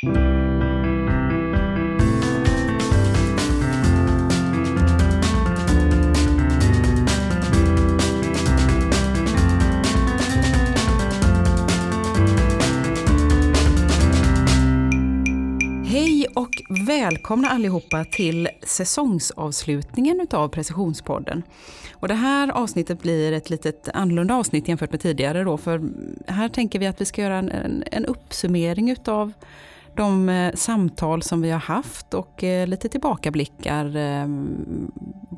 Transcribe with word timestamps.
Hej 0.00 0.12
och 16.34 16.50
välkomna 16.86 17.48
allihopa 17.48 18.04
till 18.04 18.48
säsongsavslutningen 18.62 20.20
utav 20.20 20.48
Precisionspodden. 20.48 21.42
Och 21.92 22.08
det 22.08 22.14
här 22.14 22.48
avsnittet 22.48 23.02
blir 23.02 23.32
ett 23.32 23.50
litet 23.50 23.88
annorlunda 23.94 24.34
avsnitt 24.34 24.68
jämfört 24.68 24.90
med 24.90 25.00
tidigare 25.00 25.44
då, 25.44 25.56
för 25.56 25.82
här 26.26 26.48
tänker 26.48 26.78
vi 26.78 26.86
att 26.86 27.00
vi 27.00 27.04
ska 27.04 27.22
göra 27.22 27.36
en, 27.38 27.50
en, 27.50 27.84
en 27.92 28.04
uppsummering 28.04 28.90
utav 28.90 29.32
de 29.98 30.28
eh, 30.28 30.54
samtal 30.54 31.22
som 31.22 31.42
vi 31.42 31.50
har 31.50 31.60
haft 31.60 32.14
och 32.14 32.44
eh, 32.44 32.66
lite 32.66 32.88
tillbakablickar 32.88 33.96
eh, 33.96 34.26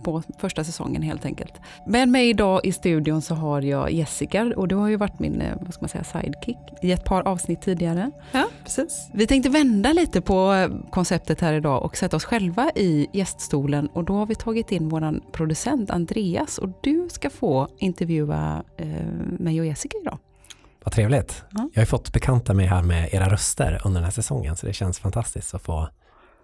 på 0.05 0.23
första 0.39 0.65
säsongen 0.65 1.02
helt 1.02 1.25
enkelt. 1.25 1.52
Med 1.87 2.09
mig 2.09 2.29
idag 2.29 2.61
i 2.65 2.73
studion 2.73 3.23
så 3.23 3.35
har 3.35 3.62
jag 3.62 3.93
Jessica 3.93 4.52
och 4.57 4.69
du 4.69 4.75
har 4.75 4.88
ju 4.88 4.97
varit 4.97 5.19
min 5.19 5.43
vad 5.61 5.75
ska 5.75 5.83
man 5.83 5.88
säga, 5.88 6.05
sidekick 6.05 6.59
i 6.83 6.93
ett 6.93 7.05
par 7.05 7.29
avsnitt 7.29 7.62
tidigare. 7.62 8.11
Ja, 8.33 8.45
precis. 8.65 9.11
Vi 9.15 9.27
tänkte 9.27 9.51
vända 9.51 9.93
lite 9.93 10.21
på 10.21 10.69
konceptet 10.91 11.41
här 11.41 11.52
idag 11.52 11.85
och 11.85 11.97
sätta 11.97 12.16
oss 12.16 12.24
själva 12.24 12.71
i 12.74 13.07
gäststolen 13.13 13.87
och 13.87 14.05
då 14.05 14.13
har 14.13 14.27
vi 14.27 14.35
tagit 14.35 14.73
in 14.73 14.88
våran 14.88 15.23
producent 15.33 15.91
Andreas 15.91 16.59
och 16.59 16.69
du 16.83 17.09
ska 17.11 17.30
få 17.30 17.69
intervjua 17.79 18.63
eh, 18.77 18.87
mig 19.38 19.61
och 19.61 19.66
Jessica 19.66 19.99
idag. 20.02 20.19
Vad 20.91 20.95
trevligt. 20.95 21.45
Ja. 21.51 21.71
Jag 21.75 21.80
har 21.80 21.87
fått 21.87 22.12
bekanta 22.12 22.55
mig 22.55 22.67
här 22.67 22.83
med 22.83 23.09
era 23.15 23.29
röster 23.29 23.80
under 23.85 24.01
den 24.01 24.05
här 24.05 24.11
säsongen 24.11 24.57
så 24.57 24.67
det 24.67 24.73
känns 24.73 24.99
fantastiskt 24.99 25.55
att 25.55 25.63
få 25.63 25.89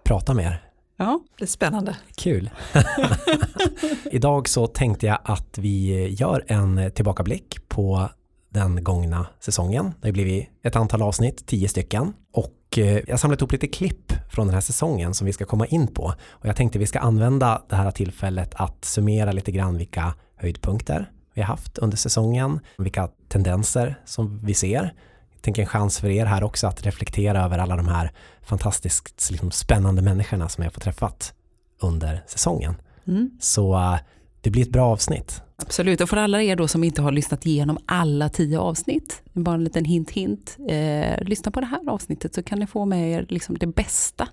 prata 0.03 0.33
med 0.33 0.45
er. 0.45 0.63
Ja, 0.97 1.19
Det 1.37 1.45
är 1.45 1.47
spännande. 1.47 1.95
Kul. 2.15 2.49
Idag 4.11 4.49
så 4.49 4.67
tänkte 4.67 5.05
jag 5.05 5.17
att 5.23 5.57
vi 5.57 6.07
gör 6.09 6.43
en 6.47 6.91
tillbakablick 6.91 7.57
på 7.67 8.09
den 8.49 8.83
gångna 8.83 9.27
säsongen. 9.39 9.93
Det 10.01 10.07
har 10.07 10.13
blivit 10.13 10.49
ett 10.63 10.75
antal 10.75 11.01
avsnitt, 11.01 11.47
tio 11.47 11.69
stycken. 11.69 12.13
Och 12.33 12.77
eh, 12.77 12.85
jag 12.85 13.09
har 13.09 13.17
samlat 13.17 13.41
ihop 13.41 13.51
lite 13.51 13.67
klipp 13.67 14.13
från 14.31 14.47
den 14.47 14.53
här 14.53 14.61
säsongen 14.61 15.13
som 15.13 15.25
vi 15.25 15.33
ska 15.33 15.45
komma 15.45 15.65
in 15.65 15.87
på. 15.87 16.13
Och 16.29 16.45
jag 16.45 16.55
tänkte 16.55 16.79
vi 16.79 16.87
ska 16.87 16.99
använda 16.99 17.61
det 17.69 17.75
här 17.75 17.91
tillfället 17.91 18.55
att 18.55 18.85
summera 18.85 19.31
lite 19.31 19.51
grann 19.51 19.77
vilka 19.77 20.13
höjdpunkter 20.35 21.11
vi 21.37 21.41
har 21.41 21.47
haft 21.47 21.77
under 21.77 21.97
säsongen, 21.97 22.59
vilka 22.77 23.09
tendenser 23.27 23.95
som 24.05 24.39
vi 24.43 24.53
ser. 24.53 24.93
Jag 25.33 25.41
tänker 25.41 25.61
en 25.61 25.67
chans 25.67 25.99
för 25.99 26.09
er 26.09 26.25
här 26.25 26.43
också 26.43 26.67
att 26.67 26.85
reflektera 26.85 27.43
över 27.45 27.57
alla 27.57 27.75
de 27.75 27.87
här 27.87 28.11
fantastiskt 28.41 29.29
liksom, 29.31 29.51
spännande 29.51 30.01
människorna 30.01 30.49
som 30.49 30.63
jag 30.63 30.73
får 30.73 30.81
träffat 30.81 31.33
under 31.81 32.23
säsongen. 32.27 32.75
mm, 33.07 33.31
Så 33.39 33.75
eh, 33.75 33.97
det 34.41 34.49
blir 34.49 34.61
ett 34.61 34.71
bra 34.71 34.85
avsnitt. 34.85 35.41
absolut. 35.55 36.01
Och 36.01 36.09
för 36.09 36.17
alla 36.17 36.41
er 36.41 36.55
då 36.55 36.67
som 36.67 36.83
inte 36.83 37.01
har 37.01 37.11
lyssnat 37.11 37.45
igenom 37.45 37.77
alla 37.85 38.29
tio 38.29 38.59
avsnitt, 38.59 39.21
bara 39.33 39.55
en 39.55 39.63
liten 39.63 39.85
hint 39.85 40.11
hint, 40.11 40.57
eh, 40.69 41.23
lyssna 41.23 41.51
på 41.51 41.59
det 41.59 41.65
här 41.65 41.89
avsnittet 41.89 42.35
så 42.35 42.43
kan 42.43 42.59
ni 42.59 42.67
få 42.67 42.85
med 42.85 43.11
er 43.11 43.25
liksom 43.29 43.57
det 43.57 43.67
bästa 43.67 44.27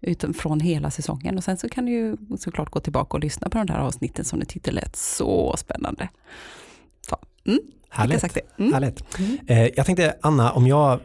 utan, 0.00 0.34
från 0.34 0.60
hela 0.60 0.90
säsongen. 0.90 1.36
Och 1.36 1.44
sen 1.44 1.56
så 1.56 1.68
kan 1.68 1.84
ni 1.84 1.90
ju 1.90 2.16
såklart 2.38 2.70
gå 2.70 2.80
tillbaka 2.80 3.16
och 3.16 3.20
lyssna 3.20 3.48
på 3.48 3.58
de 3.58 3.66
där 3.66 3.78
avsnitten 3.78 4.24
som 4.24 4.38
ni 4.38 4.44
tyckte 4.44 4.70
lät 4.70 4.96
så 4.96 5.56
spännande. 5.56 6.08
Så, 7.08 7.16
mm, 7.46 7.60
Härligt. 7.88 8.20
sagt 8.20 8.34
det. 8.34 8.62
Mm. 8.62 8.72
Härligt. 8.72 9.18
Mm. 9.18 9.38
Eh, 9.46 9.70
jag 9.76 9.86
tänkte 9.86 10.16
Anna, 10.22 10.52
om 10.52 10.66
jag 10.66 11.00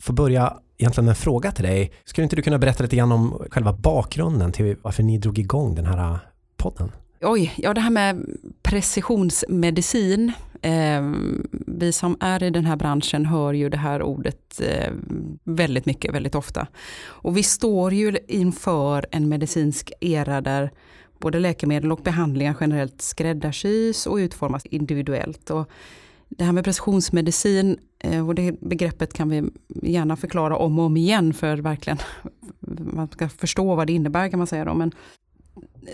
får 0.00 0.12
börja 0.12 0.58
egentligen 0.78 1.04
med 1.04 1.12
en 1.12 1.16
fråga 1.16 1.52
till 1.52 1.64
dig. 1.64 1.92
Skulle 2.04 2.22
inte 2.22 2.36
du 2.36 2.42
kunna 2.42 2.58
berätta 2.58 2.82
lite 2.82 2.96
grann 2.96 3.12
om 3.12 3.42
själva 3.50 3.72
bakgrunden 3.72 4.52
till 4.52 4.76
varför 4.82 5.02
ni 5.02 5.18
drog 5.18 5.38
igång 5.38 5.74
den 5.74 5.86
här 5.86 6.18
podden? 6.56 6.92
Oj, 7.20 7.54
ja 7.56 7.74
det 7.74 7.80
här 7.80 7.90
med 7.90 8.26
precisionsmedicin. 8.62 10.32
Eh, 10.62 11.02
vi 11.66 11.92
som 11.92 12.16
är 12.20 12.42
i 12.42 12.50
den 12.50 12.64
här 12.64 12.76
branschen 12.76 13.26
hör 13.26 13.52
ju 13.52 13.68
det 13.68 13.76
här 13.76 14.02
ordet 14.02 14.60
eh, 14.60 14.92
väldigt 15.44 15.86
mycket, 15.86 16.14
väldigt 16.14 16.34
ofta. 16.34 16.66
Och 17.04 17.36
vi 17.36 17.42
står 17.42 17.92
ju 17.92 18.18
inför 18.28 19.06
en 19.10 19.28
medicinsk 19.28 19.92
era 20.00 20.40
där 20.40 20.70
både 21.18 21.38
läkemedel 21.38 21.92
och 21.92 22.00
behandlingar 22.04 22.56
generellt 22.60 23.02
skräddarsys 23.02 24.06
och 24.06 24.16
utformas 24.16 24.66
individuellt. 24.66 25.50
Och 25.50 25.70
det 26.28 26.44
här 26.44 26.52
med 26.52 26.64
precisionsmedicin, 26.64 27.78
eh, 27.98 28.28
och 28.28 28.34
det 28.34 28.60
begreppet 28.60 29.12
kan 29.12 29.28
vi 29.28 29.50
gärna 29.82 30.16
förklara 30.16 30.56
om 30.56 30.78
och 30.78 30.84
om 30.84 30.96
igen 30.96 31.34
för 31.34 31.56
verkligen 31.56 31.98
man 32.94 33.08
ska 33.08 33.28
förstå 33.28 33.74
vad 33.74 33.86
det 33.86 33.92
innebär 33.92 34.28
kan 34.28 34.38
man 34.38 34.46
säga. 34.46 34.64
Då. 34.64 34.74
Men 34.74 34.92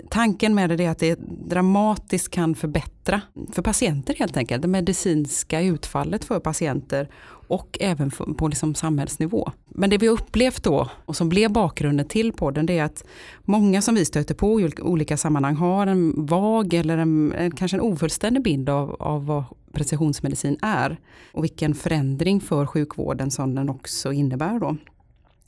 tanken 0.09 0.55
med 0.55 0.77
det 0.77 0.85
är 0.85 0.89
att 0.89 0.99
det 0.99 1.19
dramatiskt 1.47 2.29
kan 2.31 2.55
förbättra 2.55 3.21
för 3.51 3.61
patienter 3.61 4.15
helt 4.15 4.37
enkelt. 4.37 4.61
Det 4.61 4.67
medicinska 4.67 5.61
utfallet 5.61 6.25
för 6.25 6.39
patienter 6.39 7.09
och 7.47 7.77
även 7.81 8.11
på 8.11 8.47
liksom 8.47 8.75
samhällsnivå. 8.75 9.51
Men 9.65 9.89
det 9.89 9.97
vi 9.97 10.09
upplevt 10.09 10.63
då 10.63 10.89
och 11.05 11.15
som 11.15 11.29
blev 11.29 11.51
bakgrunden 11.51 12.07
till 12.07 12.33
podden 12.33 12.65
det 12.65 12.77
är 12.77 12.83
att 12.83 13.05
många 13.41 13.81
som 13.81 13.95
vi 13.95 14.05
stöter 14.05 14.35
på 14.35 14.61
i 14.61 14.69
olika 14.81 15.17
sammanhang 15.17 15.55
har 15.55 15.87
en 15.87 16.25
vag 16.25 16.73
eller 16.73 16.97
en, 16.97 17.33
en, 17.33 17.51
kanske 17.51 17.77
en 17.77 17.81
ofullständig 17.81 18.43
bild 18.43 18.69
av, 18.69 18.95
av 18.99 19.25
vad 19.25 19.43
precisionsmedicin 19.71 20.57
är 20.61 20.99
och 21.31 21.43
vilken 21.43 21.75
förändring 21.75 22.41
för 22.41 22.65
sjukvården 22.65 23.31
som 23.31 23.55
den 23.55 23.69
också 23.69 24.13
innebär. 24.13 24.59
Då. 24.59 24.77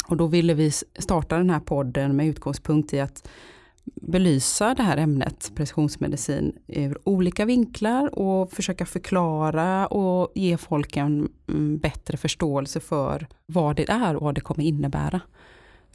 Och 0.07 0.17
då 0.17 0.27
ville 0.27 0.53
vi 0.53 0.71
starta 0.99 1.37
den 1.37 1.49
här 1.49 1.59
podden 1.59 2.15
med 2.15 2.27
utgångspunkt 2.27 2.93
i 2.93 2.99
att 2.99 3.27
belysa 3.95 4.73
det 4.73 4.83
här 4.83 4.97
ämnet 4.97 5.51
precisionsmedicin 5.55 6.53
ur 6.67 6.97
olika 7.03 7.45
vinklar 7.45 8.19
och 8.19 8.51
försöka 8.51 8.85
förklara 8.85 9.87
och 9.87 10.31
ge 10.35 10.57
folk 10.57 10.97
en 10.97 11.29
mm, 11.47 11.77
bättre 11.77 12.17
förståelse 12.17 12.79
för 12.79 13.27
vad 13.45 13.75
det 13.75 13.89
är 13.89 14.15
och 14.15 14.23
vad 14.23 14.35
det 14.35 14.41
kommer 14.41 14.63
innebära. 14.63 15.21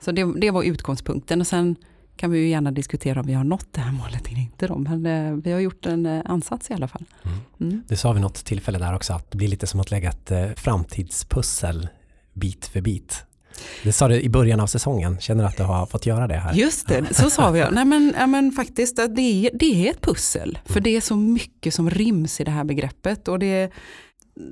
Så 0.00 0.12
det, 0.12 0.40
det 0.40 0.50
var 0.50 0.62
utgångspunkten 0.62 1.40
och 1.40 1.46
sen 1.46 1.76
kan 2.16 2.30
vi 2.30 2.38
ju 2.38 2.48
gärna 2.48 2.70
diskutera 2.70 3.20
om 3.20 3.26
vi 3.26 3.32
har 3.32 3.44
nått 3.44 3.66
det 3.70 3.80
här 3.80 3.92
målet 3.92 4.26
eller 4.26 4.40
inte. 4.40 4.66
Då. 4.66 4.78
Men 4.78 5.06
eh, 5.06 5.32
vi 5.32 5.52
har 5.52 5.60
gjort 5.60 5.86
en 5.86 6.06
eh, 6.06 6.22
ansats 6.24 6.70
i 6.70 6.74
alla 6.74 6.88
fall. 6.88 7.04
Mm. 7.22 7.38
Mm. 7.60 7.82
Du 7.88 7.96
sa 7.96 8.12
vid 8.12 8.22
något 8.22 8.44
tillfälle 8.44 8.78
där 8.78 8.94
också 8.94 9.12
att 9.12 9.30
det 9.30 9.36
blir 9.36 9.48
lite 9.48 9.66
som 9.66 9.80
att 9.80 9.90
lägga 9.90 10.08
ett 10.08 10.30
eh, 10.30 10.50
framtidspussel 10.56 11.88
bit 12.32 12.66
för 12.66 12.80
bit. 12.80 13.24
Det 13.82 13.92
sa 13.92 14.08
du 14.08 14.20
i 14.20 14.28
början 14.28 14.60
av 14.60 14.66
säsongen, 14.66 15.16
känner 15.20 15.42
du 15.42 15.48
att 15.48 15.56
du 15.56 15.62
har 15.62 15.86
fått 15.86 16.06
göra 16.06 16.26
det 16.26 16.34
här? 16.34 16.54
Just 16.54 16.88
det, 16.88 17.14
så 17.14 17.30
sa 17.30 17.50
vi. 17.50 17.64
Nej, 17.72 17.84
men, 17.84 18.14
ja, 18.18 18.26
men 18.26 18.52
faktiskt, 18.52 18.96
det 18.96 19.46
är, 19.46 19.50
det 19.54 19.86
är 19.86 19.90
ett 19.90 20.00
pussel. 20.00 20.58
För 20.64 20.80
det 20.80 20.96
är 20.96 21.00
så 21.00 21.16
mycket 21.16 21.74
som 21.74 21.90
ryms 21.90 22.40
i 22.40 22.44
det 22.44 22.50
här 22.50 22.64
begreppet. 22.64 23.28
Och 23.28 23.38
det 23.38 23.70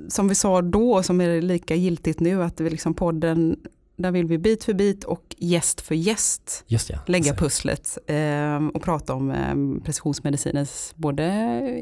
som 0.09 0.27
vi 0.27 0.35
sa 0.35 0.61
då, 0.61 1.03
som 1.03 1.21
är 1.21 1.41
lika 1.41 1.75
giltigt 1.75 2.19
nu, 2.19 2.43
att 2.43 2.59
vi 2.59 2.69
liksom 2.69 2.93
podden, 2.93 3.55
där 3.95 4.11
vill 4.11 4.25
vi 4.25 4.37
bit 4.37 4.63
för 4.63 4.73
bit 4.73 5.03
och 5.03 5.35
gäst 5.37 5.81
för 5.81 5.95
gäst 5.95 6.63
ja. 6.67 6.79
lägga 7.07 7.33
pusslet 7.33 7.97
eh, 8.07 8.67
och 8.73 8.81
prata 8.81 9.13
om 9.13 9.31
eh, 9.31 9.83
precisionsmedicinens 9.85 10.93
både 10.95 11.25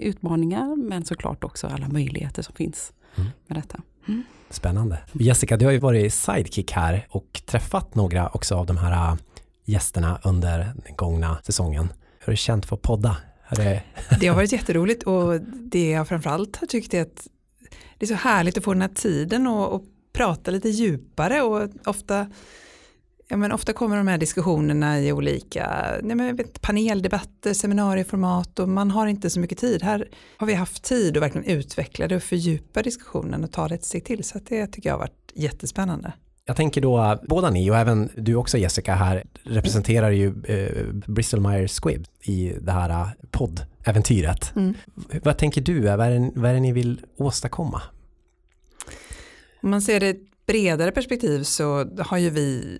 utmaningar 0.01 0.75
men 0.75 1.06
såklart 1.06 1.44
också 1.44 1.68
alla 1.68 1.88
möjligheter 1.88 2.41
som 2.41 2.56
finns 2.56 2.94
Mm. 3.16 3.30
med 3.47 3.57
detta. 3.57 3.81
Spännande. 4.50 5.00
Jessica, 5.14 5.58
du 5.58 5.66
har 5.66 5.72
ju 5.72 5.80
varit 5.80 6.14
sidekick 6.14 6.72
här 6.72 7.08
och 7.10 7.42
träffat 7.46 7.96
några 7.96 8.30
också 8.30 8.56
av 8.56 8.66
de 8.66 8.78
här 8.78 9.12
äh, 9.12 9.18
gästerna 9.66 10.20
under 10.24 10.58
den 10.86 10.96
gångna 10.96 11.38
säsongen. 11.44 11.94
Hur 12.20 12.26
har 12.26 12.34
du 12.34 12.38
känt 12.38 12.66
för 12.66 12.76
att 12.76 12.82
podda? 12.82 13.18
Det... 13.56 13.84
Det 14.20 14.28
har 14.28 14.36
varit 14.36 14.52
jätteroligt 14.52 15.04
och 15.04 15.42
det 15.42 15.90
jag 15.90 16.08
framförallt 16.08 16.56
har 16.56 16.68
tyckt 16.68 16.94
är 16.94 17.02
att 17.02 17.28
det 17.98 18.06
är 18.06 18.08
så 18.08 18.14
härligt 18.14 18.58
att 18.58 18.64
få 18.64 18.74
den 18.74 18.82
här 18.82 18.90
tiden 18.90 19.48
och, 19.48 19.74
och 19.74 19.84
prata 20.14 20.52
lite 20.52 20.70
djupare 20.70 21.42
och 21.42 21.70
ofta 21.86 22.28
Ja, 23.31 23.38
men 23.38 23.52
ofta 23.52 23.74
kommer 23.74 23.98
de 23.98 24.08
här 24.08 24.18
diskussionerna 24.18 25.00
i 25.00 25.12
olika 25.12 25.94
nej 26.02 26.16
men 26.16 26.36
vet, 26.36 26.62
paneldebatter, 26.62 27.54
seminarieformat 27.54 28.60
och 28.60 28.70
man 28.70 28.92
har 28.92 29.08
inte 29.08 29.30
så 29.30 29.40
mycket 29.40 29.58
tid. 29.58 29.84
Här 29.84 30.08
har 30.38 30.48
vi 30.48 30.54
haft 30.54 30.84
tid 30.84 31.18
att 31.18 31.24
verkligen 31.24 31.48
utveckla 31.48 32.08
det 32.08 32.16
och 32.16 32.24
fördjupa 32.24 32.81
diskussionen 32.81 33.44
och 33.44 33.52
ta 33.52 33.68
det 33.68 33.76
ett 33.76 33.86
steg 33.86 34.06
till. 34.06 34.24
Så 34.24 34.40
det 34.50 34.68
tycker 34.68 34.90
jag 34.90 34.94
har 34.94 35.00
varit 35.00 35.31
jättespännande. 35.34 36.14
Jag 36.46 36.56
tänker 36.56 36.81
då, 36.81 37.20
båda 37.28 37.50
ni 37.50 37.72
och 37.72 37.78
även 37.78 38.10
du 38.16 38.36
också 38.36 38.58
Jessica 38.58 38.96
här 38.96 39.24
representerar 39.44 40.12
ju 40.12 40.28
eh, 40.44 40.86
Bristol 41.08 41.40
Myers 41.40 41.72
Squibb 41.72 42.06
i 42.22 42.54
det 42.62 42.72
här 42.72 42.90
äh, 42.90 43.08
poddäventyret. 43.31 44.56
Mm. 44.56 44.74
Vad 45.24 45.38
tänker 45.38 45.62
du, 45.62 45.80
vad 45.80 46.02
är, 46.02 46.20
det, 46.20 46.31
vad 46.36 46.50
är 46.50 46.54
det 46.54 46.60
ni 46.60 46.72
vill 46.72 47.02
åstadkomma? 47.18 47.81
Om 49.62 49.70
man 49.70 49.81
ser 49.81 50.00
det 50.00 50.18
bredare 50.50 50.92
perspektiv 50.92 51.44
så 51.44 51.86
har 52.00 52.18
ju 52.18 52.30
vi 52.30 52.80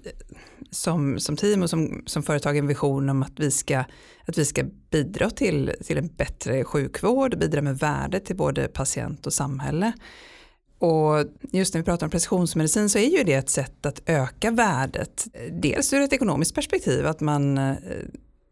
som, 0.71 1.19
som 1.19 1.38
team 1.38 1.63
och 1.63 1.69
som, 1.69 2.04
som 2.06 2.24
företag 2.24 2.57
en 2.57 2.68
vision 2.68 3.10
om 3.10 3.24
att 3.24 3.39
vi 3.39 3.51
ska, 3.51 3.80
att 4.25 4.38
vi 4.38 4.45
ska 4.45 4.63
bidra 4.92 5.30
till, 5.30 5.71
till 5.86 5.98
en 5.98 6.07
bättre 6.07 6.63
sjukvård, 6.63 7.38
bidra 7.38 7.62
med 7.62 7.77
värde 7.77 8.19
till 8.19 8.36
både 8.36 8.68
patient 8.68 9.27
och 9.27 9.33
samhälle. 9.33 9.92
Och 10.80 11.25
just 11.51 11.74
när 11.74 11.81
vi 11.81 11.86
pratar 11.86 12.06
om 12.07 12.10
precisionsmedicin 12.10 12.89
så 12.89 12.98
är 12.98 13.18
ju 13.18 13.24
det 13.24 13.33
ett 13.33 13.50
sätt 13.50 13.86
att 13.86 14.01
öka 14.06 14.51
värdet. 14.51 15.27
Dels 15.51 15.94
ur 15.94 16.01
ett 16.01 16.13
ekonomiskt 16.13 16.56
perspektiv 16.56 17.06
att 17.07 17.19
man 17.19 17.57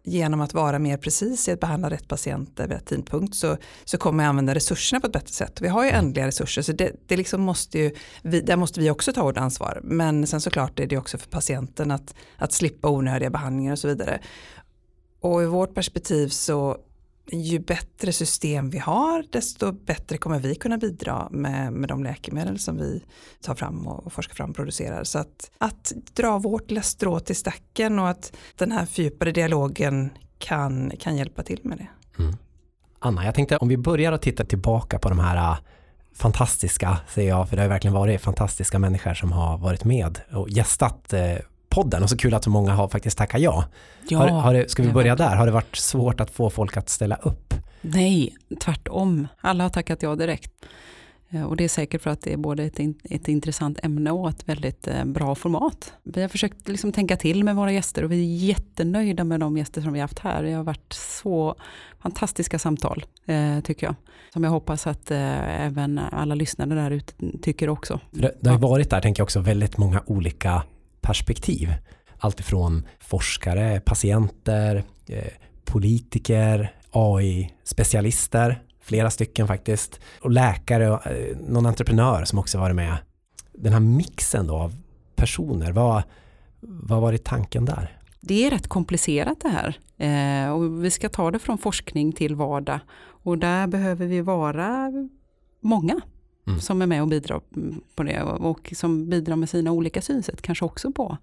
genom 0.07 0.42
att 0.42 0.54
vara 0.54 0.80
mer 0.80 0.98
precis 0.98 1.48
i 1.48 1.51
att 1.51 1.59
behandla 1.59 1.89
rätt 1.89 2.07
patienter 2.07 2.68
vid 2.68 2.77
rätt 2.77 2.86
tidpunkt 2.86 3.36
så, 3.36 3.57
så 3.86 3.98
kommer 3.98 4.24
jag 4.24 4.30
använda 4.30 4.56
resurserna 4.56 5.00
på 5.00 5.07
ett 5.07 5.13
bättre 5.13 5.33
sätt. 5.33 5.62
Vi 5.62 5.68
har 5.68 5.83
ju 5.83 5.89
ändliga 5.89 6.27
resurser 6.27 6.62
så 6.62 6.71
det, 6.71 6.92
det 7.07 7.18
liksom 7.18 7.42
måste 7.42 7.80
ju, 7.80 7.92
vi, 8.21 8.42
där 8.42 8.56
måste 8.56 8.80
vi 8.80 8.89
också 8.89 9.13
ta 9.13 9.24
vårt 9.24 9.38
ansvar. 9.38 9.80
Men 9.83 10.27
sen 10.27 10.42
såklart 10.42 10.80
är 10.80 10.88
det 10.88 10.98
också 10.98 11.18
för 11.18 11.30
patienten 11.30 11.92
att, 11.92 12.15
att 12.38 12.54
slippa 12.54 12.89
onödiga 12.89 13.30
behandlingar 13.30 13.71
och 13.71 13.80
så 13.80 13.88
vidare. 13.88 14.19
Och 15.19 15.44
i 15.44 15.45
vårt 15.45 15.74
perspektiv 15.74 16.27
så 16.27 16.77
ju 17.31 17.59
bättre 17.59 18.12
system 18.12 18.69
vi 18.69 18.77
har 18.77 19.24
desto 19.31 19.71
bättre 19.71 20.18
kommer 20.18 20.39
vi 20.39 20.56
kunna 20.56 20.77
bidra 20.77 21.27
med, 21.31 21.74
med 21.74 21.89
de 21.89 22.03
läkemedel 22.03 22.59
som 22.59 22.77
vi 22.77 23.03
tar 23.41 23.56
fram 23.56 23.88
och, 23.88 24.06
och 24.06 24.13
forskar 24.13 24.35
fram 24.35 24.50
och 24.50 24.56
producerar. 24.56 25.03
Så 25.03 25.19
att, 25.19 25.51
att 25.57 25.94
dra 26.13 26.38
vårt 26.38 26.69
lilla 26.69 26.81
strå 26.81 27.19
till 27.19 27.35
stacken 27.35 28.00
och 28.00 28.09
att 28.09 28.38
den 28.56 28.71
här 28.71 28.85
fördjupade 28.85 29.31
dialogen 29.31 30.09
kan, 30.38 30.91
kan 31.00 31.18
hjälpa 31.18 31.44
till 31.44 31.59
med 31.63 31.77
det. 31.77 31.88
Mm. 32.24 32.35
Anna, 33.00 33.25
jag 33.25 33.35
tänkte 33.35 33.57
om 33.57 33.68
vi 33.68 33.77
börjar 33.77 34.12
att 34.12 34.21
titta 34.21 34.45
tillbaka 34.45 35.00
på 35.00 35.09
de 35.09 35.19
här 35.19 35.51
äh, 35.51 35.57
fantastiska, 36.15 36.97
säger 37.07 37.29
jag, 37.29 37.50
för 37.50 37.56
det 37.56 37.62
har 37.62 37.69
verkligen 37.69 37.94
varit 37.94 38.21
fantastiska 38.21 38.79
människor 38.79 39.13
som 39.13 39.31
har 39.31 39.57
varit 39.57 39.83
med 39.83 40.19
och 40.33 40.50
gästat 40.50 41.13
äh, 41.13 41.35
podden 41.77 42.03
och 42.03 42.09
så 42.09 42.18
kul 42.18 42.33
att 42.33 42.44
så 42.44 42.50
många 42.50 42.71
har 42.71 42.88
faktiskt 42.88 43.18
tackat 43.18 43.41
ja. 43.41 43.65
ja 44.09 44.19
har, 44.19 44.27
har 44.27 44.53
det, 44.53 44.71
ska 44.71 44.83
vi 44.83 44.91
börja 44.91 45.15
där? 45.15 45.35
Har 45.35 45.45
det 45.45 45.51
varit 45.51 45.75
svårt 45.75 46.19
att 46.19 46.31
få 46.31 46.50
folk 46.50 46.77
att 46.77 46.89
ställa 46.89 47.15
upp? 47.15 47.53
Nej, 47.81 48.35
tvärtom. 48.59 49.27
Alla 49.41 49.63
har 49.63 49.69
tackat 49.69 50.03
ja 50.03 50.15
direkt. 50.15 50.51
Eh, 51.29 51.44
och 51.44 51.57
det 51.57 51.63
är 51.63 51.69
säkert 51.69 52.01
för 52.01 52.09
att 52.09 52.21
det 52.21 52.33
är 52.33 52.38
både 52.38 52.63
ett, 52.63 52.79
ett 53.03 53.27
intressant 53.27 53.79
ämne 53.83 54.12
och 54.12 54.29
ett 54.29 54.50
väldigt 54.50 54.88
eh, 54.88 55.06
bra 55.06 55.35
format. 55.35 55.94
Vi 56.03 56.21
har 56.21 56.29
försökt 56.29 56.68
liksom 56.68 56.91
tänka 56.91 57.18
till 57.18 57.44
med 57.44 57.56
våra 57.56 57.71
gäster 57.71 58.03
och 58.03 58.12
vi 58.12 58.21
är 58.21 58.47
jättenöjda 58.47 59.24
med 59.24 59.39
de 59.39 59.57
gäster 59.57 59.81
som 59.81 59.94
vi 59.94 60.00
har 60.00 60.03
haft 60.03 60.19
här. 60.19 60.44
Det 60.44 60.53
har 60.53 60.63
varit 60.63 60.94
så 60.94 61.56
fantastiska 62.00 62.59
samtal, 62.59 63.06
eh, 63.25 63.59
tycker 63.59 63.88
jag. 63.88 63.95
Som 64.33 64.44
jag 64.44 64.51
hoppas 64.51 64.88
att 64.88 65.12
även 65.12 66.00
alla 66.00 66.35
lyssnare 66.35 66.69
där 66.75 66.91
ute 66.91 67.13
tycker 67.41 67.69
också. 67.69 68.00
Det, 68.12 68.38
det 68.41 68.50
har 68.50 68.57
varit 68.57 68.89
där, 68.89 69.01
tänker 69.01 69.19
jag 69.21 69.25
också, 69.25 69.39
väldigt 69.39 69.77
många 69.77 70.03
olika 70.06 70.63
perspektiv. 71.07 71.74
Alltifrån 72.19 72.88
forskare, 73.00 73.80
patienter, 73.80 74.83
eh, 75.07 75.33
politiker, 75.65 76.71
AI-specialister, 76.92 78.63
flera 78.81 79.09
stycken 79.09 79.48
faktiskt, 79.48 80.00
och 80.21 80.31
läkare 80.31 80.89
och 80.89 81.07
eh, 81.07 81.38
någon 81.38 81.65
entreprenör 81.65 82.25
som 82.25 82.39
också 82.39 82.57
varit 82.57 82.75
med. 82.75 82.98
Den 83.54 83.74
här 83.74 83.80
mixen 83.80 84.48
då 84.48 84.56
av 84.56 84.75
personer, 85.15 85.71
vad, 85.71 86.04
vad 86.59 87.01
var 87.01 87.12
det 87.12 87.24
tanken 87.24 87.65
där? 87.65 87.98
Det 88.21 88.45
är 88.45 88.50
rätt 88.50 88.68
komplicerat 88.68 89.42
det 89.42 89.50
här 89.50 89.77
eh, 89.98 90.51
och 90.51 90.83
vi 90.83 90.92
ska 90.92 91.10
ta 91.10 91.31
det 91.31 91.39
från 91.39 91.57
forskning 91.57 92.13
till 92.13 92.36
vardag 92.36 92.80
och 93.24 93.38
där 93.38 93.68
behöver 93.68 94.06
vi 94.06 94.21
vara 94.21 94.92
många 95.62 96.01
mm. 96.48 96.60
som 96.60 96.82
är 96.82 96.86
med 96.86 97.02
och 97.02 97.08
bidrar 97.08 97.42
på 97.96 98.04
det 98.04 98.22
och 98.24 98.74
som 98.76 99.10
bidrar 99.10 99.36
med 99.36 99.50
sina 99.50 99.72
olika 99.72 100.02
synsätt 100.02 100.42
kanske 100.42 100.66
också 100.66 100.92
på 100.92 101.18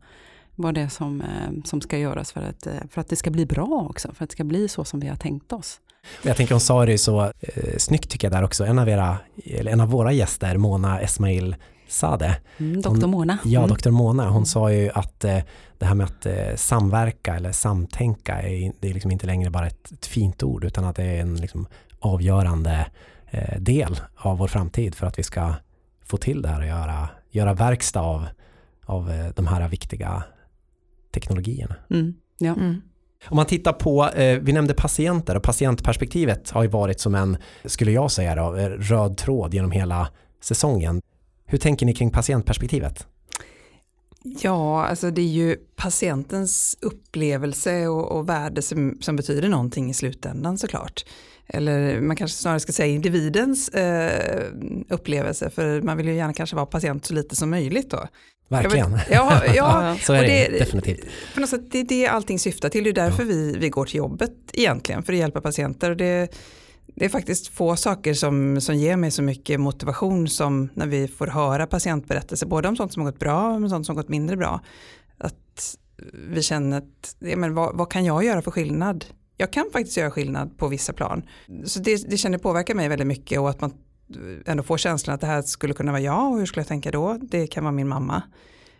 vad 0.55 0.75
det 0.75 0.81
är 0.81 0.88
som, 0.88 1.21
eh, 1.21 1.65
som 1.65 1.81
ska 1.81 1.99
göras 1.99 2.32
för 2.32 2.41
att, 2.41 2.67
eh, 2.67 2.73
för 2.91 3.00
att 3.00 3.09
det 3.09 3.17
ska 3.17 3.31
bli 3.31 3.47
bra 3.47 3.87
också, 3.91 4.15
för 4.15 4.25
att 4.25 4.31
det 4.31 4.35
ska 4.35 4.44
bli 4.44 4.69
så 4.69 4.85
som 4.85 5.00
vi 5.00 5.09
har 5.09 5.17
tänkt 5.17 5.53
oss. 5.53 5.81
Jag 6.23 6.37
tänker 6.37 6.55
hon 6.55 6.61
sa 6.61 6.87
det 6.87 6.99
så 6.99 7.23
eh, 7.23 7.76
snyggt 7.79 8.11
tycker 8.11 8.26
jag 8.26 8.32
där 8.32 8.44
också, 8.44 8.65
en 8.65 8.79
av, 8.79 8.88
era, 8.88 9.17
en 9.44 9.81
av 9.81 9.88
våra 9.88 10.12
gäster, 10.12 10.56
Mona 10.56 11.00
Esmail 11.00 11.56
Sade. 11.88 12.37
Mm, 12.59 12.82
doktor 12.82 13.06
Mona. 13.06 13.38
Ja, 13.44 13.59
mm. 13.59 13.69
doktor 13.69 13.91
Mona. 13.91 14.31
Hon 14.31 14.47
sa 14.47 14.73
ju 14.73 14.91
att 14.91 15.25
eh, 15.25 15.38
det 15.79 15.87
här 15.87 15.94
med 15.94 16.06
att 16.06 16.26
eh, 16.26 16.55
samverka 16.56 17.35
eller 17.35 17.53
samtänka, 17.53 18.43
är, 18.43 18.73
det 18.81 18.91
är 18.91 18.94
liksom 18.94 19.11
inte 19.11 19.26
längre 19.26 19.50
bara 19.50 19.67
ett, 19.67 19.93
ett, 19.93 20.06
fint 20.06 20.43
ord, 20.43 20.65
utan 20.65 20.85
att 20.85 20.97
det 20.97 21.05
är 21.05 21.21
en 21.21 21.37
liksom, 21.37 21.67
avgörande 21.99 22.87
del 23.58 24.00
av 24.16 24.38
vår 24.38 24.48
framtid 24.48 24.94
för 24.94 25.06
att 25.06 25.19
vi 25.19 25.22
ska 25.22 25.54
få 26.04 26.16
till 26.16 26.42
det 26.42 26.48
här 26.48 26.60
och 26.60 26.66
göra, 26.66 27.08
göra 27.31 27.54
verkstad 27.54 28.00
av, 28.00 28.26
av 28.84 29.10
eh, 29.10 29.26
de 29.34 29.46
här 29.46 29.69
viktiga 29.69 30.22
teknologierna. 31.14 31.76
Mm, 31.90 32.14
ja. 32.38 32.52
Mm. 32.52 32.82
Om 33.28 33.36
man 33.36 33.46
tittar 33.46 33.72
på, 33.72 34.08
eh, 34.08 34.38
vi 34.38 34.52
nämnde 34.52 34.75
patienter 34.75 35.36
och 35.36 35.42
patientperspektivet 35.42 36.50
har 36.50 36.62
ju 36.62 36.69
varit 36.69 37.00
som 37.00 37.14
en, 37.14 37.36
skulle 37.64 37.92
jag 37.92 38.10
säga 38.10 38.34
då, 38.34 38.52
röd 38.78 39.16
tråd 39.16 39.54
genom 39.54 39.70
hela 39.70 40.08
säsongen. 40.40 41.02
Hur 41.46 41.58
tänker 41.58 41.87
ni 41.87 41.94
kring 41.94 42.10
patientperspektivet? 42.10 43.06
Ja, 44.22 44.84
alltså 44.84 45.10
det 45.10 45.22
är 45.22 45.26
ju 45.26 45.56
patientens 45.76 46.76
upplevelse 46.80 47.87
och, 47.87 48.12
och 48.12 48.28
värde 48.28 48.62
som, 48.62 48.98
som 49.00 49.16
betyder 49.16 49.48
någonting 49.48 49.90
i 49.90 49.94
slutändan 49.94 50.58
såklart 50.58 51.04
eller 51.46 52.00
man 52.00 52.17
kanske 52.17 52.38
snarare 52.38 52.61
ska 52.61 52.73
säga 52.73 52.94
individens 52.94 53.69
eh, 53.69 54.44
upplevelse, 54.88 55.50
för 55.50 55.82
man 55.82 55.96
vill 55.96 56.08
ju 56.08 56.14
gärna 56.14 56.32
kanske 56.32 56.56
vara 56.56 56.67
patient 56.67 57.06
så 57.06 57.14
lite 57.14 57.37
som 57.37 57.50
möjligt 57.50 57.91
då. 57.91 58.08
Verkligen. 58.49 58.93
Vet, 58.93 59.11
ja, 59.11 59.43
ja, 59.55 59.96
så 60.02 60.12
är 60.12 60.23
det, 60.23 60.49
det, 60.50 60.58
definitivt. 60.58 61.06
På 61.35 61.41
något 61.41 61.50
sätt, 61.50 61.70
det 61.70 61.79
är 61.79 61.85
det 61.85 62.06
allting 62.06 62.38
syftar 62.38 62.69
till, 62.69 62.85
det 62.85 62.91
är 62.91 62.94
därför 62.94 63.23
ja. 63.23 63.29
vi, 63.29 63.56
vi 63.58 63.69
går 63.69 63.85
till 63.85 63.96
jobbet 63.96 64.32
egentligen, 64.52 65.02
för 65.02 65.12
att 65.12 65.19
hjälpa 65.19 65.41
patienter. 65.41 65.91
Och 65.91 65.96
det, 65.96 66.29
det 66.87 67.05
är 67.05 67.08
faktiskt 67.08 67.49
få 67.49 67.76
saker 67.76 68.14
som, 68.14 68.61
som 68.61 68.76
ger 68.76 68.97
mig 68.97 69.11
så 69.11 69.23
mycket 69.23 69.61
motivation 69.61 70.29
som 70.29 70.69
när 70.75 70.87
vi 70.87 71.08
får 71.08 71.26
höra 71.26 71.67
patientberättelser, 71.67 72.47
både 72.47 72.69
om 72.69 72.76
sånt 72.76 72.93
som 72.93 73.02
har 73.02 73.11
gått 73.11 73.20
bra 73.20 73.49
och 73.49 73.55
om 73.55 73.69
sånt 73.69 73.87
som 73.87 73.97
har 73.97 74.02
gått 74.02 74.11
mindre 74.11 74.37
bra. 74.37 74.61
Att 75.19 75.76
vi 76.29 76.43
känner 76.43 76.79
att, 76.79 77.17
ja, 77.19 77.37
men 77.37 77.55
vad, 77.55 77.76
vad 77.76 77.90
kan 77.90 78.05
jag 78.05 78.25
göra 78.25 78.43
för 78.43 78.50
skillnad 78.50 79.05
jag 79.36 79.52
kan 79.52 79.64
faktiskt 79.72 79.96
göra 79.96 80.10
skillnad 80.10 80.58
på 80.58 80.69
vissa 80.69 80.92
plan. 80.92 81.22
Så 81.64 81.81
det, 81.81 82.10
det 82.10 82.16
känner 82.16 82.38
påverkar 82.38 82.75
mig 82.75 82.88
väldigt 82.88 83.06
mycket 83.06 83.40
och 83.40 83.50
att 83.50 83.60
man 83.60 83.72
ändå 84.46 84.62
får 84.62 84.78
känslan 84.78 85.14
att 85.14 85.20
det 85.20 85.26
här 85.26 85.42
skulle 85.42 85.75
kunna 85.75 85.92
vara 85.92 86.02
jag 86.02 86.32
och 86.32 86.38
hur 86.38 86.46
skulle 86.46 86.60
jag 86.60 86.69
tänka 86.69 86.90
då? 86.90 87.19
Det 87.22 87.46
kan 87.46 87.64
vara 87.64 87.72
min 87.72 87.88
mamma. 87.88 88.22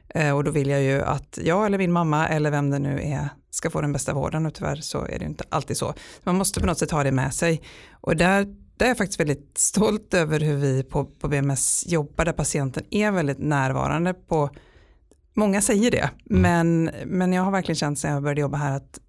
Eh, 0.08 0.36
och 0.36 0.44
då 0.44 0.50
vill 0.50 0.68
jag 0.68 0.82
ju 0.82 1.02
att 1.02 1.38
jag 1.42 1.66
eller 1.66 1.78
min 1.78 1.92
mamma 1.92 2.28
eller 2.28 2.50
vem 2.50 2.70
det 2.70 2.78
nu 2.78 3.00
är 3.02 3.28
ska 3.50 3.70
få 3.70 3.80
den 3.80 3.92
bästa 3.92 4.12
vården 4.12 4.46
och 4.46 4.54
tyvärr 4.54 4.76
så 4.76 5.06
är 5.06 5.18
det 5.18 5.24
inte 5.24 5.44
alltid 5.48 5.76
så. 5.76 5.94
Man 6.22 6.36
måste 6.36 6.60
på 6.60 6.66
något 6.66 6.78
sätt 6.78 6.90
ha 6.90 7.04
det 7.04 7.12
med 7.12 7.34
sig. 7.34 7.62
Och 7.92 8.16
där, 8.16 8.44
där 8.76 8.86
är 8.86 8.90
jag 8.90 8.98
faktiskt 8.98 9.20
väldigt 9.20 9.58
stolt 9.58 10.14
över 10.14 10.40
hur 10.40 10.56
vi 10.56 10.82
på, 10.82 11.04
på 11.04 11.28
BMS 11.28 11.84
jobbar 11.86 12.24
där 12.24 12.32
patienten 12.32 12.84
är 12.90 13.10
väldigt 13.10 13.38
närvarande 13.38 14.14
på 14.14 14.50
Många 15.36 15.60
säger 15.60 15.90
det, 15.90 16.10
mm. 16.30 16.42
men, 16.42 16.90
men 17.06 17.32
jag 17.32 17.43
har 17.43 17.50
verkligen 17.50 17.76
känt 17.76 17.98
sen 17.98 18.12
jag 18.12 18.22
började 18.22 18.40
jobba 18.40 18.56
här 18.56 18.76
att 18.76 19.00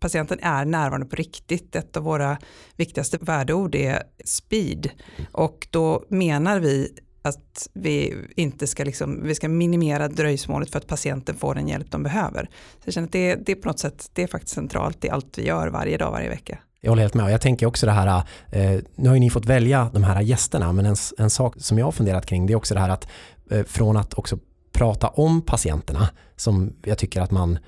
patienten 0.00 0.38
är 0.42 0.64
närvarande 0.64 1.06
på 1.06 1.16
riktigt. 1.16 1.76
Ett 1.76 1.96
av 1.96 2.02
våra 2.02 2.38
viktigaste 2.76 3.18
värdeord 3.20 3.74
är 3.74 4.02
speed 4.24 4.90
och 5.32 5.68
då 5.70 6.04
menar 6.08 6.60
vi 6.60 6.98
att 7.22 7.68
vi 7.72 8.14
inte 8.36 8.66
ska, 8.66 8.84
liksom, 8.84 9.22
vi 9.22 9.34
ska 9.34 9.48
minimera 9.48 10.08
dröjsmålet 10.08 10.70
för 10.70 10.78
att 10.78 10.86
patienten 10.86 11.36
får 11.36 11.54
den 11.54 11.68
hjälp 11.68 11.90
de 11.90 12.02
behöver. 12.02 12.44
Så 12.52 12.82
jag 12.84 12.94
känner 12.94 13.06
att 13.06 13.12
det, 13.12 13.34
det 13.34 13.52
är 13.52 13.56
på 13.56 13.68
något 13.68 13.78
sätt, 13.78 14.10
det 14.12 14.22
är 14.22 14.26
faktiskt 14.26 14.54
centralt 14.54 15.04
i 15.04 15.10
allt 15.10 15.38
vi 15.38 15.46
gör 15.46 15.68
varje 15.68 15.98
dag, 15.98 16.10
varje 16.10 16.28
vecka. 16.28 16.58
Jag 16.80 16.90
håller 16.90 17.02
helt 17.02 17.14
med. 17.14 17.32
Jag 17.32 17.40
tänker 17.40 17.66
också 17.66 17.86
det 17.86 17.92
här, 17.92 18.22
eh, 18.52 18.80
nu 18.94 19.08
har 19.08 19.14
ju 19.16 19.20
ni 19.20 19.30
fått 19.30 19.46
välja 19.46 19.90
de 19.94 20.04
här 20.04 20.20
gästerna, 20.20 20.72
men 20.72 20.86
en, 20.86 20.96
en 21.18 21.30
sak 21.30 21.54
som 21.58 21.78
jag 21.78 21.84
har 21.84 21.92
funderat 21.92 22.26
kring 22.26 22.46
det 22.46 22.52
är 22.52 22.56
också 22.56 22.74
det 22.74 22.80
här 22.80 22.88
att 22.88 23.08
eh, 23.50 23.64
från 23.64 23.96
att 23.96 24.14
också 24.14 24.38
prata 24.72 25.08
om 25.08 25.42
patienterna, 25.42 26.08
som 26.36 26.72
jag 26.84 26.98
tycker 26.98 27.20
att 27.20 27.30
man 27.30 27.58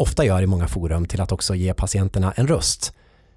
ofta 0.00 0.24
gör 0.24 0.42
i 0.42 0.46
många 0.46 0.68
forum 0.68 1.06
till 1.06 1.20
att 1.20 1.32
också 1.32 1.54
ge 1.54 1.74
patienterna 1.74 2.32
en 2.32 2.46
röst. 2.46 2.92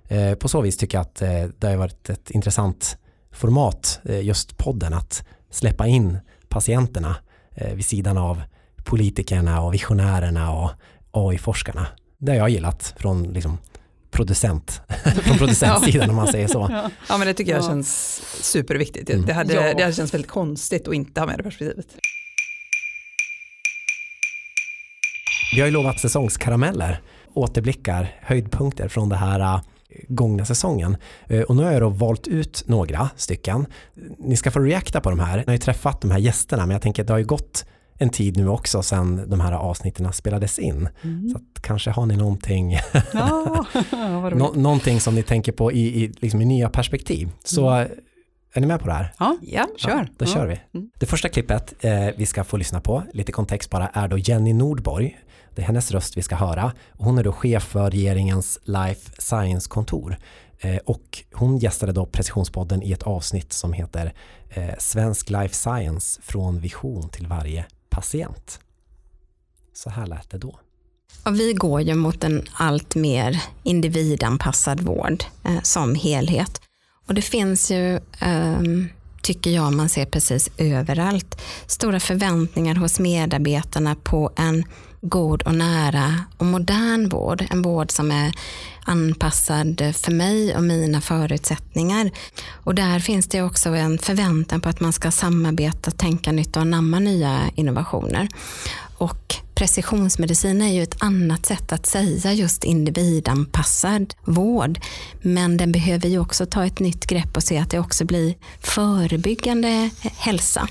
Eh, 0.07 0.35
på 0.35 0.49
så 0.49 0.61
vis 0.61 0.77
tycker 0.77 0.97
jag 0.97 1.01
att 1.01 1.21
eh, 1.21 1.43
det 1.59 1.67
har 1.67 1.75
varit 1.75 2.09
ett 2.09 2.31
intressant 2.31 2.97
format, 3.31 3.99
eh, 4.03 4.21
just 4.21 4.57
podden, 4.57 4.93
att 4.93 5.25
släppa 5.49 5.87
in 5.87 6.17
patienterna 6.49 7.15
vid 7.75 7.85
sidan 7.85 8.17
av 8.17 8.41
politikerna 8.83 9.61
och 9.61 9.73
visionärerna 9.73 10.51
och 10.51 10.71
AI-forskarna. 11.11 11.87
Det 12.17 12.31
har 12.31 12.37
jag 12.37 12.49
gillat 12.49 12.93
från 12.97 13.23
liksom 13.23 13.57
producent, 14.11 14.81
från 15.23 15.37
producentsidan 15.37 16.09
om 16.09 16.15
man 16.15 16.27
säger 16.27 16.47
så. 16.47 16.59
Ja. 16.71 16.89
ja 17.09 17.17
men 17.17 17.27
det 17.27 17.33
tycker 17.33 17.51
jag 17.51 17.63
känns 17.63 18.21
superviktigt. 18.41 19.09
Mm. 19.09 19.25
Det, 19.25 19.33
hade, 19.33 19.53
ja. 19.53 19.73
det 19.73 19.83
hade 19.83 19.93
känts 19.95 20.13
väldigt 20.13 20.31
konstigt 20.31 20.87
att 20.87 20.93
inte 20.93 21.21
ha 21.21 21.27
med 21.27 21.39
det 21.39 21.43
perspektivet. 21.43 21.87
Vi 25.55 25.59
har 25.59 25.67
ju 25.67 25.73
lovat 25.73 25.99
säsongskarameller, 25.99 27.01
återblickar, 27.33 28.15
höjdpunkter 28.21 28.87
från 28.87 29.09
det 29.09 29.15
här 29.15 29.39
äh, 29.39 29.61
gångna 30.07 30.45
säsongen. 30.45 30.97
Äh, 31.27 31.41
och 31.41 31.55
nu 31.55 31.63
har 31.63 31.71
jag 31.71 31.81
då 31.81 31.89
valt 31.89 32.27
ut 32.27 32.63
några 32.67 33.09
stycken. 33.15 33.65
Ni 34.19 34.35
ska 34.35 34.51
få 34.51 34.59
reakta 34.59 35.01
på 35.01 35.09
de 35.09 35.19
här. 35.19 35.37
Ni 35.37 35.43
har 35.45 35.53
ju 35.53 35.57
träffat 35.57 36.01
de 36.01 36.11
här 36.11 36.19
gästerna 36.19 36.65
men 36.65 36.71
jag 36.71 36.81
tänker 36.81 37.03
att 37.03 37.07
det 37.07 37.13
har 37.13 37.17
ju 37.17 37.25
gått 37.25 37.65
en 37.97 38.09
tid 38.09 38.37
nu 38.37 38.47
också 38.47 38.83
sedan 38.83 39.29
de 39.29 39.39
här 39.39 39.51
avsnitten 39.51 40.13
spelades 40.13 40.59
in. 40.59 40.89
Mm. 41.01 41.29
Så 41.29 41.37
att 41.37 41.61
kanske 41.61 41.91
har 41.91 42.05
ni 42.05 42.17
någonting, 42.17 42.79
ja, 43.13 43.65
Nå 44.35 44.51
någonting 44.55 44.99
som 44.99 45.15
ni 45.15 45.23
tänker 45.23 45.51
på 45.51 45.71
i, 45.71 46.03
i, 46.03 46.11
liksom 46.19 46.41
i 46.41 46.45
nya 46.45 46.69
perspektiv. 46.69 47.29
Så 47.43 47.69
mm. 47.69 47.91
Är 48.55 48.61
ni 48.61 48.67
med 48.67 48.79
på 48.79 48.87
det 48.87 48.93
här? 48.93 49.13
Ja, 49.19 49.37
Ja, 49.41 49.67
kör. 49.77 50.09
Då 50.17 50.25
ja. 50.25 50.33
kör 50.33 50.47
vi. 50.47 50.61
Mm. 50.73 50.89
Det 50.99 51.05
första 51.05 51.29
klippet 51.29 51.73
eh, 51.79 52.07
vi 52.17 52.25
ska 52.25 52.43
få 52.43 52.57
lyssna 52.57 52.81
på, 52.81 53.03
lite 53.13 53.31
kontext 53.31 53.69
bara, 53.69 53.87
är 53.87 54.07
då 54.07 54.17
Jenny 54.17 54.53
Nordborg. 54.53 55.19
Det 55.55 55.61
är 55.61 55.65
hennes 55.65 55.91
röst 55.91 56.17
vi 56.17 56.21
ska 56.21 56.35
höra. 56.35 56.73
Hon 56.91 57.17
är 57.17 57.23
då 57.23 57.31
chef 57.31 57.63
för 57.63 57.91
regeringens 57.91 58.59
Life 58.63 59.11
Science-kontor. 59.21 60.17
Eh, 60.59 60.77
och 60.77 61.23
hon 61.33 61.57
gästade 61.57 61.91
då 61.91 62.05
Precisionspodden 62.05 62.83
i 62.83 62.91
ett 62.91 63.03
avsnitt 63.03 63.53
som 63.53 63.73
heter 63.73 64.13
eh, 64.49 64.75
Svensk 64.79 65.29
Life 65.29 65.55
Science 65.55 66.21
från 66.23 66.59
vision 66.59 67.09
till 67.09 67.27
varje 67.27 67.65
patient. 67.89 68.59
Så 69.73 69.89
här 69.89 70.05
lät 70.07 70.29
det 70.29 70.37
då. 70.37 70.59
Och 71.25 71.39
vi 71.39 71.53
går 71.53 71.81
ju 71.81 71.95
mot 71.95 72.23
en 72.23 72.43
allt 72.53 72.95
mer 72.95 73.43
individanpassad 73.63 74.81
vård 74.81 75.23
eh, 75.45 75.61
som 75.61 75.95
helhet. 75.95 76.61
Och 77.07 77.13
det 77.13 77.21
finns 77.21 77.71
ju, 77.71 77.99
ehm, 78.19 78.89
tycker 79.21 79.51
jag 79.51 79.73
man 79.73 79.89
ser 79.89 80.05
precis 80.05 80.49
överallt, 80.57 81.41
stora 81.67 81.99
förväntningar 81.99 82.75
hos 82.75 82.99
medarbetarna 82.99 83.95
på 83.95 84.31
en 84.35 84.63
god 85.01 85.41
och 85.41 85.55
nära 85.55 86.19
och 86.37 86.45
modern 86.45 87.09
vård. 87.09 87.45
En 87.49 87.61
vård 87.61 87.91
som 87.91 88.11
är 88.11 88.33
anpassad 88.85 89.93
för 89.95 90.11
mig 90.11 90.55
och 90.55 90.63
mina 90.63 91.01
förutsättningar. 91.01 92.11
Och 92.49 92.75
där 92.75 92.99
finns 92.99 93.27
det 93.27 93.41
också 93.41 93.69
en 93.69 93.97
förväntan 93.97 94.61
på 94.61 94.69
att 94.69 94.79
man 94.79 94.93
ska 94.93 95.11
samarbeta, 95.11 95.91
tänka 95.91 96.31
nytt 96.31 96.55
och 96.55 96.61
anamma 96.61 96.99
nya 96.99 97.39
innovationer. 97.55 98.27
Och 98.97 99.35
precisionsmedicin 99.63 100.61
är 100.61 100.73
ju 100.73 100.83
ett 100.83 100.95
annat 100.99 101.45
sätt 101.45 101.71
att 101.71 101.85
säga 101.85 102.33
just 102.33 102.63
individanpassad 102.63 104.13
vård. 104.25 104.79
Men 105.21 105.57
den 105.57 105.71
behöver 105.71 106.09
ju 106.09 106.19
också 106.19 106.45
ta 106.45 106.65
ett 106.65 106.79
nytt 106.79 107.05
grepp 107.05 107.35
och 107.35 107.43
se 107.43 107.57
att 107.57 107.69
det 107.69 107.79
också 107.79 108.05
blir 108.05 108.35
förebyggande 108.59 109.89
hälsa. 110.01 110.67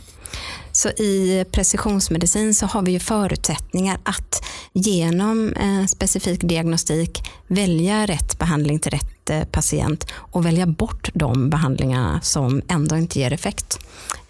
Så 0.72 0.88
i 0.88 1.44
precisionsmedicin 1.52 2.54
så 2.54 2.66
har 2.66 2.82
vi 2.82 2.92
ju 2.92 2.98
förutsättningar 2.98 3.98
att 4.02 4.44
genom 4.72 5.52
eh, 5.52 5.86
specifik 5.86 6.40
diagnostik 6.40 7.22
välja 7.46 8.06
rätt 8.06 8.38
behandling 8.38 8.78
till 8.78 8.90
rätt 8.90 9.30
eh, 9.30 9.44
patient 9.44 10.06
och 10.12 10.46
välja 10.46 10.66
bort 10.66 11.10
de 11.14 11.50
behandlingarna 11.50 12.20
som 12.20 12.62
ändå 12.68 12.96
inte 12.96 13.18
ger 13.18 13.32
effekt. 13.32 13.78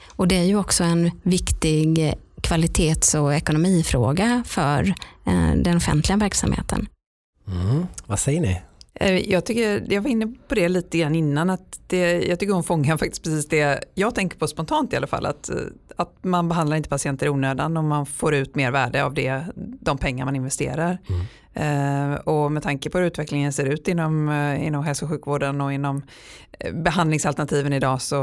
Och 0.09 0.29
det 0.29 0.37
är 0.37 0.45
ju 0.45 0.57
också 0.57 0.85
en 0.85 1.11
viktig 1.23 2.15
kvalitets 2.43 3.15
och 3.15 3.35
ekonomifråga 3.35 4.45
för 4.47 4.95
eh, 5.27 5.55
den 5.57 5.77
offentliga 5.77 6.17
verksamheten. 6.17 6.89
Mm. 7.49 7.87
Vad 8.07 8.19
säger 8.19 8.41
ni? 8.41 8.61
Eh, 8.95 9.31
Jag, 9.31 9.47
tycker, 9.47 9.93
jag 9.93 10.03
var 10.03 10.11
inne 10.11 10.27
på 10.49 10.55
det 10.55 10.69
lite 10.69 10.99
grann 10.99 11.15
innan, 11.15 11.51
att 11.51 11.81
det, 11.87 12.23
jag 12.23 12.41
tycker 12.41 12.53
hon 12.55 12.65
fångar 12.65 12.97
faktiskt 12.99 13.25
precis 13.25 13.49
det 13.49 13.85
jag 13.95 14.15
tänker 14.15 14.39
på 14.39 14.47
spontant 14.47 14.93
i 14.93 14.97
alla 14.97 15.07
fall, 15.07 15.27
att, 15.27 15.49
eh, 15.49 15.57
att 15.97 16.25
man 16.25 16.49
behandlar 16.49 16.77
inte 16.77 16.89
patienter 16.89 17.27
i 17.27 17.29
onödan 17.29 17.77
och 17.77 17.85
man 17.85 18.07
får 18.07 18.35
ut 18.35 18.55
mer 18.55 18.71
värde 18.71 19.05
av 19.05 19.15
det, 19.15 19.45
de 19.81 19.99
pengar 19.99 20.25
man 20.25 20.37
investerar. 20.37 20.99
Mm. 21.09 21.27
Eh, 21.55 22.15
och 22.15 22.53
med 22.53 22.63
tanke 22.63 22.91
på 22.91 22.99
hur 22.99 23.07
utvecklingen 23.07 23.53
ser 23.53 23.67
ut 23.67 23.89
inom, 23.89 24.31
inom 24.61 24.85
hälso 24.85 25.05
och 25.05 25.11
sjukvården 25.11 25.61
och 25.61 25.73
inom 25.73 26.03
eh, 26.59 26.75
behandlingsalternativen 26.75 27.73
idag 27.73 28.03
så, 28.03 28.17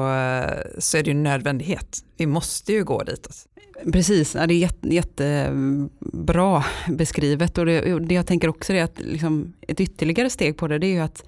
så 0.77 0.97
är 0.97 1.03
det 1.03 1.09
ju 1.09 1.11
en 1.11 1.23
nödvändighet. 1.23 1.97
Vi 2.17 2.25
måste 2.25 2.73
ju 2.73 2.83
gå 2.83 3.03
ditåt. 3.03 3.45
Precis, 3.93 4.35
ja, 4.35 4.47
det 4.47 4.53
är 4.53 4.57
jätte, 4.57 4.95
jättebra 4.95 6.63
beskrivet 6.89 7.57
och 7.57 7.65
det, 7.65 7.93
och 7.93 8.01
det 8.01 8.15
jag 8.15 8.27
tänker 8.27 8.47
också 8.47 8.73
är 8.73 8.83
att 8.83 8.99
liksom, 8.99 9.53
ett 9.61 9.79
ytterligare 9.79 10.29
steg 10.29 10.57
på 10.57 10.67
det, 10.67 10.79
det 10.79 10.87
är 10.87 10.93
ju 10.93 10.99
att 10.99 11.23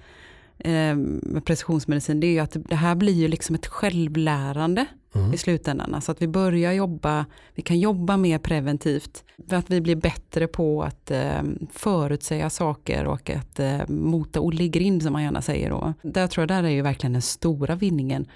eh, 0.58 0.94
med 1.22 1.44
precisionsmedicin, 1.44 2.20
det 2.20 2.26
är 2.26 2.32
ju 2.32 2.38
att 2.38 2.56
det 2.68 2.76
här 2.76 2.94
blir 2.94 3.14
ju 3.14 3.28
liksom 3.28 3.54
ett 3.54 3.66
självlärande 3.66 4.86
Mm. 5.14 5.34
i 5.34 5.36
slutändan. 5.36 5.94
Alltså 5.94 6.12
att 6.12 6.22
vi 6.22 6.28
börjar 6.28 6.72
jobba, 6.72 7.26
vi 7.54 7.62
kan 7.62 7.80
jobba 7.80 8.16
mer 8.16 8.38
preventivt. 8.38 9.24
För 9.48 9.56
att 9.56 9.70
vi 9.70 9.80
blir 9.80 9.96
bättre 9.96 10.46
på 10.46 10.82
att 10.82 11.10
eh, 11.10 11.42
förutsäga 11.72 12.50
saker 12.50 13.04
och 13.04 13.30
att 13.30 13.60
eh, 13.60 13.88
mota 13.88 14.40
Olle 14.40 14.68
grind 14.68 15.02
som 15.02 15.12
man 15.12 15.22
gärna 15.22 15.42
säger 15.42 15.70
då. 15.70 15.92
Där 16.02 16.26
tror 16.26 16.42
jag 16.42 16.48
där 16.48 16.62
är 16.62 16.68
ju 16.68 16.82
verkligen 16.82 17.12
den 17.12 17.22
stora 17.22 17.74
vinningen 17.74 18.26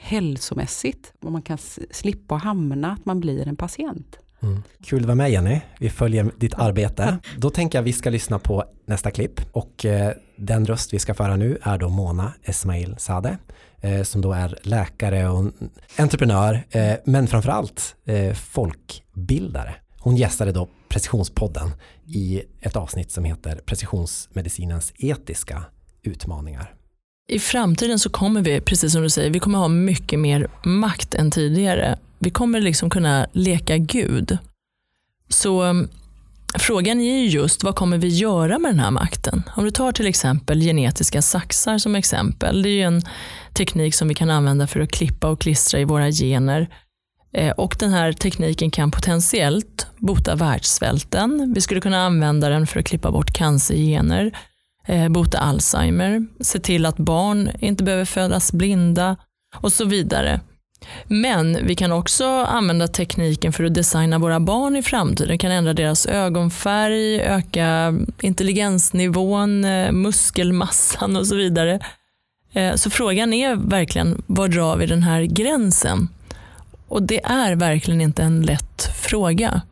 hälsomässigt. 0.00 1.12
Och 1.20 1.32
man 1.32 1.42
kan 1.42 1.58
slippa 1.90 2.34
hamna 2.34 2.92
att 2.92 3.04
man 3.04 3.20
blir 3.20 3.48
en 3.48 3.56
patient. 3.56 4.18
Mm. 4.42 4.62
Kul 4.84 5.00
att 5.00 5.06
vara 5.06 5.14
med 5.14 5.30
Jenny, 5.30 5.60
vi 5.78 5.90
följer 5.90 6.30
ditt 6.36 6.54
arbete. 6.54 7.18
Då 7.36 7.50
tänker 7.50 7.78
jag 7.78 7.82
vi 7.82 7.92
ska 7.92 8.10
lyssna 8.10 8.38
på 8.38 8.64
nästa 8.86 9.10
klipp 9.10 9.40
och 9.52 9.84
eh, 9.84 10.12
den 10.36 10.66
röst 10.66 10.94
vi 10.94 10.98
ska 10.98 11.14
föra 11.14 11.36
nu 11.36 11.58
är 11.62 11.78
då 11.78 11.88
Mona 11.88 12.32
Esmail 12.42 12.94
Sade 12.98 13.38
eh, 13.80 14.02
som 14.02 14.20
då 14.20 14.32
är 14.32 14.58
läkare 14.62 15.28
och 15.28 15.52
entreprenör 15.98 16.62
eh, 16.70 16.94
men 17.04 17.26
framförallt 17.26 17.96
eh, 18.04 18.34
folkbildare. 18.34 19.74
Hon 19.98 20.16
gästade 20.16 20.52
då 20.52 20.68
Precisionspodden 20.88 21.70
i 22.06 22.42
ett 22.60 22.76
avsnitt 22.76 23.10
som 23.10 23.24
heter 23.24 23.56
Precisionsmedicinens 23.56 24.92
etiska 24.96 25.64
utmaningar. 26.02 26.74
I 27.30 27.38
framtiden 27.38 27.98
så 27.98 28.10
kommer 28.10 28.42
vi, 28.42 28.60
precis 28.60 28.92
som 28.92 29.02
du 29.02 29.10
säger, 29.10 29.30
vi 29.30 29.40
kommer 29.40 29.58
ha 29.58 29.68
mycket 29.68 30.18
mer 30.18 30.48
makt 30.62 31.14
än 31.14 31.30
tidigare. 31.30 31.98
Vi 32.18 32.30
kommer 32.30 32.60
liksom 32.60 32.90
kunna 32.90 33.26
leka 33.32 33.76
Gud. 33.78 34.38
Så 35.28 35.62
um, 35.62 35.88
frågan 36.58 37.00
är 37.00 37.18
ju 37.18 37.26
just 37.26 37.64
vad 37.64 37.74
kommer 37.74 37.98
vi 37.98 38.08
göra 38.08 38.58
med 38.58 38.70
den 38.70 38.80
här 38.80 38.90
makten? 38.90 39.42
Om 39.56 39.64
du 39.64 39.70
tar 39.70 39.92
till 39.92 40.06
exempel 40.06 40.60
genetiska 40.60 41.22
saxar 41.22 41.78
som 41.78 41.94
exempel. 41.94 42.62
Det 42.62 42.68
är 42.68 42.72
ju 42.72 42.82
en 42.82 43.02
teknik 43.54 43.94
som 43.94 44.08
vi 44.08 44.14
kan 44.14 44.30
använda 44.30 44.66
för 44.66 44.80
att 44.80 44.92
klippa 44.92 45.28
och 45.28 45.40
klistra 45.40 45.80
i 45.80 45.84
våra 45.84 46.10
gener. 46.10 46.68
Eh, 47.32 47.50
och 47.50 47.76
den 47.78 47.90
här 47.90 48.12
tekniken 48.12 48.70
kan 48.70 48.90
potentiellt 48.90 49.86
bota 49.98 50.34
världssvälten. 50.34 51.52
Vi 51.54 51.60
skulle 51.60 51.80
kunna 51.80 52.06
använda 52.06 52.48
den 52.48 52.66
för 52.66 52.80
att 52.80 52.86
klippa 52.86 53.10
bort 53.10 53.32
cancergener 53.32 54.32
Eh, 54.90 55.08
bota 55.08 55.38
Alzheimer, 55.38 56.26
se 56.40 56.58
till 56.58 56.86
att 56.86 56.96
barn 56.96 57.50
inte 57.60 57.84
behöver 57.84 58.04
födas 58.04 58.52
blinda 58.52 59.16
och 59.56 59.72
så 59.72 59.84
vidare. 59.84 60.40
Men 61.06 61.66
vi 61.66 61.74
kan 61.74 61.92
också 61.92 62.26
använda 62.26 62.88
tekniken 62.88 63.52
för 63.52 63.64
att 63.64 63.74
designa 63.74 64.18
våra 64.18 64.40
barn 64.40 64.76
i 64.76 64.82
framtiden. 64.82 65.32
Vi 65.32 65.38
kan 65.38 65.52
ändra 65.52 65.72
deras 65.72 66.06
ögonfärg, 66.06 67.20
öka 67.20 67.94
intelligensnivån, 68.20 69.64
eh, 69.64 69.92
muskelmassan 69.92 71.16
och 71.16 71.26
så 71.26 71.34
vidare. 71.36 71.80
Eh, 72.52 72.74
så 72.74 72.90
frågan 72.90 73.32
är 73.32 73.54
verkligen, 73.54 74.22
var 74.26 74.48
drar 74.48 74.76
vi 74.76 74.86
den 74.86 75.02
här 75.02 75.22
gränsen? 75.22 76.08
Och 76.88 77.02
det 77.02 77.24
är 77.24 77.56
verkligen 77.56 78.00
inte 78.00 78.22
en 78.22 78.42
lätt 78.42 78.90
fråga. 78.96 79.62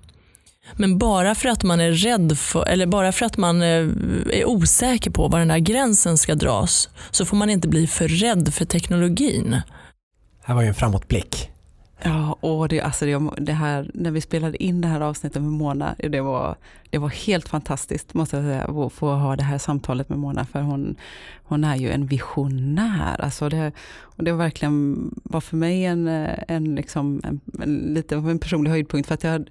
Men 0.78 0.98
bara 0.98 1.34
för 1.34 1.48
att 1.48 1.64
man 1.64 1.80
är 1.80 1.92
rädd 1.92 2.38
för, 2.38 2.68
eller 2.68 2.86
bara 2.86 3.12
för 3.12 3.26
att 3.26 3.36
man 3.36 3.62
eh, 3.62 3.88
är 4.32 4.44
osäker 4.44 5.10
på 5.10 5.28
var 5.28 5.38
den 5.38 5.50
här 5.50 5.58
gränsen 5.58 6.18
ska 6.18 6.34
dras, 6.34 6.88
så 7.10 7.24
får 7.24 7.36
man 7.36 7.50
inte 7.50 7.68
bli 7.68 7.86
för 7.86 8.08
rädd 8.08 8.54
för 8.54 8.64
teknologin. 8.64 9.60
Här 10.44 10.54
var 10.54 10.62
ju 10.62 10.68
en 10.68 10.74
framåtblick. 10.74 11.50
Ja, 12.02 12.36
och 12.40 12.68
det, 12.68 12.80
alltså 12.80 13.04
det, 13.04 13.30
det 13.36 13.52
här, 13.52 13.90
när 13.94 14.10
vi 14.10 14.20
spelade 14.20 14.62
in 14.62 14.80
det 14.80 14.88
här 14.88 15.00
avsnittet 15.00 15.42
med 15.42 15.52
Mona, 15.52 15.94
det 15.98 16.20
var, 16.20 16.56
det 16.90 16.98
var 16.98 17.08
helt 17.08 17.48
fantastiskt 17.48 18.14
måste 18.14 18.36
jag 18.36 18.44
säga, 18.44 18.64
att 18.64 18.92
få 18.92 19.14
ha 19.14 19.36
det 19.36 19.42
här 19.42 19.58
samtalet 19.58 20.08
med 20.08 20.18
Mona, 20.18 20.44
för 20.44 20.60
hon, 20.60 20.96
hon 21.44 21.64
är 21.64 21.76
ju 21.76 21.90
en 21.90 22.06
visionär. 22.06 23.20
Alltså 23.20 23.48
det, 23.48 23.72
och 24.00 24.24
det 24.24 24.32
var 24.32 24.38
verkligen 24.38 25.10
var 25.22 25.40
för 25.40 25.56
mig 25.56 25.84
en, 25.84 26.08
en, 26.48 26.74
liksom, 26.74 27.20
en, 27.24 27.40
en, 27.62 27.74
lite 27.74 28.14
en 28.14 28.38
personlig 28.38 28.70
höjdpunkt, 28.70 29.08
för 29.08 29.14
att 29.14 29.24
jag 29.24 29.48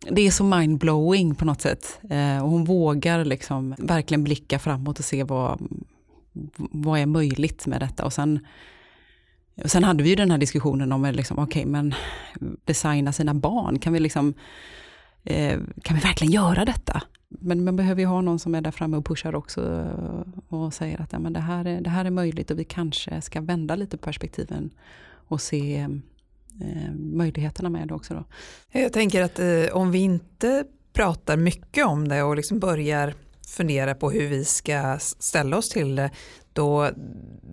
det 0.00 0.20
är 0.20 0.30
så 0.30 0.44
mindblowing 0.44 1.34
på 1.34 1.44
något 1.44 1.60
sätt. 1.60 1.98
Eh, 2.10 2.44
och 2.44 2.50
hon 2.50 2.64
vågar 2.64 3.24
liksom 3.24 3.74
verkligen 3.78 4.24
blicka 4.24 4.58
framåt 4.58 4.98
och 4.98 5.04
se 5.04 5.24
vad, 5.24 5.68
vad 6.56 7.00
är 7.00 7.06
möjligt 7.06 7.66
med 7.66 7.80
detta. 7.80 8.04
Och 8.04 8.12
sen, 8.12 8.46
och 9.64 9.70
sen 9.70 9.84
hade 9.84 10.02
vi 10.02 10.08
ju 10.08 10.16
den 10.16 10.30
här 10.30 10.38
diskussionen 10.38 10.92
om, 10.92 11.04
liksom, 11.04 11.38
okej 11.38 11.62
okay, 11.62 11.72
men 11.72 11.94
designa 12.64 13.12
sina 13.12 13.34
barn, 13.34 13.78
kan 13.78 13.92
vi 13.92 14.00
liksom, 14.00 14.34
eh, 15.24 15.60
kan 15.82 15.96
vi 15.96 16.02
verkligen 16.02 16.32
göra 16.32 16.64
detta? 16.64 17.02
Men 17.28 17.64
man 17.64 17.76
behöver 17.76 18.00
ju 18.00 18.06
ha 18.06 18.20
någon 18.20 18.38
som 18.38 18.54
är 18.54 18.60
där 18.60 18.70
framme 18.70 18.96
och 18.96 19.06
pushar 19.06 19.34
också 19.34 19.90
och 20.48 20.74
säger 20.74 21.00
att 21.00 21.12
ja, 21.12 21.18
men 21.18 21.32
det, 21.32 21.40
här 21.40 21.64
är, 21.64 21.80
det 21.80 21.90
här 21.90 22.04
är 22.04 22.10
möjligt 22.10 22.50
och 22.50 22.58
vi 22.58 22.64
kanske 22.64 23.20
ska 23.20 23.40
vända 23.40 23.76
lite 23.76 23.96
på 23.96 24.04
perspektiven 24.04 24.70
och 25.28 25.40
se 25.40 25.88
eh, 26.60 26.94
möjligheterna 26.94 27.68
med 27.68 27.88
det 27.88 27.94
också. 27.94 28.14
Då. 28.14 28.24
Jag 28.80 28.92
tänker 28.92 29.22
att 29.22 29.38
eh, 29.38 29.76
om 29.76 29.90
vi 29.90 29.98
inte 29.98 30.64
pratar 30.92 31.36
mycket 31.36 31.86
om 31.86 32.08
det 32.08 32.22
och 32.22 32.36
liksom 32.36 32.58
börjar 32.58 33.14
fundera 33.48 33.94
på 33.94 34.10
hur 34.10 34.28
vi 34.28 34.44
ska 34.44 34.98
ställa 34.98 35.56
oss 35.56 35.68
till 35.68 35.96
det, 35.96 36.10
då, 36.52 36.90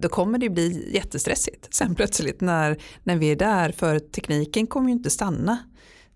då 0.02 0.10
kommer 0.10 0.38
det 0.38 0.50
bli 0.50 0.96
jättestressigt 0.96 1.74
sen 1.74 1.96
plötsligt 1.96 2.42
när, 2.42 2.78
när 3.04 3.16
vi 3.16 3.32
är 3.32 3.36
där, 3.36 3.72
för 3.72 4.00
tekniken 4.00 4.68
kommer 4.68 4.88
ju 4.90 4.94
inte 4.94 5.10
stanna. 5.10 5.58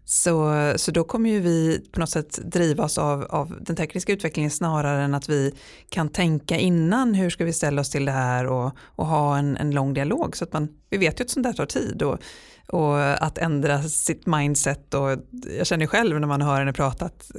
Så, 0.09 0.73
så 0.75 0.91
då 0.91 1.03
kommer 1.03 1.29
ju 1.29 1.39
vi 1.39 1.81
på 1.91 1.99
något 1.99 2.09
sätt 2.09 2.39
drivas 2.43 2.97
av, 2.97 3.23
av 3.23 3.57
den 3.61 3.75
tekniska 3.75 4.13
utvecklingen 4.13 4.51
snarare 4.51 5.03
än 5.03 5.13
att 5.13 5.29
vi 5.29 5.53
kan 5.89 6.09
tänka 6.09 6.57
innan 6.57 7.13
hur 7.13 7.29
ska 7.29 7.45
vi 7.45 7.53
ställa 7.53 7.81
oss 7.81 7.89
till 7.89 8.05
det 8.05 8.11
här 8.11 8.47
och, 8.47 8.71
och 8.79 9.05
ha 9.05 9.37
en, 9.37 9.57
en 9.57 9.71
lång 9.71 9.93
dialog. 9.93 10.37
Så 10.37 10.43
att 10.43 10.53
man, 10.53 10.69
vi 10.89 10.97
vet 10.97 11.19
ju 11.19 11.23
att 11.23 11.29
sånt 11.29 11.43
där 11.43 11.53
tar 11.53 11.65
tid 11.65 12.01
och, 12.01 12.19
och 12.67 13.23
att 13.23 13.37
ändra 13.37 13.83
sitt 13.83 14.25
mindset 14.25 14.93
och 14.93 15.17
jag 15.57 15.67
känner 15.67 15.87
själv 15.87 16.19
när 16.19 16.27
man 16.27 16.41
hör 16.41 16.59
henne 16.59 16.73
prata 16.73 17.05
att 17.05 17.31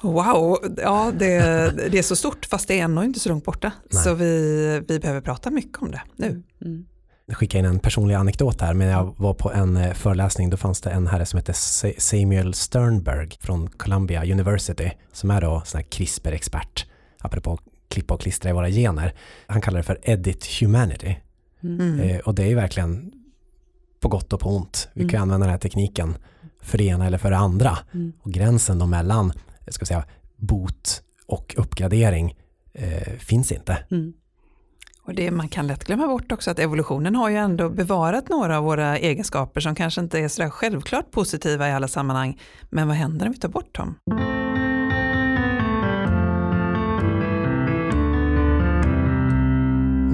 Wow, 0.00 0.58
ja 0.76 1.12
det, 1.18 1.38
det 1.90 1.98
är 1.98 2.02
så 2.02 2.16
stort 2.16 2.46
fast 2.46 2.68
det 2.68 2.80
är 2.80 2.84
ännu 2.84 3.04
inte 3.04 3.20
så 3.20 3.28
långt 3.28 3.44
borta. 3.44 3.72
Nej. 3.90 4.02
Så 4.02 4.14
vi, 4.14 4.82
vi 4.88 4.98
behöver 4.98 5.20
prata 5.20 5.50
mycket 5.50 5.82
om 5.82 5.90
det 5.90 6.02
nu. 6.16 6.42
Mm 6.64 6.86
skicka 7.34 7.58
in 7.58 7.64
en 7.64 7.78
personlig 7.78 8.14
anekdot 8.14 8.60
här, 8.60 8.74
men 8.74 8.88
jag 8.88 9.14
var 9.18 9.34
på 9.34 9.52
en 9.52 9.76
eh, 9.76 9.94
föreläsning, 9.94 10.50
då 10.50 10.56
fanns 10.56 10.80
det 10.80 10.90
en 10.90 11.06
herre 11.06 11.26
som 11.26 11.36
hette 11.36 11.52
Samuel 11.98 12.54
Sternberg 12.54 13.30
från 13.40 13.70
Columbia 13.70 14.24
University, 14.24 14.90
som 15.12 15.30
är 15.30 15.40
då 15.40 15.62
sån 15.64 15.78
här 15.78 15.86
CRISPR-expert, 15.90 16.86
apropå 17.18 17.58
klippa 17.88 18.14
och 18.14 18.20
klistra 18.20 18.50
i 18.50 18.52
våra 18.52 18.70
gener. 18.70 19.14
Han 19.46 19.60
kallar 19.60 19.78
det 19.78 19.82
för 19.82 19.98
Edit 20.02 20.46
Humanity. 20.60 21.16
Mm. 21.62 22.00
Eh, 22.00 22.18
och 22.18 22.34
det 22.34 22.42
är 22.42 22.48
ju 22.48 22.54
verkligen 22.54 23.12
på 24.00 24.08
gott 24.08 24.32
och 24.32 24.40
på 24.40 24.56
ont. 24.56 24.88
Vi 24.94 25.00
kan 25.00 25.10
mm. 25.10 25.22
använda 25.22 25.46
den 25.46 25.52
här 25.52 25.58
tekniken 25.58 26.16
för 26.60 26.78
det 26.78 26.84
ena 26.84 27.06
eller 27.06 27.18
för 27.18 27.30
det 27.30 27.36
andra. 27.36 27.78
Mm. 27.94 28.12
Och 28.20 28.32
gränsen 28.32 28.78
då 28.78 28.86
mellan, 28.86 29.32
ska 29.68 29.86
säga, 29.86 30.04
bot 30.36 31.02
och 31.26 31.54
uppgradering 31.58 32.36
eh, 32.72 33.12
finns 33.18 33.52
inte. 33.52 33.78
Mm. 33.90 34.12
Och 35.06 35.14
det, 35.14 35.30
man 35.30 35.48
kan 35.48 35.66
lätt 35.66 35.84
glömma 35.84 36.06
bort 36.06 36.32
också 36.32 36.50
att 36.50 36.58
evolutionen 36.58 37.16
har 37.16 37.30
ju 37.30 37.36
ändå 37.36 37.70
bevarat 37.70 38.28
några 38.28 38.58
av 38.58 38.64
våra 38.64 38.98
egenskaper 38.98 39.60
som 39.60 39.74
kanske 39.74 40.00
inte 40.00 40.18
är 40.18 40.28
sådär 40.28 40.50
självklart 40.50 41.10
positiva 41.10 41.68
i 41.68 41.72
alla 41.72 41.88
sammanhang. 41.88 42.40
Men 42.70 42.88
vad 42.88 42.96
händer 42.96 43.26
om 43.26 43.32
vi 43.32 43.38
tar 43.38 43.48
bort 43.48 43.74
dem? 43.74 43.94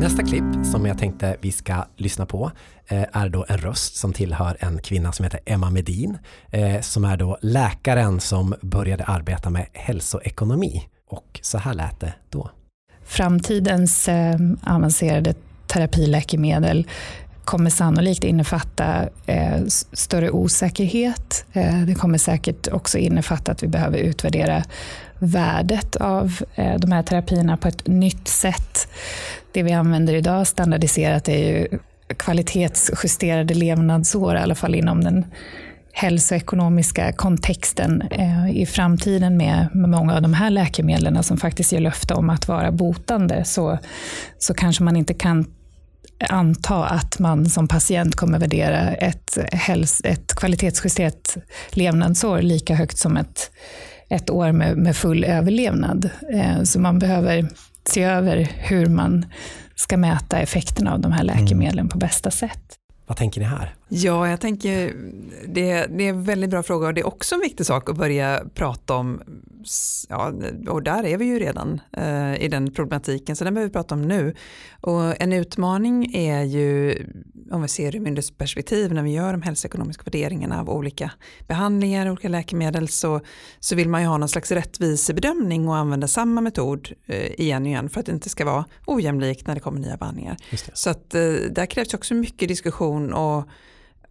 Nästa 0.01 0.23
klipp 0.23 0.67
som 0.73 0.87
jag 0.87 0.99
tänkte 0.99 1.37
vi 1.41 1.53
ska 1.53 1.85
lyssna 1.97 2.27
på 2.27 2.51
eh, 2.87 3.05
är 3.13 3.29
då 3.29 3.45
en 3.49 3.59
röst 3.59 3.97
som 3.97 4.13
tillhör 4.13 4.57
en 4.61 4.79
kvinna 4.79 5.13
som 5.13 5.25
heter 5.25 5.41
Emma 5.47 5.71
Medin 5.71 6.19
eh, 6.51 6.81
som 6.81 7.05
är 7.05 7.17
då 7.17 7.39
läkaren 7.41 8.21
som 8.21 8.55
började 8.61 9.05
arbeta 9.05 9.51
med 9.51 9.67
hälsoekonomi. 9.73 10.89
Och 11.09 11.41
så 11.43 11.59
här 11.59 11.75
lät 11.75 12.01
det 12.01 12.15
då. 12.31 12.51
Framtidens 13.13 14.09
eh, 14.09 14.37
avancerade 14.67 15.35
terapiläkemedel 15.67 16.87
kommer 17.45 17.71
sannolikt 17.71 18.25
innefatta 18.25 19.09
eh, 19.27 19.65
större 19.93 20.31
osäkerhet. 20.31 21.45
Eh, 21.53 21.81
det 21.81 21.95
kommer 21.95 22.19
säkert 22.19 22.69
också 22.69 22.99
innefatta 22.99 23.53
att 23.53 23.63
vi 23.63 23.69
behöver 23.69 23.99
utvärdera 23.99 24.65
värdet 25.19 25.97
av 25.97 26.41
eh, 26.55 26.75
de 26.79 26.93
här 26.93 27.03
terapierna 27.03 27.57
på 27.57 27.69
ett 27.69 27.87
nytt 27.87 28.29
sätt. 28.29 28.89
Det 29.53 29.63
vi 29.63 29.73
använder 29.73 30.15
idag 30.15 30.47
standardiserat 30.47 31.29
är 31.29 31.49
ju 31.49 31.79
kvalitetsjusterade 32.17 33.55
levnadsår, 33.55 34.37
i 34.37 34.39
alla 34.39 34.55
fall 34.55 34.75
inom 34.75 35.05
den 35.05 35.25
hälsoekonomiska 35.93 37.13
kontexten 37.13 38.03
eh, 38.11 38.51
i 38.51 38.67
framtiden 38.67 39.37
med, 39.37 39.69
med 39.73 39.91
många 39.91 40.15
av 40.15 40.23
de 40.23 40.35
här 40.35 40.51
läkemedlen 40.51 41.23
som 41.23 41.37
faktiskt 41.37 41.73
ger 41.73 41.81
löfte 41.81 42.15
om 42.15 42.31
att 42.31 42.49
vara 42.49 42.73
botande 42.73 43.45
så, 43.45 43.79
så 44.39 44.55
kanske 44.55 44.85
man 44.85 44.97
inte 44.97 45.15
kan 45.15 45.47
anta 46.29 46.85
att 46.85 47.19
man 47.19 47.47
som 47.47 47.69
patient 47.69 48.17
kommer 48.17 48.39
värdera 48.39 48.95
ett, 48.95 49.39
häls 49.53 50.01
ett 50.05 50.35
kvalitetsjusterat 50.35 51.37
levnadsår 51.71 52.43
lika 52.43 52.75
högt 52.75 52.99
som 52.99 53.17
ett, 53.17 53.51
ett 54.09 54.31
år 54.31 54.53
med, 54.53 54.77
med 54.77 54.97
full 54.97 55.25
överlevnad. 55.25 56.11
Eh, 56.33 56.63
så 56.63 56.81
man 56.81 56.99
behöver 56.99 57.49
se 57.85 58.03
över 58.03 58.49
hur 58.59 58.87
man 58.87 59.27
ska 59.75 59.97
mäta 59.97 60.39
effekterna 60.39 60.93
av 60.93 61.01
de 61.01 61.13
här 61.13 61.25
läkemedlen 61.25 61.79
mm. 61.79 61.89
på 61.89 61.99
bästa 61.99 62.31
sätt. 62.31 62.79
Vad 63.13 63.17
tänker 63.17 63.41
ni 63.41 63.47
här? 63.47 63.75
Ja, 63.89 64.29
jag 64.29 64.41
tänker 64.41 64.95
det, 65.49 65.87
det 65.87 66.05
är 66.05 66.09
en 66.09 66.25
väldigt 66.25 66.51
bra 66.51 66.63
fråga 66.63 66.87
och 66.87 66.95
det 66.95 67.01
är 67.01 67.07
också 67.07 67.35
en 67.35 67.41
viktig 67.41 67.67
sak 67.67 67.91
att 67.91 67.97
börja 67.97 68.43
prata 68.55 68.95
om. 68.95 69.23
Ja, 70.09 70.33
och 70.69 70.83
där 70.83 71.05
är 71.05 71.19
vi 71.19 71.25
ju 71.25 71.39
redan 71.39 71.81
eh, 71.97 72.43
i 72.43 72.49
den 72.49 72.73
problematiken, 72.73 73.37
så 73.37 73.45
den 73.45 73.55
behöver 73.55 73.69
vi 73.69 73.73
prata 73.73 73.95
om 73.95 74.03
nu. 74.03 74.35
Och 74.81 75.23
en 75.23 75.33
utmaning 75.33 76.15
är 76.15 76.43
ju, 76.43 76.95
om 77.51 77.63
vi 77.63 77.69
ser 77.69 77.93
det 77.93 77.99
ur 77.99 78.03
myndighetsperspektiv, 78.03 78.93
när 78.93 79.03
vi 79.03 79.11
gör 79.11 79.33
de 79.33 79.43
hälsoekonomiska 79.43 80.03
värderingarna 80.05 80.61
av 80.61 80.71
olika 80.71 81.11
behandlingar, 81.47 82.11
olika 82.11 82.29
läkemedel, 82.29 82.89
så, 82.89 83.21
så 83.61 83.77
vill 83.77 83.89
man 83.89 84.03
ju 84.03 84.07
ha 84.07 84.19
någon 84.19 84.29
slags 84.29 84.53
rättvisebedömning 84.53 85.69
och 85.69 85.77
använda 85.77 86.09
samma 86.09 86.41
metod 86.41 86.89
eh, 87.07 87.41
igen 87.41 87.63
och 87.63 87.69
igen 87.69 87.89
för 87.89 88.01
att 88.01 88.07
det 88.07 88.13
inte 88.13 88.29
ska 88.29 88.45
vara 88.45 88.65
ojämlikt 88.87 89.47
när 89.47 89.55
det 89.55 89.61
kommer 89.61 89.81
nya 89.81 89.97
behandlingar. 89.97 90.37
Så 90.73 90.91
att 90.91 91.15
eh, 91.15 91.23
där 91.51 91.67
krävs 91.67 91.95
också 91.95 92.15
mycket 92.15 92.49
diskussion 92.49 93.13
och 93.13 93.49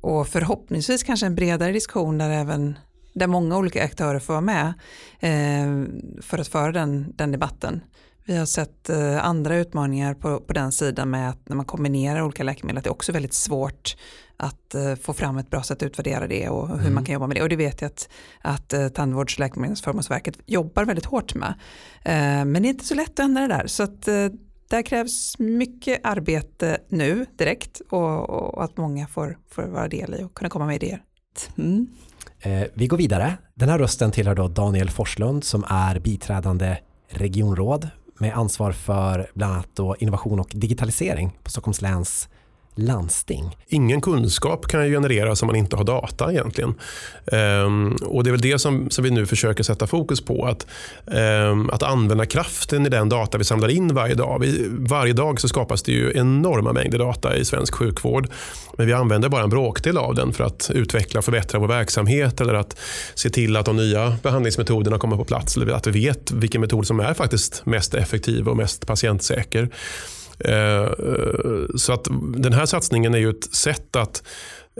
och 0.01 0.27
förhoppningsvis 0.27 1.03
kanske 1.03 1.25
en 1.25 1.35
bredare 1.35 1.71
diskussion 1.71 2.17
där 2.17 2.29
även 2.29 2.77
där 3.13 3.27
många 3.27 3.57
olika 3.57 3.83
aktörer 3.83 4.19
får 4.19 4.33
vara 4.33 4.41
med 4.41 4.73
eh, 5.19 5.85
för 6.21 6.37
att 6.37 6.47
föra 6.47 6.71
den, 6.71 7.13
den 7.15 7.31
debatten. 7.31 7.81
Vi 8.25 8.37
har 8.37 8.45
sett 8.45 8.89
eh, 8.89 9.25
andra 9.25 9.55
utmaningar 9.55 10.13
på, 10.13 10.39
på 10.39 10.53
den 10.53 10.71
sidan 10.71 11.09
med 11.09 11.29
att 11.29 11.49
när 11.49 11.55
man 11.55 11.65
kombinerar 11.65 12.21
olika 12.21 12.43
läkemedel 12.43 12.77
att 12.77 12.83
det 12.83 12.87
är 12.87 12.91
också 12.91 13.11
väldigt 13.11 13.33
svårt 13.33 13.95
att 14.37 14.75
eh, 14.75 14.95
få 14.95 15.13
fram 15.13 15.37
ett 15.37 15.49
bra 15.49 15.63
sätt 15.63 15.77
att 15.77 15.83
utvärdera 15.83 16.27
det 16.27 16.49
och 16.49 16.67
hur 16.69 16.79
mm. 16.79 16.93
man 16.93 17.05
kan 17.05 17.13
jobba 17.13 17.27
med 17.27 17.37
det. 17.37 17.41
Och 17.41 17.49
det 17.49 17.55
vet 17.55 17.81
jag 17.81 17.87
att, 17.87 18.09
att 18.41 18.73
eh, 18.73 18.87
Tandvårds 18.87 19.35
och 19.35 19.39
läkemedelsförmånsverket 19.39 20.37
jobbar 20.45 20.85
väldigt 20.85 21.05
hårt 21.05 21.35
med. 21.35 21.53
Eh, 22.03 22.45
men 22.45 22.53
det 22.53 22.67
är 22.67 22.69
inte 22.69 22.85
så 22.85 22.95
lätt 22.95 23.09
att 23.09 23.19
ändra 23.19 23.41
det 23.41 23.47
där. 23.47 23.67
Så 23.67 23.83
att, 23.83 24.07
eh, 24.07 24.27
där 24.69 24.81
krävs 24.81 25.39
mycket 25.39 25.99
arbete 26.03 26.77
nu 26.89 27.25
direkt 27.37 27.81
och, 27.89 28.29
och, 28.29 28.63
att 28.63 28.77
många 28.77 29.07
får, 29.07 29.37
får 29.49 29.63
vara 29.63 29.87
del 29.87 30.15
i 30.19 30.23
och 30.23 30.33
kunna 30.33 30.49
komma 30.49 30.65
med 30.65 30.75
idéer. 30.75 31.03
Mm. 31.57 31.87
Eh, 32.41 32.63
vi 32.73 32.87
går 32.87 32.97
vidare. 32.97 33.37
Den 33.53 33.69
här 33.69 33.79
rösten 33.79 34.11
tillhör 34.11 34.35
då 34.35 34.47
Daniel 34.47 34.89
Forslund 34.89 35.43
som 35.43 35.65
är 35.67 35.99
biträdande 35.99 36.77
regionråd 37.09 37.89
med 38.19 38.37
ansvar 38.37 38.71
för 38.71 39.31
bland 39.33 39.53
annat 39.53 39.67
då 39.73 39.95
innovation 39.99 40.39
och 40.39 40.49
digitalisering 40.53 41.37
på 41.43 41.49
Stockholms 41.49 41.81
läns 41.81 42.29
landsting. 42.75 43.57
Ingen 43.67 44.01
kunskap 44.01 44.67
kan 44.67 44.89
genereras 44.89 45.41
om 45.41 45.47
man 45.47 45.55
inte 45.55 45.75
har 45.75 45.83
data 45.83 46.31
egentligen. 46.31 46.73
Um, 47.31 47.95
och 47.95 48.23
Det 48.23 48.29
är 48.29 48.31
väl 48.31 48.41
det 48.41 48.59
som, 48.59 48.89
som, 48.89 49.03
vi 49.03 49.11
nu 49.11 49.25
försöker 49.25 49.63
sätta 49.63 49.87
fokus 49.87 50.21
på. 50.21 50.45
Att, 50.45 50.67
um, 51.05 51.69
att 51.69 51.83
använda 51.83 52.25
kraften 52.25 52.85
i 52.85 52.89
den 52.89 53.09
data 53.09 53.37
vi 53.37 53.43
samlar 53.43 53.69
in 53.69 53.93
varje 53.93 54.15
dag. 54.15 54.39
Vi, 54.39 54.67
varje 54.69 55.13
dag 55.13 55.41
så 55.41 55.47
skapas 55.47 55.83
det 55.83 55.91
ju 55.91 56.11
enorma 56.15 56.73
mängder 56.73 56.99
data 56.99 57.35
i 57.35 57.45
svensk 57.45 57.75
sjukvård. 57.75 58.27
Men 58.77 58.87
vi 58.87 58.93
använder 58.93 59.29
bara 59.29 59.43
en 59.43 59.49
bråkdel 59.49 59.97
av 59.97 60.15
den 60.15 60.33
för 60.33 60.43
att 60.43 60.71
utveckla 60.73 61.17
och 61.17 61.25
förbättra 61.25 61.59
vår 61.59 61.67
verksamhet 61.67 62.41
eller 62.41 62.53
att 62.53 62.77
se 63.15 63.29
till 63.29 63.57
att 63.57 63.65
de 63.65 63.75
nya 63.75 64.17
behandlingsmetoderna 64.23 64.97
kommer 64.97 65.17
på 65.17 65.25
plats. 65.25 65.57
Eller 65.57 65.73
att 65.73 65.87
vi 65.87 65.91
vet 65.91 66.31
vilken 66.31 66.61
metod 66.61 66.87
som 66.87 66.99
är 66.99 67.13
faktiskt 67.13 67.65
mest 67.65 67.93
effektiv 67.93 68.47
och 68.47 68.57
mest 68.57 68.87
patientsäker. 68.87 69.69
Eh, 70.45 70.53
eh, 70.53 71.65
så 71.75 71.93
att 71.93 72.07
den 72.37 72.53
här 72.53 72.65
satsningen 72.65 73.13
är 73.13 73.17
ju 73.17 73.29
ett 73.29 73.55
sätt 73.55 73.95
att 73.95 74.23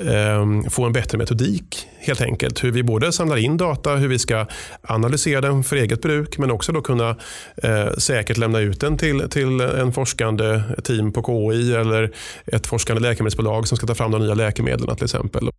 ehm, 0.02 0.70
få 0.70 0.86
en 0.86 0.94
bättre 0.94 1.18
metodik 1.18 1.88
helt 2.00 2.22
enkelt. 2.22 2.64
Hur 2.64 2.72
vi 2.72 2.84
både 2.84 3.12
samlar 3.12 3.38
in 3.38 3.58
data, 3.58 3.96
hur 3.96 4.08
vi 4.08 4.20
ska 4.20 4.46
analysera 4.82 5.42
den 5.42 5.64
för 5.64 5.76
eget 5.76 6.02
bruk 6.02 6.38
men 6.38 6.52
också 6.52 6.72
då 6.72 6.82
kunna 6.82 7.16
eh, 7.64 7.92
säkert 7.98 8.38
lämna 8.38 8.60
ut 8.60 8.80
den 8.80 8.98
till, 8.98 9.30
till 9.30 9.62
en 9.62 9.94
forskande 9.94 10.64
team 10.84 11.12
på 11.12 11.24
KI 11.24 11.76
eller 11.76 12.12
ett 12.46 12.68
forskande 12.68 13.02
läkemedelsbolag 13.02 13.68
som 13.68 13.78
ska 13.78 13.88
ta 13.88 13.96
fram 13.96 14.12
de 14.12 14.22
nya 14.22 14.34
läkemedlen 14.34 14.96
till 14.96 15.06
exempel. 15.06 15.50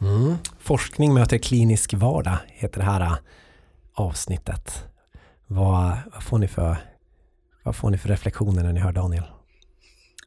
Mm. 0.00 0.36
Forskning 0.60 1.14
möter 1.14 1.38
klinisk 1.38 1.94
vardag 1.94 2.36
heter 2.46 2.78
det 2.80 2.86
här 2.86 3.00
äh, 3.00 3.16
avsnittet. 3.94 4.84
Vad, 5.46 5.96
vad, 6.12 6.22
får 6.22 6.38
ni 6.38 6.48
för, 6.48 6.76
vad 7.62 7.76
får 7.76 7.90
ni 7.90 7.98
för 7.98 8.08
reflektioner 8.08 8.62
när 8.62 8.72
ni 8.72 8.80
hör 8.80 8.92
Daniel? 8.92 9.24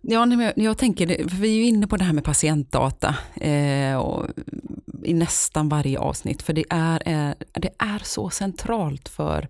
Ja, 0.01 0.51
jag 0.55 0.77
tänker, 0.77 1.07
för 1.29 1.37
vi 1.37 1.49
är 1.49 1.55
ju 1.55 1.63
inne 1.63 1.87
på 1.87 1.97
det 1.97 2.03
här 2.03 2.13
med 2.13 2.23
patientdata 2.23 3.15
eh, 3.35 3.95
och, 3.95 4.25
i 5.03 5.13
nästan 5.13 5.69
varje 5.69 5.99
avsnitt, 5.99 6.41
för 6.41 6.53
det 6.53 6.65
är, 6.69 7.01
är, 7.05 7.35
det 7.53 7.69
är 7.77 8.01
så 8.03 8.29
centralt 8.29 9.09
för 9.09 9.47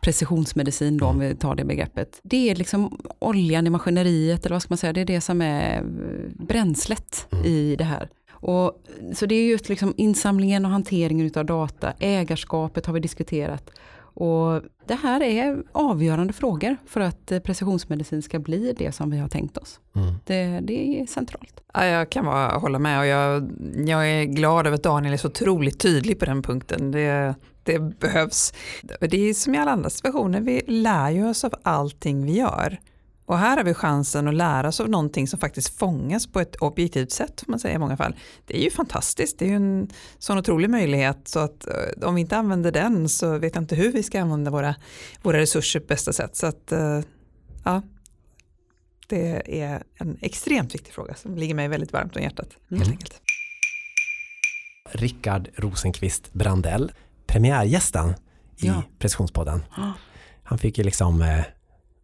precisionsmedicin 0.00 0.96
då, 0.96 1.06
om 1.06 1.18
vi 1.18 1.34
tar 1.34 1.54
det 1.54 1.64
begreppet. 1.64 2.20
Det 2.22 2.50
är 2.50 2.54
liksom 2.54 3.00
oljan 3.18 3.66
i 3.66 3.70
maskineriet, 3.70 4.46
eller 4.46 4.54
vad 4.54 4.62
ska 4.62 4.72
man 4.72 4.78
säga, 4.78 4.92
det 4.92 5.00
är 5.00 5.04
det 5.04 5.20
som 5.20 5.42
är 5.42 5.76
eh, 5.76 5.84
bränslet 6.46 7.26
mm. 7.32 7.44
i 7.44 7.76
det 7.76 7.84
här. 7.84 8.08
Och, 8.30 8.82
så 9.14 9.26
det 9.26 9.34
är 9.34 9.48
just 9.48 9.68
liksom 9.68 9.94
insamlingen 9.96 10.64
och 10.64 10.70
hanteringen 10.70 11.30
av 11.34 11.44
data, 11.44 11.92
ägarskapet 11.98 12.86
har 12.86 12.94
vi 12.94 13.00
diskuterat. 13.00 13.70
Och 14.20 14.62
det 14.86 14.94
här 14.94 15.22
är 15.22 15.62
avgörande 15.72 16.32
frågor 16.32 16.76
för 16.86 17.00
att 17.00 17.32
precisionsmedicin 17.44 18.22
ska 18.22 18.38
bli 18.38 18.74
det 18.78 18.92
som 18.92 19.10
vi 19.10 19.18
har 19.18 19.28
tänkt 19.28 19.56
oss. 19.56 19.80
Mm. 19.96 20.14
Det, 20.24 20.60
det 20.62 21.00
är 21.00 21.06
centralt. 21.06 21.60
Ja, 21.74 21.84
jag 21.84 22.10
kan 22.10 22.24
bara 22.24 22.58
hålla 22.58 22.78
med 22.78 23.00
och 23.00 23.06
jag, 23.06 23.50
jag 23.86 24.10
är 24.10 24.24
glad 24.24 24.66
över 24.66 24.74
att 24.74 24.82
Daniel 24.82 25.12
är 25.14 25.16
så 25.16 25.28
otroligt 25.28 25.80
tydlig 25.80 26.18
på 26.18 26.24
den 26.24 26.42
punkten. 26.42 26.90
Det, 26.90 27.34
det 27.62 27.78
behövs. 27.78 28.52
Det 29.00 29.28
är 29.28 29.34
som 29.34 29.54
i 29.54 29.58
alla 29.58 29.70
andra 29.70 29.90
situationer, 29.90 30.40
vi 30.40 30.62
lär 30.66 31.10
ju 31.10 31.28
oss 31.28 31.44
av 31.44 31.54
allting 31.62 32.26
vi 32.26 32.32
gör. 32.32 32.80
Och 33.30 33.38
här 33.38 33.56
har 33.56 33.64
vi 33.64 33.74
chansen 33.74 34.28
att 34.28 34.34
lära 34.34 34.68
oss 34.68 34.80
av 34.80 34.88
någonting 34.90 35.28
som 35.28 35.38
faktiskt 35.40 35.78
fångas 35.78 36.26
på 36.26 36.40
ett 36.40 36.56
objektivt 36.56 37.12
sätt, 37.12 37.40
får 37.40 37.50
man 37.52 37.58
säga 37.60 37.74
i 37.74 37.78
många 37.78 37.96
fall. 37.96 38.16
Det 38.46 38.58
är 38.60 38.62
ju 38.64 38.70
fantastiskt, 38.70 39.38
det 39.38 39.44
är 39.44 39.48
ju 39.48 39.54
en 39.56 39.90
sån 40.18 40.38
otrolig 40.38 40.70
möjlighet 40.70 41.28
så 41.28 41.38
att 41.38 41.66
eh, 41.66 42.08
om 42.08 42.14
vi 42.14 42.20
inte 42.20 42.36
använder 42.36 42.72
den 42.72 43.08
så 43.08 43.38
vet 43.38 43.54
jag 43.54 43.62
inte 43.64 43.74
hur 43.76 43.92
vi 43.92 44.02
ska 44.02 44.20
använda 44.20 44.50
våra, 44.50 44.74
våra 45.22 45.38
resurser 45.38 45.80
på 45.80 45.86
bästa 45.86 46.12
sätt. 46.12 46.36
Så 46.36 46.46
att, 46.46 46.72
eh, 46.72 47.00
ja, 47.64 47.82
det 49.06 49.60
är 49.62 49.82
en 49.94 50.18
extremt 50.20 50.74
viktig 50.74 50.94
fråga 50.94 51.14
som 51.14 51.34
ligger 51.36 51.54
mig 51.54 51.68
väldigt 51.68 51.92
varmt 51.92 52.16
om 52.16 52.22
hjärtat. 52.22 52.48
Helt 52.70 52.82
Mm. 52.82 52.92
enkelt. 52.92 53.20
Rickard 54.92 55.48
Rosenqvist 55.56 56.32
Brandell, 56.32 56.92
premiärgästen 57.26 58.08
i 58.56 58.66
Ja. 58.66 58.82
Precisionspodden. 58.98 59.62
Han 60.42 60.58
fick 60.58 60.78
ju 60.78 60.84
liksom 60.84 61.22
eh, 61.22 61.44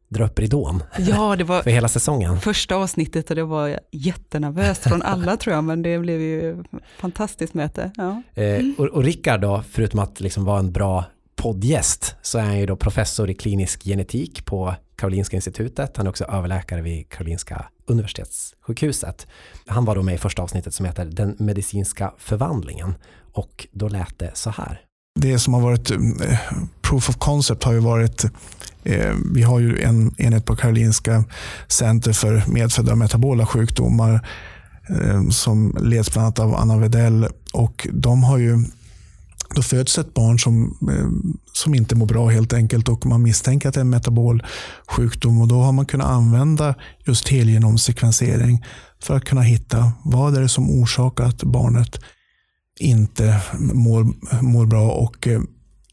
dra 0.09 0.25
upp 0.25 0.39
ridån 0.39 0.83
Ja, 0.99 1.37
det 1.37 1.45
var 1.45 1.63
för 1.63 1.71
hela 1.71 1.89
säsongen. 1.89 2.41
första 2.41 2.77
avsnittet 2.77 3.31
och 3.31 3.37
det 3.37 3.45
var 3.45 3.81
jättenervöst 3.93 4.83
från 4.83 5.03
alla 5.03 5.37
tror 5.37 5.55
jag, 5.55 5.65
men 5.65 5.83
det 5.83 5.99
blev 5.99 6.21
ju 6.21 6.65
fantastiskt 6.99 7.55
möte. 7.55 7.91
Ja. 7.97 8.23
Eh, 8.43 8.65
och, 8.79 8.87
och 8.87 9.05
Rickard 9.05 9.41
då, 9.41 9.63
förutom 9.71 10.01
att 10.01 10.21
liksom 10.21 10.45
vara 10.45 10.59
en 10.59 10.73
bra 10.73 11.05
poddgäst, 11.37 12.17
så 12.23 12.39
är 12.39 12.43
han 12.43 12.59
ju 12.59 12.67
då 12.67 12.77
professor 12.77 13.31
i 13.31 13.35
klinisk 13.35 13.85
genetik 13.85 14.45
på 14.45 14.75
Karolinska 14.97 15.37
institutet. 15.37 15.97
Han 15.97 16.07
är 16.07 16.11
också 16.11 16.25
överläkare 16.25 16.83
vid 16.83 17.09
Karolinska 17.09 17.67
universitetssjukhuset. 17.87 19.27
Han 19.67 19.85
var 19.85 19.95
då 19.95 20.03
med 20.03 20.15
i 20.15 20.19
första 20.19 20.43
avsnittet 20.43 20.75
som 20.75 20.87
heter 20.87 21.05
Den 21.05 21.37
medicinska 21.39 22.13
förvandlingen. 22.19 22.95
Och 23.33 23.67
då 23.73 23.89
lät 23.89 24.19
det 24.19 24.31
så 24.35 24.51
här 24.51 24.81
det 25.17 25.39
som 25.39 25.55
har 25.55 25.61
varit 25.61 25.91
eh, 25.91 25.99
proof 26.83 27.09
of 27.09 27.17
concept 27.17 27.65
har 27.65 27.73
ju 27.73 27.79
varit, 27.79 28.25
eh, 28.85 29.15
vi 29.35 29.43
har 29.43 29.59
ju 29.59 29.81
en 29.83 30.15
enhet 30.19 30.45
på 30.45 30.57
Karolinska 30.57 31.25
Center 31.69 32.13
för 32.13 32.43
medfödda 32.47 32.95
metabola 32.95 33.47
sjukdomar 33.47 34.29
eh, 34.89 35.29
som 35.29 35.77
leds 35.81 36.13
bland 36.13 36.27
annat 36.27 36.39
av 36.39 36.55
Anna 36.55 36.79
Wedell. 36.79 37.29
och 37.53 37.89
de 37.93 38.25
har 38.25 38.39
ju 38.39 38.65
då 39.55 39.63
föds 39.63 39.99
ett 39.99 40.15
barn 40.15 40.39
som, 40.39 40.79
som 41.53 41.75
inte 41.75 41.95
mår 41.95 42.07
bra 42.07 42.29
helt 42.29 42.53
enkelt 42.53 42.89
och 42.89 43.07
man 43.07 43.23
misstänker 43.23 43.69
att 43.69 43.75
det 43.75 43.79
är 43.79 43.83
en 43.83 43.91
metabol 43.91 44.43
sjukdom 44.89 45.41
och 45.41 45.49
då 45.49 45.61
har 45.61 45.73
man 45.73 45.87
kunnat 45.87 46.07
använda 46.07 46.75
just 47.05 47.29
helgenomsekvensering 47.29 48.65
för 49.03 49.17
att 49.17 49.25
kunna 49.25 49.43
hitta 49.43 49.93
vad 50.05 50.37
är 50.37 50.41
det 50.41 50.49
som 50.49 50.71
orsakar 50.71 51.25
att 51.25 51.43
barnet 51.43 52.01
inte 52.81 53.41
mår, 53.59 54.07
mår 54.43 54.67
bra 54.67 54.91
och 54.91 55.27
eh, 55.27 55.41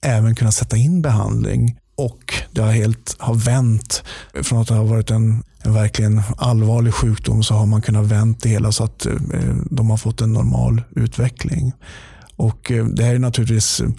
även 0.01 0.35
kunna 0.35 0.51
sätta 0.51 0.77
in 0.77 1.01
behandling. 1.01 1.77
Och 1.97 2.33
det 2.51 2.61
har 2.61 2.71
helt 2.71 3.15
har 3.19 3.35
vänt. 3.35 4.03
Från 4.43 4.61
att 4.61 4.67
det 4.67 4.73
har 4.73 4.85
varit 4.85 5.11
en, 5.11 5.43
en 5.63 5.73
verkligen 5.73 6.21
allvarlig 6.37 6.93
sjukdom 6.93 7.43
så 7.43 7.53
har 7.53 7.65
man 7.65 7.81
kunnat 7.81 8.05
vänt 8.05 8.41
det 8.41 8.49
hela 8.49 8.71
så 8.71 8.83
att 8.83 9.05
eh, 9.05 9.13
de 9.71 9.89
har 9.89 9.97
fått 9.97 10.21
en 10.21 10.33
normal 10.33 10.81
utveckling. 10.95 11.73
Och 12.35 12.71
eh, 12.71 12.85
Det 12.85 13.03
här 13.03 13.15
är 13.15 13.19
naturligtvis 13.19 13.81
eh, 13.81 13.89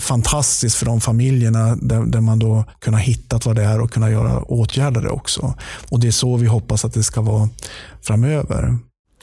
fantastiskt 0.00 0.76
för 0.76 0.86
de 0.86 1.00
familjerna 1.00 1.76
där, 1.76 2.06
där 2.06 2.20
man 2.20 2.38
då 2.38 2.64
kunnat 2.80 3.00
hitta 3.00 3.40
vad 3.44 3.56
det 3.56 3.64
är 3.64 3.80
och 3.80 3.90
kunna 3.90 4.10
göra 4.10 4.42
åtgärder 4.42 5.02
det 5.02 5.10
också. 5.10 5.54
Och 5.90 6.00
Det 6.00 6.06
är 6.06 6.12
så 6.12 6.36
vi 6.36 6.46
hoppas 6.46 6.84
att 6.84 6.94
det 6.94 7.02
ska 7.02 7.20
vara 7.20 7.48
framöver. 8.02 8.78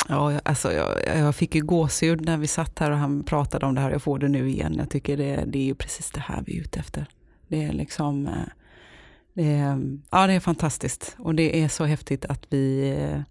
Ja, 0.10 0.40
alltså 0.46 0.74
jag, 0.74 1.18
jag 1.18 1.36
fick 1.36 1.56
ju 1.56 1.62
gåshud 1.62 2.26
när 2.26 2.38
vi 2.38 2.48
satt 2.48 2.80
här 2.80 2.92
och 2.92 2.98
han 2.98 3.24
pratade 3.24 3.66
om 3.66 3.76
det 3.76 3.82
här. 3.82 3.92
Jag 3.92 4.02
får 4.02 4.20
det 4.20 4.28
nu 4.28 4.50
igen. 4.50 4.76
Jag 4.78 4.90
tycker 4.90 5.18
det, 5.18 5.44
det 5.48 5.60
är 5.60 5.64
ju 5.64 5.76
precis 5.76 6.12
det 6.12 6.20
här 6.20 6.44
vi 6.46 6.58
är 6.58 6.62
ute 6.62 6.80
efter. 6.80 7.06
Det 7.48 7.64
är 7.64 7.74
liksom, 7.74 8.28
eh, 8.28 8.34
det 9.34 9.54
är, 9.54 9.80
ja 10.12 10.28
det 10.28 10.34
är 10.34 10.40
fantastiskt. 10.40 11.16
Och 11.20 11.36
det 11.36 11.64
är 11.64 11.68
så 11.68 11.86
häftigt 11.86 12.26
att 12.26 12.46
vi, 12.50 12.90
eh, 12.92 13.22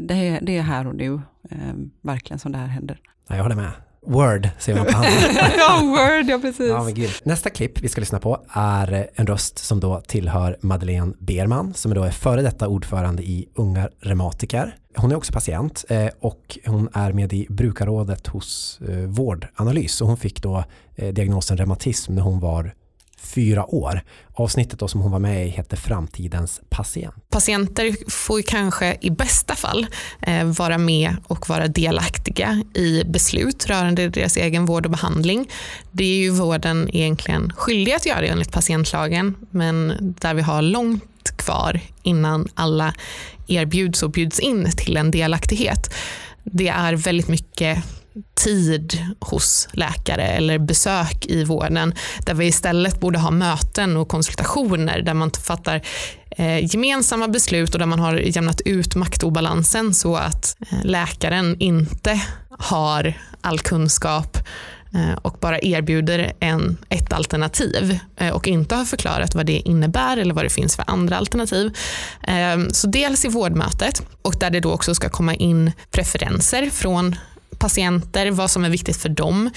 det 0.00 0.14
är, 0.14 0.40
det 0.40 0.56
är 0.56 0.62
här 0.62 0.86
och 0.86 0.94
nu, 0.94 1.14
eh, 1.50 1.74
verkligen 2.00 2.38
som 2.38 2.52
det 2.52 2.58
här 2.58 2.66
händer. 2.66 3.00
Ja, 3.28 3.36
jag 3.36 3.42
håller 3.42 3.56
med. 3.56 3.72
Word 4.06 4.48
säger 4.58 4.78
man 4.78 4.86
på 4.86 4.92
honom. 4.92 5.12
ja, 5.58 5.80
word, 5.82 6.30
ja 6.30 6.38
precis. 6.38 6.68
Ja. 6.68 7.08
Nästa 7.22 7.50
klipp 7.50 7.80
vi 7.80 7.88
ska 7.88 8.00
lyssna 8.00 8.18
på 8.18 8.44
är 8.52 9.08
en 9.14 9.26
röst 9.26 9.58
som 9.58 9.80
då 9.80 10.00
tillhör 10.00 10.56
Madeleine 10.60 11.14
Berman 11.18 11.74
som 11.74 11.94
då 11.94 12.02
är 12.02 12.10
före 12.10 12.42
detta 12.42 12.68
ordförande 12.68 13.22
i 13.22 13.48
Unga 13.54 13.88
Reumatiker. 14.00 14.76
Hon 14.96 15.12
är 15.12 15.16
också 15.16 15.32
patient 15.32 15.84
eh, 15.88 16.08
och 16.20 16.58
hon 16.66 16.88
är 16.92 17.12
med 17.12 17.32
i 17.32 17.46
brukarrådet 17.50 18.26
hos 18.26 18.80
eh, 18.88 18.96
Vårdanalys 18.96 20.00
och 20.00 20.08
hon 20.08 20.16
fick 20.16 20.42
då 20.42 20.64
eh, 20.96 21.14
diagnosen 21.14 21.56
reumatism 21.56 22.14
när 22.14 22.22
hon 22.22 22.40
var 22.40 22.74
fyra 23.18 23.74
år. 23.74 24.02
Avsnittet 24.34 24.78
då 24.78 24.88
som 24.88 25.00
hon 25.00 25.12
var 25.12 25.18
med 25.18 25.46
i 25.46 25.48
heter 25.48 25.76
Framtidens 25.76 26.60
patient. 26.68 27.14
Patienter 27.30 28.10
får 28.10 28.38
ju 28.38 28.42
kanske 28.42 28.96
i 29.00 29.10
bästa 29.10 29.54
fall 29.54 29.86
vara 30.58 30.78
med 30.78 31.16
och 31.26 31.48
vara 31.48 31.68
delaktiga 31.68 32.62
i 32.74 33.04
beslut 33.04 33.66
rörande 33.66 34.08
deras 34.08 34.36
egen 34.36 34.66
vård 34.66 34.84
och 34.84 34.90
behandling. 34.90 35.50
Det 35.92 36.04
är 36.04 36.16
ju 36.16 36.30
vården 36.30 36.88
egentligen 36.92 37.52
skyldig 37.56 37.92
att 37.92 38.06
göra 38.06 38.26
enligt 38.26 38.52
patientlagen, 38.52 39.36
men 39.50 39.94
där 40.20 40.34
vi 40.34 40.42
har 40.42 40.62
långt 41.20 41.36
kvar 41.36 41.80
innan 42.02 42.48
alla 42.54 42.94
erbjuds 43.48 44.02
och 44.02 44.10
bjuds 44.10 44.40
in 44.40 44.70
till 44.76 44.96
en 44.96 45.10
delaktighet. 45.10 45.94
Det 46.44 46.68
är 46.68 46.94
väldigt 46.94 47.28
mycket 47.28 47.84
tid 48.34 48.98
hos 49.20 49.68
läkare 49.72 50.22
eller 50.22 50.58
besök 50.58 51.26
i 51.26 51.44
vården 51.44 51.94
där 52.26 52.34
vi 52.34 52.46
istället 52.46 53.00
borde 53.00 53.18
ha 53.18 53.30
möten 53.30 53.96
och 53.96 54.08
konsultationer 54.08 55.02
där 55.02 55.14
man 55.14 55.30
fattar 55.30 55.82
eh, 56.30 56.64
gemensamma 56.64 57.28
beslut 57.28 57.74
och 57.74 57.78
där 57.78 57.86
man 57.86 58.00
har 58.00 58.14
jämnat 58.14 58.60
ut 58.60 58.94
maktobalansen 58.94 59.94
så 59.94 60.16
att 60.16 60.56
eh, 60.60 60.84
läkaren 60.84 61.56
inte 61.60 62.20
har 62.58 63.14
all 63.42 63.58
kunskap 63.58 64.38
och 65.22 65.36
bara 65.40 65.58
erbjuder 65.60 66.32
en, 66.40 66.76
ett 66.88 67.12
alternativ 67.12 67.98
eh, 68.16 68.34
och 68.34 68.48
inte 68.48 68.74
har 68.74 68.84
förklarat 68.84 69.34
vad 69.34 69.46
det 69.46 69.58
innebär 69.58 70.16
eller 70.16 70.34
vad 70.34 70.44
det 70.44 70.50
finns 70.50 70.76
för 70.76 70.84
andra 70.86 71.16
alternativ. 71.16 71.76
Eh, 72.22 72.58
Så 72.72 72.86
dels 72.86 73.24
i 73.24 73.28
vårdmötet 73.28 74.02
och 74.22 74.34
där 74.40 74.50
det 74.50 74.60
då 74.60 74.72
också 74.72 74.94
ska 74.94 75.08
komma 75.08 75.34
in 75.34 75.72
preferenser 75.90 76.70
från 76.70 77.16
patienter, 77.58 78.30
vad 78.30 78.50
som 78.50 78.64
är 78.64 78.70
viktigt 78.70 78.96
för 78.96 79.08
dem 79.08 79.50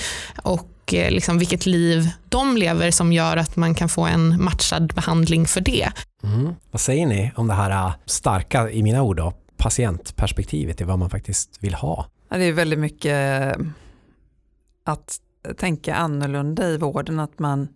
och 0.44 0.94
eh, 0.94 1.12
liksom 1.12 1.38
vilket 1.38 1.66
liv 1.66 2.10
de 2.30 2.58
lever 2.58 2.92
som 2.92 3.14
gör 3.14 3.38
att 3.38 3.56
man 3.56 3.76
kan 3.76 3.90
få 3.90 4.06
en 4.06 4.44
matchad 4.44 4.94
behandling 4.96 5.46
för 5.48 5.62
det. 5.62 5.90
Mm. 6.24 6.56
Vad 6.72 6.82
säger 6.82 7.06
ni 7.06 7.32
om 7.36 7.48
det 7.48 7.54
här 7.54 7.92
starka, 8.06 8.70
i 8.70 8.84
mina 8.84 9.02
ord 9.02 9.18
då, 9.18 9.34
patientperspektivet 9.58 10.82
i 10.82 10.84
vad 10.84 11.00
man 11.00 11.10
faktiskt 11.10 11.58
vill 11.60 11.74
ha? 11.74 12.06
Det 12.30 12.44
är 12.44 12.52
väldigt 12.52 12.80
mycket 12.80 13.56
att 14.86 15.18
tänka 15.58 15.96
annorlunda 15.96 16.70
i 16.70 16.78
vården. 16.78 17.20
Att 17.20 17.40
man, 17.40 17.68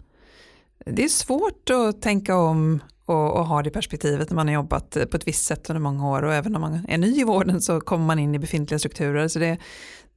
det 0.86 1.04
är 1.04 1.10
svårt 1.10 1.70
att 1.70 2.02
tänka 2.02 2.36
om 2.36 2.80
och, 3.06 3.34
och 3.34 3.46
ha 3.46 3.64
det 3.64 3.70
perspektivet 3.70 4.30
när 4.30 4.36
man 4.36 4.48
har 4.48 4.54
jobbat 4.54 4.98
på 5.12 5.18
ett 5.18 5.28
visst 5.28 5.46
sätt 5.46 5.70
under 5.70 5.82
många 5.82 6.10
år 6.10 6.24
och 6.24 6.34
även 6.34 6.56
om 6.56 6.62
man 6.62 6.86
är 6.88 6.98
ny 6.98 7.20
i 7.20 7.24
vården 7.24 7.62
så 7.62 7.82
kommer 7.82 8.06
man 8.06 8.20
in 8.20 8.36
i 8.36 8.40
befintliga 8.40 8.80
strukturer. 8.80 9.28
Så 9.28 9.40
det, 9.40 9.58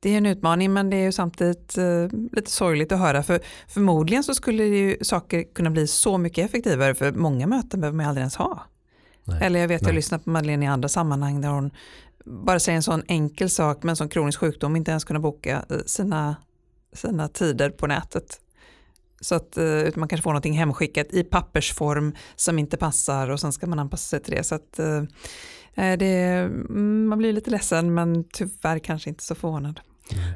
det 0.01 0.11
är 0.11 0.19
en 0.19 0.27
utmaning 0.27 0.73
men 0.73 0.91
det 0.91 0.97
är 0.97 1.03
ju 1.03 1.13
samtidigt 1.13 1.79
eh, 1.79 2.09
lite 2.33 2.51
sorgligt 2.51 2.93
att 2.93 2.99
höra 2.99 3.23
för 3.23 3.41
förmodligen 3.69 4.25
så 4.25 4.35
skulle 4.35 4.65
ju 4.65 4.97
saker 5.03 5.43
kunna 5.55 5.71
bli 5.71 5.87
så 5.87 6.19
mycket 6.19 6.45
effektivare 6.45 6.95
för 6.95 7.13
många 7.13 7.47
möten 7.47 7.81
behöver 7.81 7.97
man 7.97 8.07
aldrig 8.07 8.23
ens 8.23 8.37
ha. 8.37 8.63
Nej. 9.25 9.43
Eller 9.43 9.61
jag 9.61 9.69
vet, 9.69 9.81
jag 9.81 9.87
Nej. 9.87 9.93
har 9.93 9.97
lyssnat 9.97 10.25
på 10.25 10.31
Madeleine 10.31 10.65
i 10.65 10.69
andra 10.69 10.89
sammanhang 10.89 11.41
där 11.41 11.49
hon 11.49 11.71
bara 12.25 12.61
säger 12.61 12.77
en 12.77 12.83
sån 12.83 13.03
enkel 13.07 13.51
sak 13.51 13.83
med 13.83 13.91
en 13.91 13.97
sån 13.97 14.09
kronisk 14.09 14.39
sjukdom, 14.39 14.77
inte 14.77 14.91
ens 14.91 15.05
kunna 15.05 15.21
boka 15.21 15.65
eh, 15.71 15.77
sina, 15.87 16.37
sina 16.93 17.29
tider 17.29 17.71
på 17.71 17.87
nätet. 17.87 18.41
Så 19.21 19.35
att 19.35 19.57
eh, 19.57 19.65
man 19.97 20.09
kanske 20.09 20.23
får 20.23 20.31
någonting 20.31 20.59
hemskickat 20.59 21.07
i 21.13 21.25
pappersform 21.25 22.15
som 22.37 22.59
inte 22.59 22.77
passar 22.77 23.29
och 23.29 23.41
sen 23.41 23.53
ska 23.53 23.67
man 23.67 23.79
anpassa 23.79 24.09
sig 24.09 24.21
till 24.21 24.35
det. 24.35 24.45
Så 24.45 24.55
att, 24.55 24.79
eh, 24.79 25.03
eh, 25.75 25.99
det, 25.99 26.15
mm, 26.15 27.07
man 27.07 27.19
blir 27.19 27.33
lite 27.33 27.51
ledsen 27.51 27.95
men 27.95 28.25
tyvärr 28.33 28.79
kanske 28.79 29.11
inte 29.11 29.25
så 29.25 29.35
förvånad. 29.35 29.81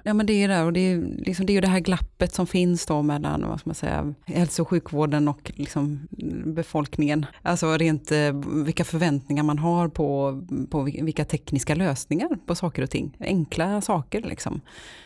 Ja, 0.05 0.15
men 0.15 0.27
det 0.27 0.33
är 0.33 0.49
det, 0.49 0.63
och 0.63 0.73
det 0.73 0.81
är, 0.81 0.99
liksom, 1.19 1.47
det 1.47 1.53
är 1.53 1.55
ju 1.55 1.61
det 1.61 1.69
här 1.69 1.81
glappet 1.81 2.35
som 2.35 2.47
finns 2.47 2.87
då 2.87 3.03
mellan 3.03 3.49
vad 3.49 3.61
ska 3.61 3.69
man 3.69 3.75
säga, 3.75 4.15
hälso 4.27 4.63
och 4.63 4.69
sjukvården 4.69 5.29
och 5.29 5.53
liksom 5.55 6.09
befolkningen. 6.45 7.27
Alltså 7.43 7.77
rent 7.77 8.13
eh, 8.13 8.33
vilka 8.65 8.85
förväntningar 8.85 9.43
man 9.43 9.59
har 9.59 9.89
på, 9.89 10.43
på 10.71 10.83
vilka 10.83 11.25
tekniska 11.25 11.75
lösningar 11.75 12.29
på 12.47 12.55
saker 12.55 12.83
och 12.83 12.91
ting. 12.91 13.17
Enkla 13.21 13.81
saker 13.81 14.23
liksom. 14.23 14.61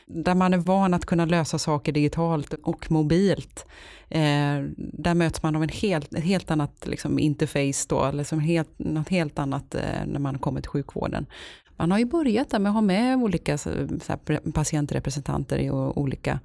Där 0.06 0.34
man 0.34 0.54
är 0.54 0.58
van 0.58 0.94
att 0.94 1.06
kunna 1.06 1.24
lösa 1.24 1.58
saker 1.58 1.92
digitalt 1.92 2.54
och 2.62 2.90
mobilt. 2.90 3.66
Eh, 4.10 4.62
där 4.76 5.14
möts 5.14 5.42
man 5.42 5.56
av 5.56 5.62
en 5.62 5.68
helt, 5.68 6.14
ett 6.14 6.24
helt 6.24 6.50
annat 6.50 6.86
liksom, 6.86 7.18
interface 7.18 7.86
då, 7.88 8.04
eller 8.04 8.24
som 8.24 8.40
helt, 8.40 8.78
något 8.78 9.08
helt 9.08 9.38
annat 9.38 9.74
eh, 9.74 10.06
när 10.06 10.20
man 10.20 10.38
kommer 10.38 10.60
till 10.60 10.70
sjukvården. 10.70 11.26
Man 11.78 11.90
har 11.90 11.98
ju 11.98 12.04
börjat 12.04 12.50
där 12.50 12.58
med 12.58 12.70
att 12.70 12.74
ha 12.74 12.80
med 12.80 13.16
olika 13.16 13.58
så 13.58 13.70
här, 13.70 14.50
patientrepresentanter 14.52 15.58
i 15.58 15.70
olika, 15.70 16.40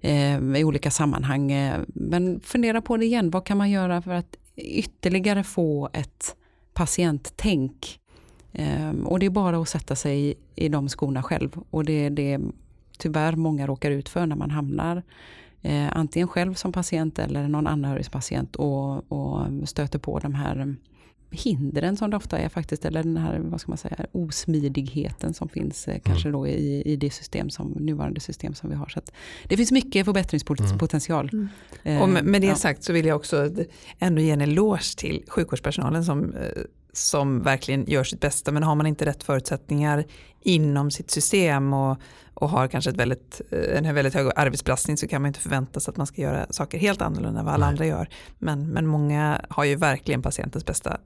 eh, 0.00 0.38
i 0.38 0.64
olika 0.64 0.90
sammanhang. 0.90 1.52
Eh, 1.52 1.80
men 1.86 2.40
fundera 2.40 2.82
på 2.82 2.96
det 2.96 3.04
igen, 3.04 3.30
vad 3.30 3.46
kan 3.46 3.58
man 3.58 3.70
göra 3.70 4.02
för 4.02 4.10
att 4.10 4.36
ytterligare 4.56 5.44
få 5.44 5.88
ett 5.92 6.36
patienttänk? 6.72 8.00
Eh, 8.52 8.90
och 9.04 9.18
det 9.18 9.26
är 9.26 9.30
bara 9.30 9.58
att 9.58 9.68
sätta 9.68 9.96
sig 9.96 10.30
i, 10.30 10.34
i 10.54 10.68
de 10.68 10.88
skorna 10.88 11.22
själv. 11.22 11.60
Och 11.70 11.84
det 11.84 12.06
är 12.06 12.10
det 12.10 12.40
tyvärr 12.98 13.36
många 13.36 13.66
råkar 13.66 13.90
ut 13.90 14.08
för 14.08 14.26
när 14.26 14.36
man 14.36 14.50
hamnar 14.50 15.02
eh, 15.62 15.96
antingen 15.96 16.28
själv 16.28 16.54
som 16.54 16.72
patient 16.72 17.18
eller 17.18 17.48
någon 17.48 17.66
anhörig 17.66 18.10
patient 18.10 18.56
och, 18.56 19.12
och 19.12 19.46
stöter 19.64 19.98
på 19.98 20.18
de 20.18 20.34
här 20.34 20.76
hindren 21.34 21.96
som 21.96 22.10
det 22.10 22.16
ofta 22.16 22.38
är 22.38 22.48
faktiskt, 22.48 22.84
eller 22.84 23.02
den 23.02 23.16
här 23.16 23.38
vad 23.38 23.60
ska 23.60 23.70
man 23.70 23.78
säga, 23.78 23.96
osmidigheten 24.12 25.34
som 25.34 25.48
finns 25.48 25.88
eh, 25.88 25.98
kanske 26.04 26.28
mm. 26.28 26.40
då 26.40 26.46
i, 26.46 26.82
i 26.82 26.96
det 26.96 27.10
system 27.10 27.50
som, 27.50 27.70
nuvarande 27.70 28.20
system 28.20 28.54
som 28.54 28.70
vi 28.70 28.76
har. 28.76 28.88
Så 28.88 29.00
det 29.48 29.56
finns 29.56 29.72
mycket 29.72 30.04
förbättringspotential. 30.04 31.30
Mm. 31.32 31.48
Mm. 31.82 32.02
Och 32.02 32.08
med, 32.08 32.24
med 32.24 32.40
det 32.40 32.46
ja. 32.46 32.54
sagt 32.54 32.82
så 32.82 32.92
vill 32.92 33.06
jag 33.06 33.16
också 33.16 33.50
ändå 33.98 34.20
ge 34.20 34.30
en 34.30 34.40
eloge 34.40 34.96
till 34.96 35.24
sjukvårdspersonalen 35.28 36.04
som, 36.04 36.34
eh, 36.34 36.62
som 36.92 37.42
verkligen 37.42 37.84
gör 37.86 38.04
sitt 38.04 38.20
bästa, 38.20 38.52
men 38.52 38.62
har 38.62 38.74
man 38.74 38.86
inte 38.86 39.06
rätt 39.06 39.22
förutsättningar 39.22 40.04
inom 40.44 40.90
sitt 40.90 41.10
system 41.10 41.72
och, 41.72 41.98
och 42.34 42.48
har 42.48 42.68
kanske 42.68 42.90
ett 42.90 42.96
väldigt, 42.96 43.40
en 43.50 43.94
väldigt 43.94 44.14
hög 44.14 44.32
arbetsbelastning 44.36 44.96
så 44.96 45.08
kan 45.08 45.22
man 45.22 45.28
inte 45.28 45.40
förvänta 45.40 45.80
sig 45.80 45.92
att 45.92 45.96
man 45.96 46.06
ska 46.06 46.22
göra 46.22 46.46
saker 46.50 46.78
helt 46.78 47.02
annorlunda 47.02 47.40
än 47.40 47.46
vad 47.46 47.54
alla 47.54 47.66
Nej. 47.66 47.72
andra 47.72 47.86
gör. 47.86 48.08
Men, 48.38 48.68
men 48.68 48.86
många 48.86 49.40
har 49.48 49.64
ju 49.64 49.76
verkligen 49.76 50.22
patientens 50.22 50.66
bästa 50.66 50.98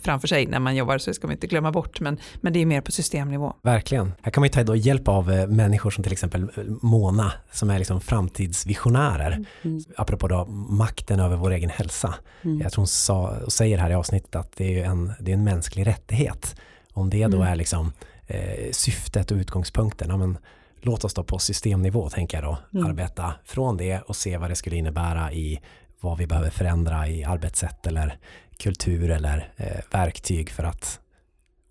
framför 0.00 0.28
sig 0.28 0.46
när 0.46 0.58
man 0.58 0.76
jobbar, 0.76 0.98
så 0.98 1.10
det 1.10 1.14
ska 1.14 1.26
man 1.26 1.34
inte 1.34 1.46
glömma 1.46 1.72
bort, 1.72 2.00
men, 2.00 2.18
men 2.40 2.52
det 2.52 2.58
är 2.58 2.66
mer 2.66 2.80
på 2.80 2.92
systemnivå. 2.92 3.54
Verkligen. 3.62 4.12
Här 4.22 4.30
kan 4.32 4.40
man 4.40 4.46
ju 4.46 4.52
ta 4.52 4.62
då 4.62 4.76
hjälp 4.76 5.08
av 5.08 5.32
eh, 5.32 5.46
människor 5.46 5.90
som 5.90 6.04
till 6.04 6.12
exempel 6.12 6.42
eh, 6.42 6.64
Mona, 6.82 7.32
som 7.52 7.70
är 7.70 7.78
liksom 7.78 8.00
framtidsvisionärer, 8.00 9.44
mm. 9.62 9.84
apropå 9.96 10.28
då 10.28 10.44
makten 10.68 11.20
över 11.20 11.36
vår 11.36 11.50
egen 11.50 11.70
hälsa. 11.70 12.14
Mm. 12.42 12.60
Jag 12.60 12.72
tror 12.72 12.80
hon 12.80 12.88
sa, 12.88 13.36
och 13.44 13.52
säger 13.52 13.78
här 13.78 13.90
i 13.90 13.94
avsnittet 13.94 14.34
att 14.34 14.56
det 14.56 14.80
är 14.80 14.84
en, 14.84 15.12
det 15.20 15.30
är 15.30 15.34
en 15.34 15.44
mänsklig 15.44 15.86
rättighet. 15.86 16.56
Om 16.92 17.10
det 17.10 17.26
då 17.26 17.36
mm. 17.36 17.48
är 17.48 17.56
liksom 17.56 17.92
eh, 18.26 18.70
syftet 18.72 19.30
och 19.30 19.36
utgångspunkten, 19.36 20.10
ja, 20.10 20.16
men, 20.16 20.38
låt 20.80 21.04
oss 21.04 21.14
då 21.14 21.24
på 21.24 21.38
systemnivå, 21.38 22.08
tänker 22.08 22.42
jag 22.42 22.44
då, 22.44 22.78
mm. 22.78 22.90
arbeta 22.90 23.34
från 23.44 23.76
det 23.76 24.00
och 24.00 24.16
se 24.16 24.38
vad 24.38 24.50
det 24.50 24.56
skulle 24.56 24.76
innebära 24.76 25.32
i 25.32 25.60
vad 26.04 26.18
vi 26.18 26.26
behöver 26.26 26.50
förändra 26.50 27.08
i 27.08 27.24
arbetssätt 27.24 27.86
eller 27.86 28.18
kultur 28.56 29.10
eller 29.10 29.52
eh, 29.56 29.80
verktyg 29.90 30.50
för 30.50 30.64
att 30.64 31.00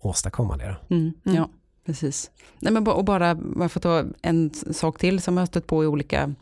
åstadkomma 0.00 0.56
det. 0.56 0.76
Mm, 0.90 1.12
mm. 1.26 1.36
Ja, 1.36 1.50
precis. 1.86 2.30
Nej, 2.60 2.72
men 2.72 2.88
och 2.88 3.04
bara, 3.04 3.34
man 3.34 3.68
får 3.68 3.80
ta 3.80 4.04
en 4.22 4.50
sak 4.54 4.98
till 4.98 5.20
som 5.20 5.36
jag 5.36 5.40
har 5.40 5.46
stött 5.46 5.66
på 5.66 5.84
i 5.84 5.86
olika 5.86 6.34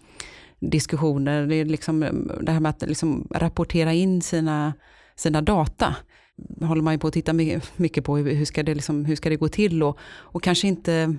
diskussioner. 0.60 1.46
Det 1.46 1.54
är 1.54 1.64
liksom 1.64 2.30
det 2.42 2.52
här 2.52 2.60
med 2.60 2.70
att 2.70 2.82
liksom 2.82 3.28
rapportera 3.30 3.92
in 3.92 4.22
sina, 4.22 4.72
sina 5.16 5.42
data. 5.42 5.96
håller 6.60 6.82
man 6.82 6.94
ju 6.94 6.98
på 6.98 7.06
att 7.06 7.14
titta 7.14 7.32
mycket 7.76 8.04
på 8.04 8.16
hur 8.16 8.44
ska 8.44 8.62
det, 8.62 8.74
liksom, 8.74 9.04
hur 9.04 9.16
ska 9.16 9.28
det 9.28 9.36
gå 9.36 9.48
till 9.48 9.82
och, 9.82 9.98
och 10.04 10.42
kanske 10.42 10.68
inte, 10.68 11.16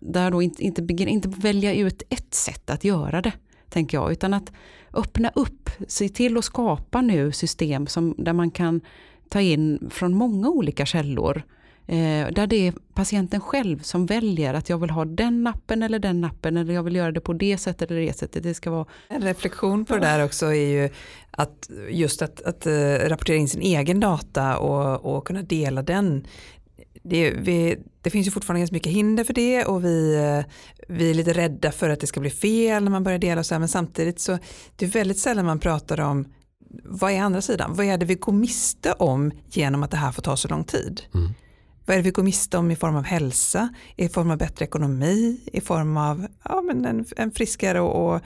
där 0.00 0.30
då 0.30 0.42
inte, 0.42 0.62
inte, 0.62 0.82
inte 0.92 1.28
välja 1.28 1.74
ut 1.74 2.02
ett 2.10 2.34
sätt 2.34 2.70
att 2.70 2.84
göra 2.84 3.22
det 3.22 3.32
tänker 3.70 3.98
jag, 3.98 4.12
utan 4.12 4.34
att 4.34 4.52
öppna 4.92 5.30
upp, 5.34 5.70
se 5.88 6.08
till 6.08 6.36
att 6.36 6.44
skapa 6.44 7.00
nu 7.00 7.32
system 7.32 7.86
som, 7.86 8.14
där 8.18 8.32
man 8.32 8.50
kan 8.50 8.80
ta 9.28 9.40
in 9.40 9.90
från 9.90 10.14
många 10.14 10.48
olika 10.48 10.86
källor. 10.86 11.42
Eh, 11.86 12.28
där 12.32 12.46
det 12.46 12.68
är 12.68 12.74
patienten 12.94 13.40
själv 13.40 13.78
som 13.78 14.06
väljer 14.06 14.54
att 14.54 14.68
jag 14.68 14.78
vill 14.78 14.90
ha 14.90 15.04
den 15.04 15.42
nappen 15.42 15.82
eller 15.82 15.98
den 15.98 16.20
nappen 16.20 16.56
eller 16.56 16.74
jag 16.74 16.82
vill 16.82 16.96
göra 16.96 17.12
det 17.12 17.20
på 17.20 17.32
det 17.32 17.58
sättet 17.58 17.90
eller 17.90 18.00
det 18.00 18.18
sättet. 18.18 18.42
Det 18.42 18.54
ska 18.54 18.70
vara... 18.70 18.86
En 19.08 19.22
reflektion 19.22 19.84
på 19.84 19.94
det 19.94 20.00
där 20.00 20.24
också 20.24 20.46
är 20.46 20.82
ju 20.82 20.88
att 21.30 21.70
just 21.90 22.22
att, 22.22 22.42
att 22.42 22.66
äh, 22.66 22.72
rapportera 23.08 23.36
in 23.36 23.48
sin 23.48 23.62
egen 23.62 24.00
data 24.00 24.58
och, 24.58 25.16
och 25.16 25.26
kunna 25.26 25.42
dela 25.42 25.82
den 25.82 26.26
det, 27.02 27.30
vi, 27.30 27.78
det, 28.02 28.10
finns 28.10 28.26
ju 28.26 28.30
fortfarande 28.30 28.60
ganska 28.60 28.74
mycket 28.74 28.92
hinder 28.92 29.24
för 29.24 29.34
det 29.34 29.64
och 29.64 29.84
vi, 29.84 30.14
eh, 30.14 30.52
vi 30.88 31.10
är 31.10 31.14
lite 31.14 31.32
rädda 31.32 31.72
för 31.72 31.90
att 31.90 32.00
det 32.00 32.06
ska 32.06 32.20
bli 32.20 32.30
fel 32.30 32.84
när 32.84 32.90
man 32.90 33.04
börjar 33.04 33.18
dela 33.18 33.38
och 33.38 33.46
så 33.46 33.54
här, 33.54 33.58
men 33.58 33.68
samtidigt 33.68 34.20
så 34.20 34.38
det 34.76 34.84
är 34.84 34.90
väldigt 34.90 35.18
sällan 35.18 35.46
man 35.46 35.58
pratar 35.58 36.00
om 36.00 36.26
vad 36.84 37.12
är 37.12 37.20
andra 37.20 37.42
sidan? 37.42 37.74
Vad 37.74 37.86
är 37.86 37.98
det 37.98 38.06
vi 38.06 38.14
går 38.14 38.32
miste 38.32 38.92
om 38.92 39.32
genom 39.50 39.82
att 39.82 39.90
det 39.90 39.96
här 39.96 40.12
får 40.12 40.22
ta 40.22 40.36
så 40.36 40.48
lång 40.48 40.64
tid? 40.64 41.02
Mm. 41.14 41.30
Vad 41.86 41.94
är 41.94 41.98
det 41.98 42.04
vi 42.04 42.10
går 42.10 42.22
miste 42.22 42.58
om 42.58 42.70
i 42.70 42.76
form 42.76 42.96
av 42.96 43.04
hälsa, 43.04 43.68
i 43.96 44.08
form 44.08 44.30
av 44.30 44.38
bättre 44.38 44.64
ekonomi, 44.64 45.40
i 45.52 45.60
form 45.60 45.96
av 45.96 46.26
ja, 46.44 46.62
men 46.62 46.84
en, 46.84 47.04
en 47.16 47.30
friskare 47.30 47.80
och, 47.80 48.14
och 48.14 48.20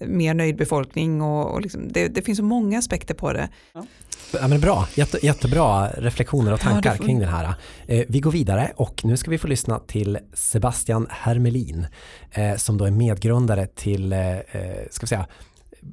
mer 0.00 0.34
nöjd 0.34 0.56
befolkning 0.56 1.22
och, 1.22 1.52
och 1.52 1.60
liksom, 1.60 1.92
det, 1.92 2.08
det, 2.08 2.22
finns 2.22 2.38
så 2.38 2.44
många 2.44 2.78
aspekter 2.78 3.14
på 3.14 3.32
det. 3.32 3.48
Ja. 3.72 3.86
Ja, 4.32 4.48
men 4.48 4.60
bra, 4.60 4.88
Jätte, 4.94 5.26
jättebra 5.26 5.88
reflektioner 5.88 6.52
och 6.52 6.60
tankar 6.60 6.90
ja, 6.90 6.96
får... 6.96 7.04
kring 7.04 7.18
den 7.18 7.28
här. 7.28 7.54
Eh, 7.86 8.04
vi 8.08 8.20
går 8.20 8.30
vidare 8.30 8.72
och 8.76 9.04
nu 9.04 9.16
ska 9.16 9.30
vi 9.30 9.38
få 9.38 9.46
lyssna 9.46 9.78
till 9.78 10.18
Sebastian 10.34 11.06
Hermelin 11.10 11.86
eh, 12.30 12.56
som 12.56 12.78
då 12.78 12.84
är 12.84 12.90
medgrundare 12.90 13.66
till, 13.66 14.12
eh, 14.12 14.36
eh 14.38 14.42
ska 14.90 15.04
vi 15.04 15.06
säga, 15.06 15.26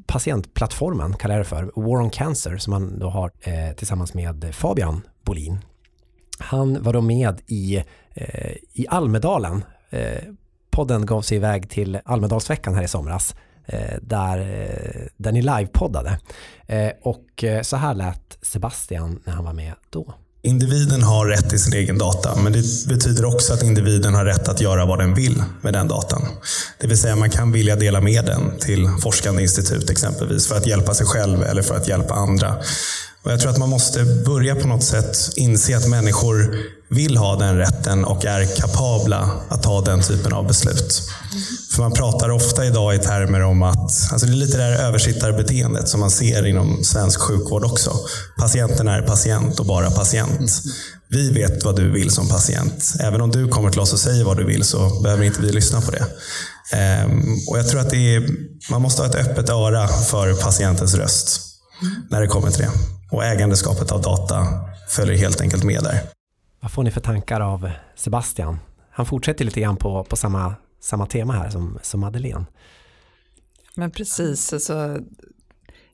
patientplattformen 0.08 1.14
kallar 1.14 1.36
jag 1.36 1.46
det 1.46 1.50
för, 1.50 1.72
War 1.76 2.02
on 2.02 2.10
Cancer 2.10 2.58
som 2.58 2.74
han 2.74 3.00
då 3.00 3.10
har 3.10 3.32
eh, 3.42 3.76
tillsammans 3.76 4.14
med 4.14 4.56
Fabian 4.56 5.02
Bolin. 5.26 5.60
Han 6.40 6.84
var 6.84 6.94
då 6.94 7.02
med 7.02 7.42
i, 7.48 7.84
eh, 8.14 8.56
i 8.74 8.86
Almedalen. 8.90 9.64
podden 10.70 11.06
gav 11.06 11.22
sig 11.22 11.38
iväg 11.38 11.70
till 11.70 12.00
Almedalsveckan 12.06 12.76
här 12.76 12.84
i 12.84 12.88
somras 12.88 13.36
Eh, 13.68 13.98
där, 14.02 14.40
eh, 14.40 15.08
där 15.18 15.32
ni 15.32 15.42
livepoddade. 15.42 16.20
Eh, 16.68 16.90
och 17.02 17.44
så 17.62 17.76
här 17.76 17.94
lät 17.94 18.38
Sebastian 18.42 19.20
när 19.26 19.34
han 19.34 19.46
var 19.46 19.54
med 19.54 19.74
då. 19.90 20.14
Individen 20.42 21.04
har 21.04 21.26
rätt 21.26 21.50
till 21.50 21.60
sin 21.60 21.74
egen 21.74 21.98
data, 21.98 22.36
men 22.36 22.54
det 22.54 22.88
betyder 22.88 23.26
också 23.26 23.54
att 23.54 23.64
individen 23.64 24.14
har 24.14 24.26
rätt 24.26 24.48
att 24.48 24.62
göra 24.62 24.86
vad 24.86 25.00
den 25.00 25.14
vill 25.14 25.44
med 25.62 25.74
den 25.74 25.88
datan. 25.88 26.22
Det 26.80 26.88
vill 26.88 26.98
säga 26.98 27.16
man 27.16 27.30
kan 27.30 27.52
vilja 27.52 27.76
dela 27.76 28.02
med 28.02 28.26
den 28.26 28.58
till 28.60 28.90
forskande 29.04 29.42
institut 29.42 29.90
exempelvis 29.90 30.48
för 30.48 30.58
att 30.58 30.68
hjälpa 30.68 30.94
sig 30.94 31.08
själv 31.08 31.44
eller 31.44 31.62
för 31.62 31.76
att 31.76 31.88
hjälpa 31.88 32.14
andra. 32.14 32.56
Och 33.24 33.32
jag 33.32 33.40
tror 33.40 33.52
att 33.52 33.58
man 33.58 33.70
måste 33.70 34.06
börja 34.26 34.56
på 34.56 34.68
något 34.68 34.84
sätt 34.84 35.18
inse 35.36 35.78
att 35.78 35.88
människor 35.88 36.56
vill 36.90 37.18
ha 37.18 37.36
den 37.36 37.58
rätten 37.58 38.06
och 38.06 38.26
är 38.26 38.56
kapabla 38.56 39.30
att 39.50 39.64
ta 39.64 39.82
den 39.82 40.02
typen 40.02 40.34
av 40.34 40.48
beslut. 40.48 41.02
För 41.72 41.82
man 41.82 41.92
pratar 41.92 42.30
ofta 42.30 42.66
idag 42.66 42.96
i 42.96 43.00
termer 43.00 43.42
om 43.42 43.64
att, 43.64 44.12
alltså 44.12 44.26
det 44.26 44.32
är 44.32 44.36
lite 44.36 44.58
det 44.58 44.64
här 44.64 44.88
översittarbeteendet 44.88 45.90
som 45.90 46.00
man 46.00 46.12
ser 46.12 46.46
inom 46.46 46.84
svensk 46.84 47.20
sjukvård 47.20 47.66
också. 47.66 47.92
Patienten 48.40 48.88
är 48.88 49.02
patient 49.02 49.60
och 49.60 49.66
bara 49.66 49.92
patient. 49.92 50.52
Vi 51.10 51.32
vet 51.32 51.66
vad 51.66 51.76
du 51.76 51.92
vill 51.92 52.12
som 52.12 52.28
patient. 52.28 52.94
Även 53.00 53.22
om 53.22 53.32
du 53.32 53.48
kommer 53.48 53.70
till 53.70 53.80
oss 53.80 53.94
och 53.94 54.00
säger 54.00 54.24
vad 54.24 54.38
du 54.38 54.46
vill 54.46 54.64
så 54.64 55.02
behöver 55.02 55.24
inte 55.24 55.42
vi 55.42 55.52
lyssna 55.52 55.82
på 55.82 55.92
det. 55.92 56.06
Ehm, 56.78 57.38
och 57.50 57.60
jag 57.60 57.70
tror 57.70 57.82
att 57.82 57.90
det 57.90 58.16
är, 58.16 58.30
man 58.72 58.82
måste 58.82 59.02
ha 59.02 59.10
ett 59.10 59.16
öppet 59.16 59.50
öra 59.50 59.88
för 59.88 60.34
patientens 60.34 60.96
röst 60.96 61.42
när 62.10 62.22
det 62.22 62.28
kommer 62.28 62.52
till 62.52 62.62
det. 62.62 62.72
Och 63.12 63.26
ägandeskapet 63.26 63.92
av 63.92 64.02
data 64.02 64.48
följer 64.90 65.18
helt 65.18 65.42
enkelt 65.42 65.64
med 65.64 65.84
där. 65.84 66.15
Vad 66.66 66.72
får 66.72 66.84
ni 66.84 66.92
för 66.92 67.02
tankar 67.02 67.42
av 67.42 67.72
Sebastian? 67.96 68.60
Han 68.92 69.06
fortsätter 69.06 69.46
lite 69.46 69.62
grann 69.62 69.78
på, 69.78 70.04
på 70.04 70.16
samma, 70.16 70.56
samma 70.80 71.06
tema 71.06 71.34
här 71.34 71.50
som, 71.50 71.80
som 71.82 72.00
Madeleine. 72.00 72.46
Men 73.76 73.92
precis, 73.92 74.54
alltså, 74.54 75.00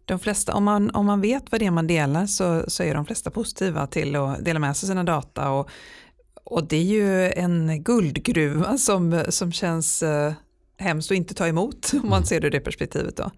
de 0.05 0.19
flesta, 0.19 0.53
om, 0.53 0.63
man, 0.63 0.91
om 0.91 1.05
man 1.05 1.21
vet 1.21 1.51
vad 1.51 1.61
det 1.61 1.65
är 1.65 1.71
man 1.71 1.87
delar 1.87 2.25
så, 2.25 2.63
så 2.67 2.83
är 2.83 2.93
de 2.93 3.05
flesta 3.05 3.31
positiva 3.31 3.87
till 3.87 4.15
att 4.15 4.45
dela 4.45 4.59
med 4.59 4.77
sig 4.77 4.89
sina 4.89 5.03
data. 5.03 5.49
Och, 5.49 5.69
och 6.43 6.67
det 6.67 6.77
är 6.77 6.83
ju 6.83 7.31
en 7.31 7.83
guldgruva 7.83 8.77
som, 8.77 9.23
som 9.29 9.51
känns 9.51 10.03
eh, 10.03 10.33
hemskt 10.81 11.11
att 11.11 11.17
inte 11.17 11.33
ta 11.33 11.47
emot 11.47 11.91
om 11.93 12.09
man 12.09 12.17
mm. 12.17 12.25
ser 12.25 12.39
det 12.39 12.47
ur 12.47 12.51
det 12.51 12.59
perspektivet. 12.59 13.17
Då. 13.17 13.31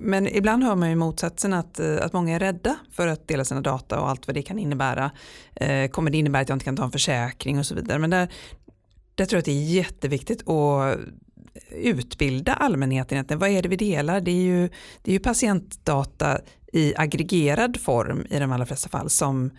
Men 0.00 0.28
ibland 0.28 0.64
hör 0.64 0.76
man 0.76 0.90
ju 0.90 0.96
motsatsen 0.96 1.52
att, 1.52 1.80
eh, 1.80 1.96
att 2.02 2.12
många 2.12 2.34
är 2.34 2.38
rädda 2.38 2.76
för 2.92 3.06
att 3.06 3.28
dela 3.28 3.44
sina 3.44 3.60
data 3.60 4.00
och 4.00 4.08
allt 4.08 4.26
vad 4.26 4.36
det 4.36 4.42
kan 4.42 4.58
innebära. 4.58 5.10
Eh, 5.54 5.90
kommer 5.90 6.10
det 6.10 6.18
innebära 6.18 6.42
att 6.42 6.48
jag 6.48 6.56
inte 6.56 6.64
kan 6.64 6.76
ta 6.76 6.84
en 6.84 6.92
försäkring 6.92 7.58
och 7.58 7.66
så 7.66 7.74
vidare. 7.74 7.98
Men 7.98 8.10
där, 8.10 8.32
där 9.14 9.24
tror 9.24 9.36
jag 9.36 9.38
att 9.38 9.44
det 9.44 9.52
är 9.52 9.74
jätteviktigt 9.74 10.48
att 10.48 10.98
utbilda 11.70 12.52
allmänheten. 12.52 13.38
Vad 13.38 13.48
är 13.48 13.62
det 13.62 13.68
vi 13.68 13.76
delar? 13.76 14.20
Det 14.20 14.30
är 14.30 14.42
ju, 14.42 14.68
det 15.02 15.10
är 15.10 15.12
ju 15.12 15.18
patientdata 15.18 16.40
i 16.72 16.94
aggregerad 16.96 17.80
form 17.80 18.26
i 18.30 18.38
de 18.38 18.52
allra 18.52 18.66
flesta 18.66 18.88
fall 18.88 19.10
som 19.10 19.50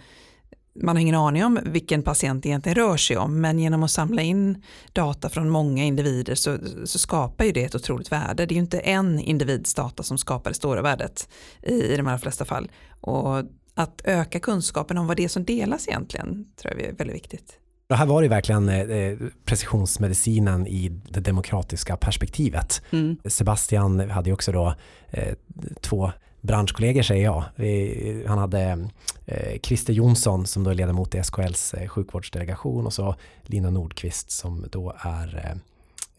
man 0.75 0.95
har 0.95 1.01
ingen 1.01 1.15
aning 1.15 1.45
om 1.45 1.59
vilken 1.65 2.03
patient 2.03 2.43
det 2.43 2.49
egentligen 2.49 2.75
rör 2.75 2.97
sig 2.97 3.17
om, 3.17 3.41
men 3.41 3.59
genom 3.59 3.83
att 3.83 3.91
samla 3.91 4.21
in 4.21 4.63
data 4.93 5.29
från 5.29 5.49
många 5.49 5.83
individer 5.83 6.35
så, 6.35 6.57
så 6.85 6.99
skapar 6.99 7.45
ju 7.45 7.51
det 7.51 7.63
ett 7.63 7.75
otroligt 7.75 8.11
värde. 8.11 8.45
Det 8.45 8.53
är 8.53 8.55
ju 8.55 8.61
inte 8.61 8.79
en 8.79 9.19
individs 9.19 9.73
data 9.73 10.03
som 10.03 10.17
skapar 10.17 10.49
det 10.49 10.55
stora 10.55 10.81
värdet 10.81 11.29
i, 11.63 11.73
i 11.73 11.97
de 11.97 12.07
allra 12.07 12.19
flesta 12.19 12.45
fall. 12.45 12.71
Och 13.01 13.37
att 13.73 14.01
öka 14.03 14.39
kunskapen 14.39 14.97
om 14.97 15.07
vad 15.07 15.17
det 15.17 15.23
är 15.23 15.27
som 15.27 15.45
delas 15.45 15.87
egentligen 15.87 16.45
tror 16.61 16.73
jag 16.73 16.89
är 16.89 16.93
väldigt 16.93 17.15
viktigt. 17.15 17.57
Det 17.87 17.95
här 17.95 18.05
var 18.05 18.21
ju 18.21 18.27
verkligen 18.27 18.69
eh, 18.69 19.17
precisionsmedicinen 19.45 20.67
i 20.67 20.89
det 21.09 21.19
demokratiska 21.19 21.97
perspektivet. 21.97 22.81
Mm. 22.91 23.17
Sebastian 23.25 24.09
hade 24.09 24.29
ju 24.29 24.33
också 24.33 24.51
då 24.51 24.75
eh, 25.09 25.33
två 25.81 26.11
branschkollegor 26.41 27.01
säger 27.01 27.23
jag. 27.23 27.43
Vi, 27.55 28.25
han 28.27 28.37
hade 28.37 28.87
eh, 29.25 29.59
Christer 29.59 29.93
Jonsson 29.93 30.45
som 30.47 30.63
då 30.63 30.69
är 30.69 30.75
ledamot 30.75 31.15
i 31.15 31.23
SKLs 31.23 31.73
eh, 31.73 31.87
sjukvårdsdelegation 31.87 32.85
och 32.85 32.93
så 32.93 33.15
Lina 33.43 33.69
Nordqvist 33.69 34.31
som 34.31 34.65
då 34.71 34.95
är 34.99 35.37
eh, 35.37 35.51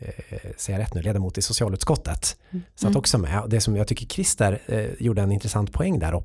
eh 0.08 0.50
säger 0.56 0.78
jag 0.78 0.86
rätt 0.86 0.94
nu, 0.94 1.02
ledamot 1.02 1.38
i 1.38 1.42
socialutskottet. 1.42 2.36
Mm. 2.50 2.62
Satt 2.74 2.88
mm. 2.88 2.98
också 2.98 3.18
med. 3.18 3.42
Det 3.48 3.60
som 3.60 3.76
jag 3.76 3.86
tycker 3.86 4.06
Christer 4.06 4.62
eh, 4.66 4.90
gjorde 4.98 5.22
en 5.22 5.32
intressant 5.32 5.72
poäng 5.72 5.98
där 5.98 6.22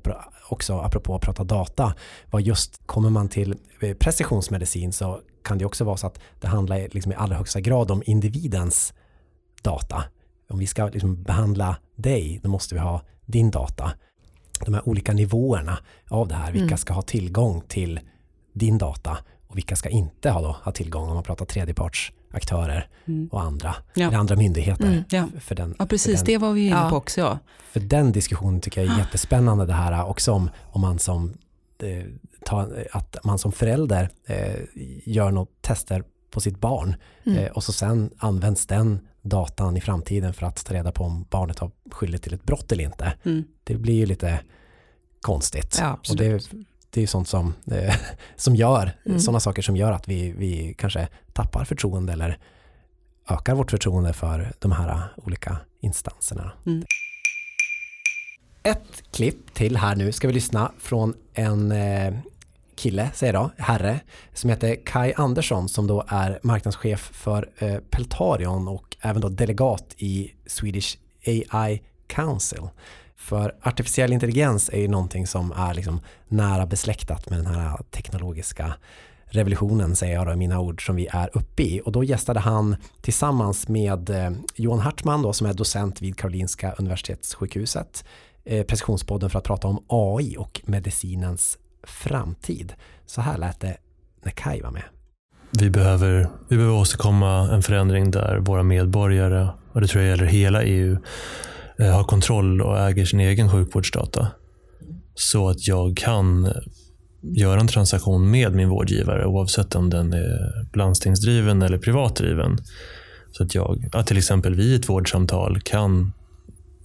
också, 0.48 0.78
apropå 0.78 1.14
att 1.14 1.22
prata 1.22 1.44
data, 1.44 1.94
var 2.30 2.40
just 2.40 2.86
kommer 2.86 3.10
man 3.10 3.28
till 3.28 3.56
eh, 3.80 3.94
precisionsmedicin 3.94 4.92
så 4.92 5.20
kan 5.44 5.58
det 5.58 5.64
också 5.64 5.84
vara 5.84 5.96
så 5.96 6.06
att 6.06 6.20
det 6.40 6.46
handlar 6.46 6.88
liksom 6.90 7.12
i 7.12 7.14
allra 7.14 7.36
högsta 7.36 7.60
grad 7.60 7.90
om 7.90 8.02
individens 8.06 8.94
data. 9.62 10.04
Om 10.48 10.58
vi 10.58 10.66
ska 10.66 10.88
liksom 10.88 11.22
behandla 11.22 11.76
dig, 11.96 12.40
då 12.42 12.48
måste 12.48 12.74
vi 12.74 12.80
ha 12.80 13.02
din 13.28 13.50
data. 13.50 13.92
De 14.64 14.74
här 14.74 14.88
olika 14.88 15.12
nivåerna 15.12 15.78
av 16.08 16.28
det 16.28 16.34
här, 16.34 16.52
vilka 16.52 16.66
mm. 16.66 16.78
ska 16.78 16.94
ha 16.94 17.02
tillgång 17.02 17.62
till 17.68 18.00
din 18.52 18.78
data 18.78 19.18
och 19.46 19.56
vilka 19.56 19.76
ska 19.76 19.88
inte 19.88 20.30
ha, 20.30 20.42
då, 20.42 20.56
ha 20.62 20.72
tillgång 20.72 21.08
om 21.08 21.14
man 21.14 21.22
pratar 21.22 21.44
tredjepartsaktörer 21.44 22.88
mm. 23.06 23.28
och 23.32 23.42
andra, 23.42 23.74
ja. 23.94 24.08
eller 24.08 24.18
andra 24.18 24.36
myndigheter. 24.36 24.86
Mm, 24.86 25.04
ja. 25.10 25.28
För 25.40 25.54
den, 25.54 25.74
ja, 25.78 25.86
precis, 25.86 26.16
den, 26.20 26.26
det 26.26 26.38
var 26.38 26.52
vi 26.52 26.66
inne 26.66 26.90
på 26.90 26.96
också. 26.96 27.20
Ja. 27.20 27.38
För 27.70 27.80
den 27.80 28.12
diskussionen 28.12 28.60
tycker 28.60 28.82
jag 28.84 28.94
är 28.94 28.98
jättespännande 28.98 29.66
det 29.66 29.72
här 29.72 30.06
också 30.06 30.32
om, 30.32 30.50
om 30.62 30.80
man 30.80 30.98
som 30.98 31.34
eh, 31.82 32.04
ta, 32.44 32.68
att 32.92 33.16
man 33.24 33.38
som 33.38 33.52
förälder 33.52 34.10
eh, 34.26 34.60
gör 35.04 35.30
något 35.30 35.62
tester 35.62 36.04
på 36.30 36.40
sitt 36.40 36.60
barn 36.60 36.96
mm. 37.26 37.38
eh, 37.38 37.50
och 37.50 37.64
så 37.64 37.72
sen 37.72 38.10
används 38.18 38.66
den 38.66 39.00
datan 39.22 39.76
i 39.76 39.80
framtiden 39.80 40.32
för 40.32 40.46
att 40.46 40.64
ta 40.64 40.74
reda 40.74 40.92
på 40.92 41.04
om 41.04 41.26
barnet 41.30 41.58
har 41.58 41.70
skyldigt 41.90 42.24
till 42.24 42.34
ett 42.34 42.44
brott 42.44 42.72
eller 42.72 42.84
inte. 42.84 43.12
Mm. 43.24 43.44
Det 43.64 43.74
blir 43.74 43.94
ju 43.94 44.06
lite 44.06 44.40
konstigt. 45.20 45.76
Ja, 45.80 45.98
och 46.10 46.16
det, 46.16 46.50
det 46.90 47.02
är 47.02 47.06
sånt 47.06 47.28
som, 47.28 47.54
eh, 47.70 47.94
som 48.36 48.56
gör, 48.56 48.92
mm. 49.06 49.20
sådana 49.20 49.40
saker 49.40 49.62
som 49.62 49.76
gör 49.76 49.92
att 49.92 50.08
vi, 50.08 50.32
vi 50.32 50.74
kanske 50.78 51.08
tappar 51.32 51.64
förtroende 51.64 52.12
eller 52.12 52.38
ökar 53.28 53.54
vårt 53.54 53.70
förtroende 53.70 54.12
för 54.12 54.52
de 54.58 54.72
här 54.72 55.12
olika 55.16 55.56
instanserna. 55.80 56.52
Mm. 56.66 56.84
Ett 58.62 59.12
klipp 59.12 59.54
till 59.54 59.76
här 59.76 59.96
nu 59.96 60.12
ska 60.12 60.28
vi 60.28 60.34
lyssna 60.34 60.72
från 60.78 61.14
en 61.34 61.72
eh, 61.72 62.14
kille, 62.76 63.10
säger 63.14 63.34
jag, 63.34 63.50
herre, 63.56 64.00
som 64.32 64.50
heter 64.50 64.76
Kai 64.84 65.12
Andersson 65.16 65.68
som 65.68 65.86
då 65.86 66.04
är 66.08 66.38
marknadschef 66.42 67.10
för 67.12 67.50
eh, 67.58 67.78
Peltarion 67.90 68.68
och 68.68 68.87
även 69.00 69.20
då 69.20 69.28
delegat 69.28 69.94
i 69.96 70.32
Swedish 70.46 70.98
AI 71.26 71.82
Council. 72.06 72.68
För 73.16 73.54
artificiell 73.62 74.12
intelligens 74.12 74.68
är 74.68 74.80
ju 74.80 74.88
någonting 74.88 75.26
som 75.26 75.52
är 75.52 75.74
liksom 75.74 76.00
nära 76.28 76.66
besläktat 76.66 77.30
med 77.30 77.38
den 77.38 77.46
här 77.46 77.80
teknologiska 77.90 78.74
revolutionen, 79.30 79.96
säger 79.96 80.14
jag 80.14 80.26
då 80.26 80.32
i 80.32 80.36
mina 80.36 80.60
ord, 80.60 80.86
som 80.86 80.96
vi 80.96 81.06
är 81.06 81.30
uppe 81.32 81.62
i. 81.62 81.80
Och 81.84 81.92
då 81.92 82.04
gästade 82.04 82.40
han 82.40 82.76
tillsammans 83.00 83.68
med 83.68 84.10
eh, 84.10 84.30
Johan 84.54 84.80
Hartman 84.80 85.22
då, 85.22 85.32
som 85.32 85.46
är 85.46 85.54
docent 85.54 86.02
vid 86.02 86.16
Karolinska 86.16 86.72
Universitetssjukhuset, 86.72 88.04
eh, 88.44 88.66
Precisionspodden 88.66 89.30
för 89.30 89.38
att 89.38 89.44
prata 89.44 89.68
om 89.68 89.84
AI 89.88 90.36
och 90.38 90.60
medicinens 90.64 91.58
framtid. 91.82 92.74
Så 93.06 93.20
här 93.20 93.38
lät 93.38 93.60
det 93.60 93.76
när 94.22 94.30
Kai 94.32 94.60
var 94.60 94.70
med. 94.70 94.97
Vi 95.60 95.70
behöver, 95.70 96.28
vi 96.48 96.56
behöver 96.56 96.76
åstadkomma 96.76 97.50
en 97.50 97.62
förändring 97.62 98.10
där 98.10 98.38
våra 98.38 98.62
medborgare, 98.62 99.48
och 99.72 99.80
det 99.80 99.86
tror 99.86 100.04
jag 100.04 100.10
gäller 100.10 100.26
hela 100.26 100.62
EU, 100.62 100.98
eh, 101.78 101.90
har 101.90 102.04
kontroll 102.04 102.62
och 102.62 102.78
äger 102.78 103.04
sin 103.04 103.20
egen 103.20 103.50
sjukvårdsdata. 103.50 104.28
Så 105.14 105.48
att 105.48 105.68
jag 105.68 105.96
kan 105.96 106.44
eh, 106.44 106.52
göra 107.22 107.60
en 107.60 107.68
transaktion 107.68 108.30
med 108.30 108.54
min 108.54 108.68
vårdgivare 108.68 109.26
oavsett 109.26 109.74
om 109.74 109.90
den 109.90 110.12
är 110.12 110.66
landstingsdriven 110.76 111.62
eller 111.62 111.78
privatdriven. 111.78 112.58
Så 113.32 113.44
att 113.44 113.54
jag, 113.54 113.88
att 113.92 114.06
till 114.06 114.18
exempel 114.18 114.54
vid 114.54 114.80
ett 114.80 114.88
vårdsamtal 114.88 115.60
kan 115.60 116.12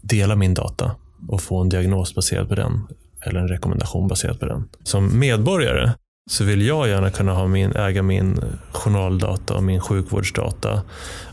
dela 0.02 0.36
min 0.36 0.54
data 0.54 0.92
och 1.28 1.42
få 1.42 1.62
en 1.62 1.70
diagnos 1.70 2.16
baserad 2.16 2.50
på 2.50 2.56
den 2.56 2.88
eller 3.22 3.40
en 3.40 3.48
rekommendation 3.48 4.08
baserad 4.08 4.40
på 4.40 4.46
den. 4.46 4.70
Som 4.84 5.20
medborgare 5.20 5.92
så 6.26 6.44
vill 6.44 6.62
jag 6.62 6.88
gärna 6.88 7.10
kunna 7.10 7.34
ha 7.34 7.48
min, 7.48 7.76
äga 7.76 8.04
min 8.04 8.40
journaldata 8.72 9.54
och 9.54 9.64
min 9.64 9.80
sjukvårdsdata 9.80 10.82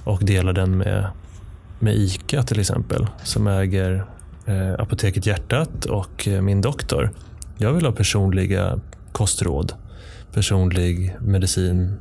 och 0.05 0.25
dela 0.25 0.53
den 0.53 0.79
med, 0.79 1.07
med 1.79 1.95
ICA 1.95 2.43
till 2.43 2.61
exempel 2.61 3.07
som 3.25 3.47
äger 3.47 4.05
eh, 4.47 4.73
Apoteket 4.79 5.27
Hjärtat 5.27 5.85
och 5.85 6.29
eh, 6.29 6.43
min 6.43 6.61
doktor. 6.61 7.11
Jag 7.59 7.73
vill 7.73 7.85
ha 7.85 7.93
personliga 7.93 8.81
kostråd, 9.13 9.73
personlig 10.33 11.17
medicin, 11.21 11.97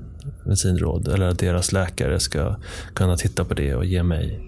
medicinråd 0.46 1.08
eller 1.08 1.28
att 1.28 1.40
deras 1.40 1.72
läkare 1.72 2.20
ska 2.20 2.56
kunna 2.94 3.18
titta 3.18 3.46
på 3.46 3.54
det 3.54 3.76
och 3.76 3.86
ge 3.86 4.04
mig, 4.04 4.40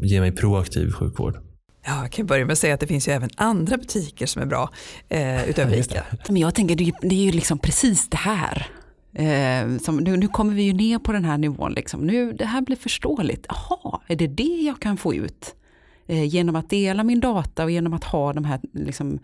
ge 0.00 0.20
mig 0.20 0.32
proaktiv 0.32 0.92
sjukvård. 0.92 1.47
Ja, 1.88 2.02
jag 2.02 2.12
kan 2.12 2.26
börja 2.26 2.44
med 2.44 2.52
att 2.52 2.58
säga 2.58 2.74
att 2.74 2.80
det 2.80 2.86
finns 2.86 3.08
ju 3.08 3.12
även 3.12 3.30
andra 3.36 3.76
butiker 3.76 4.26
som 4.26 4.42
är 4.42 4.46
bra 4.46 4.70
eh, 5.08 5.48
utöver 5.50 5.72
ja, 5.72 5.78
ICA. 5.78 6.04
Men 6.28 6.36
jag 6.36 6.54
tänker 6.54 6.76
det 6.76 6.84
är, 6.84 6.92
det 7.02 7.14
är 7.14 7.24
ju 7.24 7.32
liksom 7.32 7.58
precis 7.58 8.08
det 8.08 8.16
här. 8.16 8.66
Eh, 9.12 9.78
som, 9.78 9.96
nu, 9.96 10.16
nu, 10.16 10.28
kommer 10.28 10.54
vi 10.54 10.62
ju 10.62 10.72
ner 10.72 10.98
på 10.98 11.12
den 11.12 11.24
här 11.24 11.38
nivån. 11.38 11.72
Liksom. 11.72 12.00
Nu, 12.00 12.32
det 12.32 12.44
här 12.44 12.60
blir 12.60 12.76
förståeligt. 12.76 13.46
Jaha, 13.48 14.00
är 14.06 14.16
det 14.16 14.26
det 14.26 14.62
jag 14.62 14.80
kan 14.80 14.96
få 14.96 15.14
ut? 15.14 15.54
Eh, 16.06 16.24
genom 16.24 16.56
att 16.56 16.70
dela 16.70 17.04
min 17.04 17.20
data 17.20 17.64
och 17.64 17.70
genom 17.70 17.94
att 17.94 18.04
ha 18.04 18.32
de 18.32 18.44
här 18.44 18.60
liksom, 18.72 19.18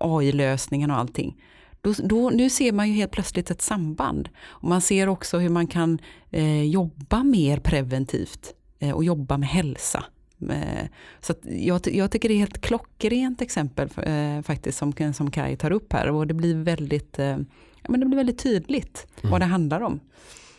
AI-lösningarna 0.00 0.94
och 0.94 1.00
allting. 1.00 1.36
Då, 1.80 1.94
då, 1.98 2.30
nu 2.30 2.50
ser 2.50 2.72
man 2.72 2.88
ju 2.88 2.94
helt 2.94 3.12
plötsligt 3.12 3.50
ett 3.50 3.62
samband. 3.62 4.28
Och 4.46 4.68
man 4.68 4.80
ser 4.80 5.08
också 5.08 5.38
hur 5.38 5.48
man 5.48 5.66
kan 5.66 5.98
eh, 6.30 6.62
jobba 6.62 7.22
mer 7.22 7.58
preventivt 7.60 8.54
eh, 8.78 8.90
och 8.90 9.04
jobba 9.04 9.38
med 9.38 9.48
hälsa. 9.48 10.04
Eh, 10.50 10.86
så 11.20 11.34
jag, 11.42 11.80
jag, 11.84 12.10
tycker 12.10 12.28
det 12.28 12.34
är 12.34 12.38
helt 12.38 12.60
klockrent 12.60 13.42
exempel 13.42 13.88
eh, 14.02 14.42
faktiskt 14.42 14.78
som, 14.78 14.92
som 15.14 15.30
Kai 15.30 15.56
tar 15.56 15.70
upp 15.70 15.92
här 15.92 16.10
och 16.10 16.26
det 16.26 16.34
blir 16.34 16.54
väldigt, 16.54 17.18
eh, 17.18 17.26
ja, 17.82 17.88
men 17.88 18.00
det 18.00 18.06
blir 18.06 18.16
väldigt 18.16 18.38
tydligt 18.38 19.06
mm. 19.20 19.30
vad 19.30 19.40
det 19.40 19.44
handlar 19.44 19.80
om. 19.80 20.00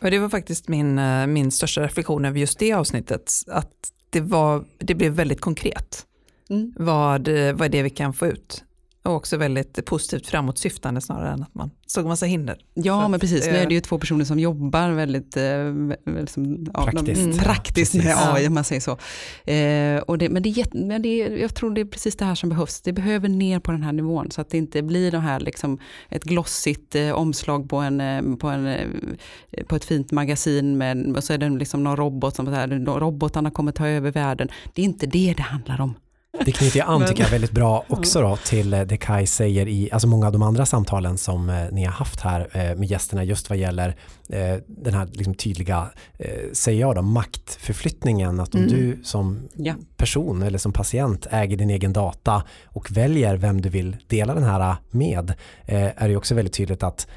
Och 0.02 0.12
det 0.12 0.20
var 0.20 0.30
faktiskt 0.30 0.68
min, 0.68 1.02
min 1.34 1.52
största 1.52 1.82
reflektion 1.82 2.26
över 2.26 2.40
just 2.40 2.60
det 2.60 2.74
avsnittet, 2.74 3.32
att 3.48 3.92
det, 4.10 4.22
var, 4.22 4.66
det 4.78 4.96
blev 4.96 5.12
väldigt 5.12 5.42
konkret. 5.42 6.06
Mm. 6.50 6.74
Vad, 6.78 7.28
vad 7.28 7.62
är 7.62 7.70
det 7.70 7.84
vi 7.84 7.90
kan 7.90 8.14
få 8.14 8.28
ut? 8.28 8.64
Och 9.04 9.16
också 9.16 9.38
väldigt 9.38 9.86
positivt 9.86 10.28
framåtsyftande 10.28 11.02
snarare 11.02 11.34
än 11.34 11.44
att 11.44 11.56
man 11.56 11.72
såg 11.88 12.06
massa 12.06 12.26
hinder. 12.26 12.58
Ja, 12.74 13.08
men 13.08 13.20
precis. 13.20 13.46
Nu 13.46 13.58
är 13.58 13.68
det 13.68 13.74
ju 13.74 13.82
två 13.82 14.00
personer 14.00 14.26
som 14.26 14.40
jobbar 14.40 14.90
väldigt 14.90 15.38
eh, 15.38 15.74
liksom, 16.20 16.68
ja, 16.74 16.84
praktiskt, 16.84 17.22
de, 17.22 17.38
praktiskt 17.38 17.94
med 17.94 18.16
AI, 18.18 18.48
om 18.48 18.54
man 18.54 18.64
säger 18.64 18.82
så. 18.82 18.92
Eh, 19.52 20.02
och 20.02 20.18
det, 20.18 20.30
men 20.30 20.44
det, 20.44 20.74
men 20.74 21.02
det, 21.02 21.18
jag 21.18 21.56
tror 21.56 21.72
det 21.72 21.82
är 21.82 21.86
precis 21.86 22.16
det 22.16 22.26
här 22.26 22.36
som 22.36 22.50
behövs. 22.50 22.82
Det 22.82 22.94
behöver 22.94 23.30
ner 23.30 23.60
på 23.60 23.72
den 23.72 23.84
här 23.84 23.94
nivån 23.94 24.32
så 24.32 24.42
att 24.42 24.50
det 24.50 24.58
inte 24.58 24.82
blir 24.82 25.12
det 25.12 25.20
här 25.20 25.40
liksom, 25.40 25.78
ett 26.10 26.24
glossigt 26.24 26.96
eh, 26.96 27.12
omslag 27.12 27.70
på, 27.70 27.78
en, 27.78 28.02
eh, 28.02 28.36
på, 28.36 28.48
en, 28.48 28.68
eh, 28.68 29.66
på 29.68 29.76
ett 29.76 29.86
fint 29.86 30.12
magasin 30.12 30.78
med, 30.78 31.18
och 31.18 31.24
så 31.24 31.34
är 31.34 31.38
det 31.38 31.50
liksom 31.50 31.84
någon 31.84 31.98
robot 31.98 32.36
som 32.36 32.48
här, 32.48 33.00
robotarna 33.00 33.52
kommer 33.52 33.72
ta 33.72 33.88
över 33.88 34.12
världen. 34.12 34.48
Det 34.74 34.82
är 34.82 34.86
inte 34.86 35.06
det 35.06 35.34
det 35.38 35.44
handlar 35.44 35.82
om. 35.82 35.96
Det 36.40 36.52
knyter 36.52 36.80
jag 36.80 36.88
an 36.88 37.06
tycker 37.06 37.24
jag 37.24 37.30
väldigt 37.30 37.52
bra 37.52 37.86
också 37.88 38.22
då 38.22 38.36
till 38.36 38.74
eh, 38.74 38.82
det 38.82 38.98
Kai 38.98 39.28
säger 39.28 39.68
i 39.68 39.90
alltså 39.92 40.08
många 40.08 40.26
av 40.26 40.32
de 40.34 40.42
andra 40.42 40.66
samtalen 40.66 41.18
som 41.18 41.50
eh, 41.50 41.72
ni 41.72 41.84
har 41.84 41.92
haft 41.92 42.22
här 42.22 42.48
eh, 42.52 42.78
med 42.78 42.84
gästerna 42.84 43.24
just 43.24 43.50
vad 43.50 43.58
gäller 43.58 43.96
den 44.68 44.94
här 44.94 45.08
liksom 45.12 45.34
tydliga, 45.34 45.90
säger 46.54 46.82
jag 46.82 46.96
då, 46.96 47.02
maktförflyttningen 47.02 48.40
att 48.40 48.56
om 48.56 48.60
mm. 48.62 48.74
du 48.74 49.00
som 49.04 49.40
ja. 49.56 49.74
person 49.98 50.44
eller 50.44 50.58
som 50.58 50.74
patient 50.74 51.28
äger 51.32 51.58
din 51.58 51.70
egen 51.70 51.94
data 51.94 52.44
och 52.66 52.92
väljer 52.92 53.38
vem 53.38 53.62
du 53.62 53.70
vill 53.70 53.98
dela 54.08 54.34
den 54.34 54.44
här 54.44 54.76
med 54.92 55.34
är 55.66 56.10
det 56.10 56.16
också 56.16 56.36
väldigt 56.36 56.54
tydligt 56.54 56.84
att 56.84 57.08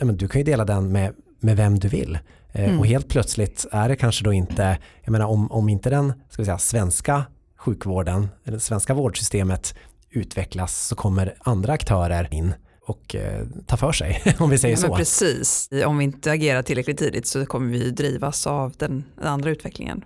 du 0.00 0.28
kan 0.28 0.40
ju 0.40 0.44
dela 0.44 0.64
den 0.64 0.92
med, 0.92 1.14
med 1.40 1.56
vem 1.56 1.78
du 1.78 1.88
vill. 1.88 2.18
Mm. 2.52 2.78
Och 2.78 2.86
helt 2.86 3.08
plötsligt 3.08 3.66
är 3.72 3.88
det 3.88 3.96
kanske 3.96 4.24
då 4.24 4.32
inte, 4.32 4.78
jag 5.02 5.12
menar 5.12 5.26
om, 5.26 5.52
om 5.52 5.68
inte 5.68 5.90
den 5.90 6.12
ska 6.30 6.44
säga, 6.44 6.58
svenska 6.58 7.24
sjukvården, 7.64 8.28
eller 8.44 8.56
det 8.56 8.60
svenska 8.60 8.94
vårdsystemet 8.94 9.74
utvecklas 10.10 10.86
så 10.86 10.96
kommer 10.96 11.34
andra 11.38 11.72
aktörer 11.72 12.34
in 12.34 12.54
och 12.86 13.14
eh, 13.14 13.46
ta 13.66 13.76
för 13.76 13.92
sig, 13.92 14.22
om 14.38 14.50
vi 14.50 14.58
säger 14.58 14.76
Ja, 14.76 14.80
så. 14.80 14.96
precis, 14.96 15.68
om 15.86 15.98
vi 15.98 16.04
inte 16.04 16.30
agerar 16.30 16.62
tillräckligt 16.62 16.98
tidigt 16.98 17.26
så 17.26 17.46
kommer 17.46 17.72
vi 17.72 17.90
drivas 17.90 18.46
av 18.46 18.72
den 18.76 19.04
andra 19.20 19.50
utvecklingen. 19.50 20.04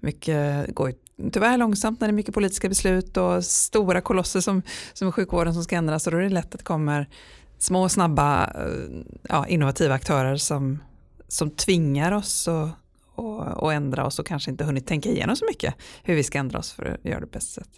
Mycket 0.00 0.74
går 0.74 0.92
tyvärr 1.32 1.58
långsamt 1.58 2.00
när 2.00 2.08
det 2.08 2.10
är 2.10 2.14
mycket 2.14 2.34
politiska 2.34 2.68
beslut 2.68 3.16
och 3.16 3.44
stora 3.44 4.00
kolosser 4.00 4.40
som, 4.40 4.62
som 4.92 5.12
sjukvården 5.12 5.54
som 5.54 5.64
ska 5.64 5.76
ändras 5.76 6.06
och 6.06 6.12
då 6.12 6.18
är 6.18 6.22
det 6.22 6.28
lätt 6.28 6.44
att 6.44 6.58
det 6.58 6.64
kommer 6.64 7.08
små 7.58 7.88
snabba 7.88 8.44
eh, 8.44 9.02
ja, 9.28 9.46
innovativa 9.46 9.94
aktörer 9.94 10.36
som, 10.36 10.82
som 11.28 11.50
tvingar 11.50 12.12
oss 12.12 12.48
att 12.48 12.68
och, 13.16 13.62
och 13.62 13.72
ändra 13.72 14.06
oss 14.06 14.18
och 14.18 14.26
kanske 14.26 14.50
inte 14.50 14.64
hunnit 14.64 14.86
tänka 14.86 15.08
igenom 15.08 15.36
så 15.36 15.44
mycket 15.44 15.74
hur 16.02 16.14
vi 16.14 16.22
ska 16.22 16.38
ändra 16.38 16.58
oss 16.58 16.72
för 16.72 16.84
att 16.84 17.04
göra 17.04 17.20
det 17.20 17.26
bäst 17.26 17.52
sätt. 17.52 17.68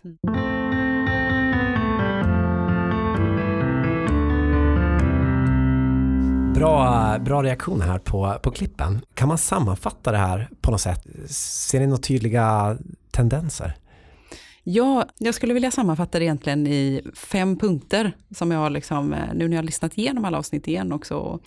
Bra, 6.55 7.19
bra 7.19 7.43
reaktion 7.43 7.81
här 7.81 7.99
på, 7.99 8.39
på 8.43 8.51
klippen. 8.51 9.01
Kan 9.15 9.29
man 9.29 9.39
sammanfatta 9.39 10.13
det 10.13 10.19
här 10.19 10.49
på 10.61 10.71
något 10.71 10.81
sätt? 10.81 11.07
Ser 11.31 11.81
ni 11.81 11.87
några 11.87 12.03
tydliga 12.03 12.79
tendenser? 13.11 13.77
Ja, 14.71 15.07
jag 15.19 15.35
skulle 15.35 15.55
vilja 15.55 15.71
sammanfatta 15.71 16.19
det 16.19 16.25
egentligen 16.25 16.67
i 16.67 17.03
fem 17.15 17.57
punkter 17.57 18.13
som 18.31 18.51
jag 18.51 18.73
liksom, 18.73 19.13
eh, 19.13 19.35
nu 19.35 19.49
när 19.49 19.57
jag 19.57 19.63
har 19.63 19.67
lyssnat 19.67 19.99
igenom 19.99 20.25
alla 20.25 20.39
avsnitt 20.39 20.69
igen 20.69 20.93
också, 20.93 21.41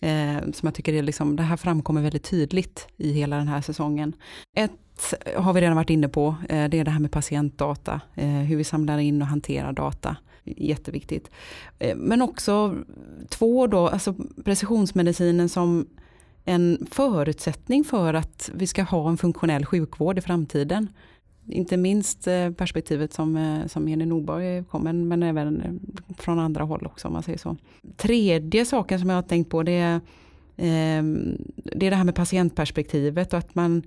eh, 0.00 0.36
som 0.52 0.66
jag 0.66 0.74
tycker 0.74 0.92
är 0.92 1.02
liksom, 1.02 1.36
det 1.36 1.42
här 1.42 1.56
framkommer 1.56 2.02
väldigt 2.02 2.30
tydligt 2.30 2.88
i 2.96 3.12
hela 3.12 3.36
den 3.36 3.48
här 3.48 3.60
säsongen. 3.60 4.12
Ett 4.56 5.14
har 5.36 5.52
vi 5.52 5.60
redan 5.60 5.76
varit 5.76 5.90
inne 5.90 6.08
på, 6.08 6.34
eh, 6.48 6.68
det 6.68 6.78
är 6.78 6.84
det 6.84 6.90
här 6.90 7.00
med 7.00 7.10
patientdata, 7.10 8.00
eh, 8.14 8.26
hur 8.26 8.56
vi 8.56 8.64
samlar 8.64 8.98
in 8.98 9.22
och 9.22 9.28
hanterar 9.28 9.72
data. 9.72 10.16
Jätteviktigt. 10.44 11.30
Eh, 11.78 11.96
men 11.96 12.22
också 12.22 12.76
två 13.28 13.66
då, 13.66 13.88
alltså 13.88 14.14
precisionsmedicinen 14.44 15.48
som 15.48 15.86
en 16.44 16.86
förutsättning 16.90 17.84
för 17.84 18.14
att 18.14 18.50
vi 18.54 18.66
ska 18.66 18.82
ha 18.82 19.08
en 19.08 19.18
funktionell 19.18 19.66
sjukvård 19.66 20.18
i 20.18 20.20
framtiden. 20.20 20.88
Inte 21.48 21.76
minst 21.76 22.26
eh, 22.26 22.50
perspektivet 22.50 23.12
som, 23.12 23.36
eh, 23.36 23.66
som 23.66 23.88
Jenny 23.88 24.06
Norberg 24.06 24.64
kom, 24.64 24.82
men, 24.82 25.08
men 25.08 25.22
även 25.22 25.60
eh, 25.60 26.14
från 26.18 26.38
andra 26.38 26.64
håll 26.64 26.86
också 26.86 27.08
om 27.08 27.14
man 27.14 27.22
säger 27.22 27.38
så. 27.38 27.56
Tredje 27.96 28.64
saken 28.64 29.00
som 29.00 29.08
jag 29.08 29.16
har 29.16 29.22
tänkt 29.22 29.50
på 29.50 29.62
det 29.62 29.72
är, 29.72 30.00
ehm, 30.56 31.36
det 31.56 31.86
är 31.86 31.90
det 31.90 31.96
här 31.96 32.04
med 32.04 32.14
patientperspektivet 32.14 33.32
och 33.32 33.38
att 33.38 33.54
man 33.54 33.82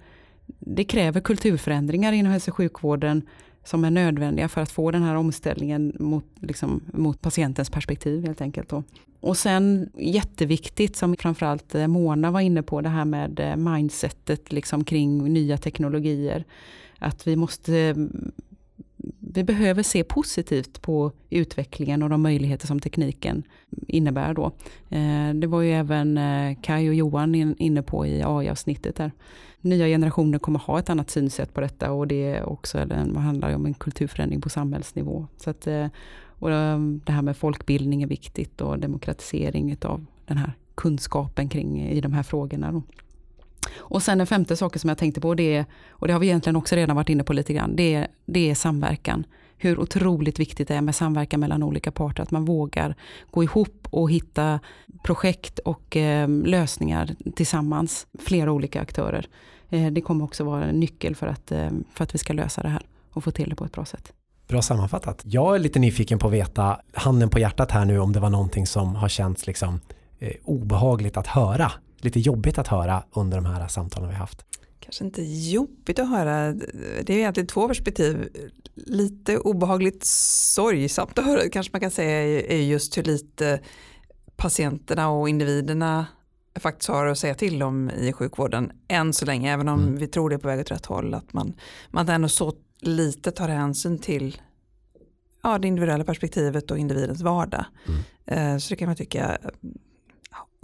det 0.59 0.83
kräver 0.83 1.21
kulturförändringar 1.21 2.11
inom 2.11 2.31
hälso 2.31 2.51
och 2.51 2.57
sjukvården 2.57 3.21
som 3.63 3.85
är 3.85 3.91
nödvändiga 3.91 4.49
för 4.49 4.61
att 4.61 4.71
få 4.71 4.91
den 4.91 5.03
här 5.03 5.15
omställningen 5.15 5.95
mot, 5.99 6.25
liksom, 6.39 6.81
mot 6.93 7.21
patientens 7.21 7.69
perspektiv 7.69 8.25
helt 8.25 8.41
enkelt. 8.41 8.69
Då. 8.69 8.83
Och 9.19 9.37
sen 9.37 9.89
jätteviktigt 9.97 10.95
som 10.95 11.15
framförallt 11.15 11.73
Mona 11.87 12.31
var 12.31 12.39
inne 12.39 12.63
på 12.63 12.81
det 12.81 12.89
här 12.89 13.05
med 13.05 13.57
mindsetet 13.57 14.51
liksom 14.51 14.83
kring 14.83 15.33
nya 15.33 15.57
teknologier. 15.57 16.43
Att 17.05 17.27
vi 17.27 17.35
måste 17.35 17.77
mm, 17.77 18.31
vi 19.19 19.43
behöver 19.43 19.83
se 19.83 20.03
positivt 20.03 20.81
på 20.81 21.11
utvecklingen 21.29 22.03
och 22.03 22.09
de 22.09 22.21
möjligheter 22.21 22.67
som 22.67 22.79
tekniken 22.79 23.43
innebär 23.87 24.33
då. 24.33 24.45
Eh, 24.89 25.33
det 25.33 25.47
var 25.47 25.61
ju 25.61 25.71
även 25.71 26.17
eh, 26.17 26.57
Kai 26.61 26.89
och 26.89 26.93
Johan 26.93 27.35
inne 27.35 27.81
på 27.81 28.05
i 28.05 28.23
AI-avsnittet 28.23 28.95
där. 28.95 29.11
Nya 29.61 29.87
generationer 29.87 30.39
kommer 30.39 30.59
ha 30.59 30.79
ett 30.79 30.89
annat 30.89 31.09
synsätt 31.09 31.53
på 31.53 31.61
detta 31.61 31.91
och 31.91 32.07
det 32.07 32.23
är 32.23 32.49
också 32.49 32.77
eller, 32.77 33.05
det 33.05 33.19
handlar 33.19 33.49
ju 33.49 33.55
om 33.55 33.65
en 33.65 33.73
kulturförändring 33.73 34.41
på 34.41 34.49
samhällsnivå. 34.49 35.27
Så 35.37 35.49
att, 35.49 35.67
eh, 35.67 35.87
och 36.39 36.49
det 36.49 37.11
här 37.11 37.21
med 37.21 37.37
folkbildning 37.37 38.03
är 38.03 38.07
viktigt 38.07 38.61
och 38.61 38.79
demokratisering 38.79 39.77
av 39.81 40.05
den 40.25 40.37
här 40.37 40.53
kunskapen 40.75 41.49
kring 41.49 41.81
i 41.81 42.01
de 42.01 42.13
här 42.13 42.23
frågorna. 42.23 42.71
Då. 42.71 42.83
Och 43.77 44.03
sen 44.03 44.17
den 44.17 44.27
femte 44.27 44.55
saken 44.55 44.79
som 44.79 44.87
jag 44.87 44.97
tänkte 44.97 45.21
på, 45.21 45.33
det 45.33 45.55
är, 45.55 45.65
och 45.89 46.07
det 46.07 46.13
har 46.13 46.19
vi 46.19 46.27
egentligen 46.27 46.55
också 46.55 46.75
redan 46.75 46.95
varit 46.95 47.09
inne 47.09 47.23
på 47.23 47.33
lite 47.33 47.53
grann, 47.53 47.75
det 47.75 47.93
är, 47.93 48.07
det 48.25 48.49
är 48.49 48.55
samverkan. 48.55 49.25
Hur 49.57 49.79
otroligt 49.79 50.39
viktigt 50.39 50.67
det 50.67 50.75
är 50.75 50.81
med 50.81 50.95
samverkan 50.95 51.39
mellan 51.39 51.63
olika 51.63 51.91
parter, 51.91 52.23
att 52.23 52.31
man 52.31 52.45
vågar 52.45 52.95
gå 53.31 53.43
ihop 53.43 53.87
och 53.89 54.11
hitta 54.11 54.59
projekt 55.03 55.59
och 55.59 55.97
eh, 55.97 56.29
lösningar 56.29 57.15
tillsammans, 57.35 58.07
flera 58.19 58.51
olika 58.51 58.81
aktörer. 58.81 59.27
Eh, 59.69 59.91
det 59.91 60.01
kommer 60.01 60.25
också 60.25 60.43
vara 60.43 60.65
en 60.65 60.79
nyckel 60.79 61.15
för 61.15 61.27
att, 61.27 61.51
eh, 61.51 61.69
för 61.93 62.03
att 62.03 62.13
vi 62.13 62.17
ska 62.17 62.33
lösa 62.33 62.61
det 62.61 62.69
här 62.69 62.85
och 63.11 63.23
få 63.23 63.31
till 63.31 63.49
det 63.49 63.55
på 63.55 63.65
ett 63.65 63.71
bra 63.71 63.85
sätt. 63.85 64.13
Bra 64.47 64.61
sammanfattat. 64.61 65.21
Jag 65.25 65.55
är 65.55 65.59
lite 65.59 65.79
nyfiken 65.79 66.19
på 66.19 66.27
att 66.27 66.33
veta, 66.33 66.79
handen 66.93 67.29
på 67.29 67.39
hjärtat 67.39 67.71
här 67.71 67.85
nu, 67.85 67.99
om 67.99 68.13
det 68.13 68.19
var 68.19 68.29
någonting 68.29 68.67
som 68.67 68.95
har 68.95 69.09
känts 69.09 69.47
liksom, 69.47 69.79
eh, 70.19 70.31
obehagligt 70.43 71.17
att 71.17 71.27
höra, 71.27 71.71
lite 72.05 72.19
jobbigt 72.19 72.57
att 72.57 72.67
höra 72.67 73.03
under 73.11 73.37
de 73.37 73.45
här 73.45 73.67
samtalen 73.67 74.09
vi 74.09 74.15
haft. 74.15 74.45
Kanske 74.79 75.03
inte 75.05 75.21
jobbigt 75.23 75.99
att 75.99 76.09
höra, 76.09 76.53
det 77.03 77.09
är 77.13 77.17
egentligen 77.17 77.47
två 77.47 77.67
perspektiv. 77.67 78.29
Lite 78.75 79.37
obehagligt 79.37 80.03
sorgsamt 80.05 81.19
att 81.19 81.25
höra 81.25 81.49
kanske 81.49 81.71
man 81.73 81.81
kan 81.81 81.91
säga 81.91 82.41
är- 82.51 82.61
just 82.61 82.97
hur 82.97 83.03
lite 83.03 83.59
patienterna 84.35 85.09
och 85.09 85.29
individerna 85.29 86.05
faktiskt 86.59 86.89
har 86.89 87.05
att 87.05 87.17
säga 87.17 87.35
till 87.35 87.63
om 87.63 87.89
i 87.89 88.13
sjukvården 88.13 88.71
än 88.87 89.13
så 89.13 89.25
länge, 89.25 89.53
även 89.53 89.67
om 89.69 89.79
Mm. 89.79 89.95
vi 89.97 90.07
tror 90.07 90.29
det 90.29 90.35
är 90.35 90.39
på 90.39 90.47
väg 90.47 90.59
åt 90.59 90.71
rätt 90.71 90.85
håll. 90.85 91.13
Att 91.13 91.33
man, 91.33 91.53
man 91.91 92.09
ändå 92.09 92.27
så 92.29 92.53
lite 92.81 93.31
tar 93.31 93.47
hänsyn 93.49 93.97
till 93.99 94.41
ja, 95.43 95.57
det 95.57 95.67
individuella 95.67 96.03
perspektivet 96.03 96.71
och 96.71 96.77
individens 96.77 97.21
vardag. 97.21 97.65
Eh, 98.25 98.57
Så 98.57 98.69
det 98.69 98.75
kan 98.75 98.87
man 98.87 98.95
tycka 98.95 99.37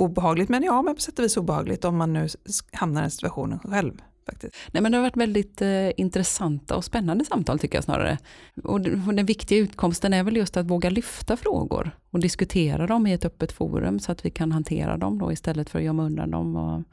obehagligt, 0.02 0.50
men 0.50 0.64
ja, 0.64 0.82
men 0.82 0.96
på 0.96 1.02
sätt 1.02 1.20
och 1.20 1.26
vis 1.26 1.38
obehagligt 1.38 1.86
om 1.86 1.98
man 1.98 2.14
nu 2.14 2.28
hamnar 2.72 3.02
i 3.02 3.04
den 3.04 3.12
situationen 3.12 3.60
själv. 3.60 3.94
Faktiskt. 4.26 4.56
Nej, 4.72 4.84
men 4.84 4.92
det 4.92 4.98
har 4.98 5.04
varit 5.04 5.18
väldigt 5.18 5.62
eh, 5.62 5.90
intressanta 5.98 6.76
och 6.76 6.86
spännande 6.86 7.26
samtal 7.26 7.60
tycker 7.60 7.78
jag 7.78 7.84
snarare. 7.84 8.18
Och, 8.64 8.74
och 9.08 9.14
den 9.14 9.26
viktiga 9.26 9.60
utkomsten 9.60 10.14
är 10.14 10.24
väl 10.24 10.36
just 10.38 10.58
att 10.58 10.66
våga 10.66 10.90
lyfta 10.90 11.38
frågor 11.38 11.92
och 12.12 12.20
diskutera 12.20 12.88
dem 12.88 13.08
i 13.08 13.14
ett 13.14 13.26
öppet 13.26 13.52
forum 13.52 14.00
så 14.00 14.12
att 14.12 14.26
vi 14.26 14.30
kan 14.30 14.52
hantera 14.52 14.98
dem 14.98 15.20
då 15.20 15.32
istället 15.32 15.70
för 15.70 15.80
att 15.80 15.86
gömma 15.86 16.04
undan 16.04 16.32
dem. 16.32 16.56
Och, 16.56 16.84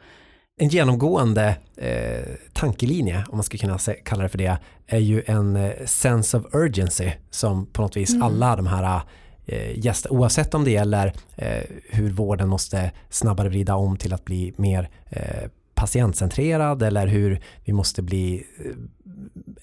En 0.61 0.69
genomgående 0.69 1.57
eh, 1.77 2.35
tankelinje, 2.53 3.25
om 3.29 3.37
man 3.37 3.45
ska 3.45 3.59
kunna 3.59 3.79
se, 3.79 3.93
kalla 3.95 4.23
det 4.23 4.29
för 4.29 4.39
det, 4.39 4.59
är 4.87 4.99
ju 4.99 5.23
en 5.27 5.57
eh, 5.57 5.73
sense 5.87 6.39
of 6.39 6.55
urgency 6.55 7.11
som 7.31 7.67
på 7.67 7.83
något 7.83 7.97
vis 7.97 8.11
Mm. 8.11 8.23
alla 8.23 8.57
de 8.57 8.67
här 8.67 9.01
Eh, 9.49 9.79
gäster, 9.79 10.13
oavsett 10.13 10.55
om 10.55 10.65
det 10.65 10.71
gäller 10.71 11.13
eh, 11.37 11.63
hur 11.91 12.11
vården 12.11 12.49
måste 12.49 12.91
snabbare 13.11 13.49
vrida 13.49 13.75
om 13.75 13.97
till 13.97 14.13
att 14.13 14.25
bli 14.25 14.53
mer 14.57 14.91
eh, 15.11 15.51
patientcentrerad 15.75 16.83
eller 16.83 17.07
hur 17.07 17.41
vi 17.65 17.73
måste 17.73 18.03
bli 18.03 18.47
eh, 18.65 18.73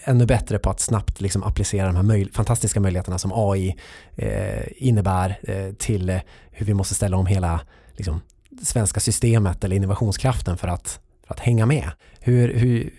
ännu 0.04 0.26
bättre 0.26 0.60
på 0.60 0.70
att 0.70 0.80
snabbt 0.80 1.22
liksom 1.22 1.44
applicera 1.44 1.86
de 1.88 1.96
här 1.96 2.04
möj- 2.04 2.34
fantastiska 2.34 2.80
möjligheterna 2.80 3.18
som 3.18 3.32
AI 3.36 3.76
eh, 4.16 4.64
innebär 4.76 5.40
eh, 5.44 5.74
till 5.74 6.10
eh, 6.10 6.20
hur 6.52 6.66
vi 6.66 6.74
måste 6.74 6.96
ställa 6.96 7.18
om 7.18 7.26
hela 7.26 7.62
liksom, 7.94 8.22
svenska 8.64 9.00
systemet 9.00 9.64
eller 9.64 9.76
innovationskraften 9.76 10.58
för 10.58 10.68
att, 10.68 11.00
för 11.28 11.34
att 11.34 11.40
hänga 11.40 11.66
med. 11.66 11.92
Hur, 12.20 12.54
hur, 12.54 12.94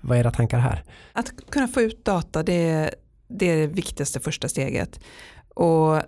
vad 0.00 0.16
är 0.16 0.20
era 0.20 0.30
tankar 0.30 0.58
här? 0.58 0.84
Att 1.12 1.32
kunna 1.50 1.68
få 1.68 1.80
ut 1.80 2.04
data, 2.04 2.42
det, 2.42 2.94
det 3.28 3.50
är 3.50 3.56
det 3.56 3.66
viktigaste 3.66 4.20
första 4.20 4.48
steget. 4.48 5.00
Och 5.54 6.02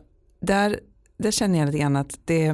där, 0.51 0.81
där 1.17 1.31
känner 1.31 1.59
jag 1.59 1.67
lite 1.67 1.79
grann 1.79 1.97
att 1.97 2.21
det, 2.25 2.47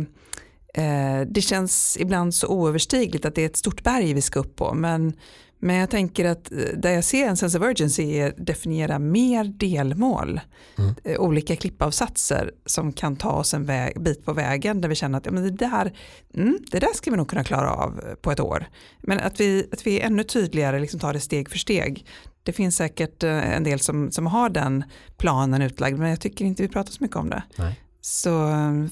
eh, 0.74 1.20
det 1.28 1.40
känns 1.40 1.96
ibland 2.00 2.34
så 2.34 2.46
oöverstigligt 2.46 3.24
att 3.24 3.34
det 3.34 3.42
är 3.42 3.46
ett 3.46 3.56
stort 3.56 3.82
berg 3.82 4.14
vi 4.14 4.22
ska 4.22 4.40
upp 4.40 4.56
på. 4.56 4.74
Men, 4.74 5.12
men 5.58 5.76
jag 5.76 5.90
tänker 5.90 6.24
att 6.24 6.52
eh, 6.52 6.58
där 6.76 6.90
jag 6.90 7.04
ser 7.04 7.28
en 7.28 7.36
sense 7.36 7.58
of 7.58 7.64
urgency 7.64 8.02
är 8.02 8.34
definiera 8.36 8.98
mer 8.98 9.44
delmål. 9.44 10.40
Mm. 10.78 10.94
Eh, 11.04 11.20
olika 11.20 11.56
klippavsatser 11.56 12.52
som 12.66 12.92
kan 12.92 13.16
ta 13.16 13.32
oss 13.32 13.54
en 13.54 13.64
väg, 13.64 14.02
bit 14.02 14.24
på 14.24 14.32
vägen 14.32 14.80
där 14.80 14.88
vi 14.88 14.94
känner 14.94 15.18
att 15.18 15.26
ja, 15.26 15.32
men 15.32 15.42
det, 15.42 15.50
där, 15.50 15.92
mm, 16.34 16.58
det 16.70 16.78
där 16.78 16.94
ska 16.94 17.10
vi 17.10 17.16
nog 17.16 17.28
kunna 17.28 17.44
klara 17.44 17.70
av 17.70 18.00
på 18.20 18.32
ett 18.32 18.40
år. 18.40 18.66
Men 19.00 19.20
att 19.20 19.40
vi, 19.40 19.68
att 19.72 19.86
vi 19.86 20.00
ännu 20.00 20.22
tydligare 20.22 20.80
liksom 20.80 21.00
tar 21.00 21.12
det 21.12 21.20
steg 21.20 21.50
för 21.50 21.58
steg. 21.58 22.06
Det 22.42 22.52
finns 22.52 22.76
säkert 22.76 23.22
eh, 23.22 23.56
en 23.56 23.64
del 23.64 23.80
som, 23.80 24.10
som 24.10 24.26
har 24.26 24.48
den 24.48 24.84
planen 25.16 25.62
utlagd 25.62 25.98
men 25.98 26.10
jag 26.10 26.20
tycker 26.20 26.44
inte 26.44 26.62
vi 26.62 26.68
pratar 26.68 26.92
så 26.92 27.04
mycket 27.04 27.16
om 27.16 27.30
det. 27.30 27.42
Nej. 27.56 27.80
Så, 28.06 28.30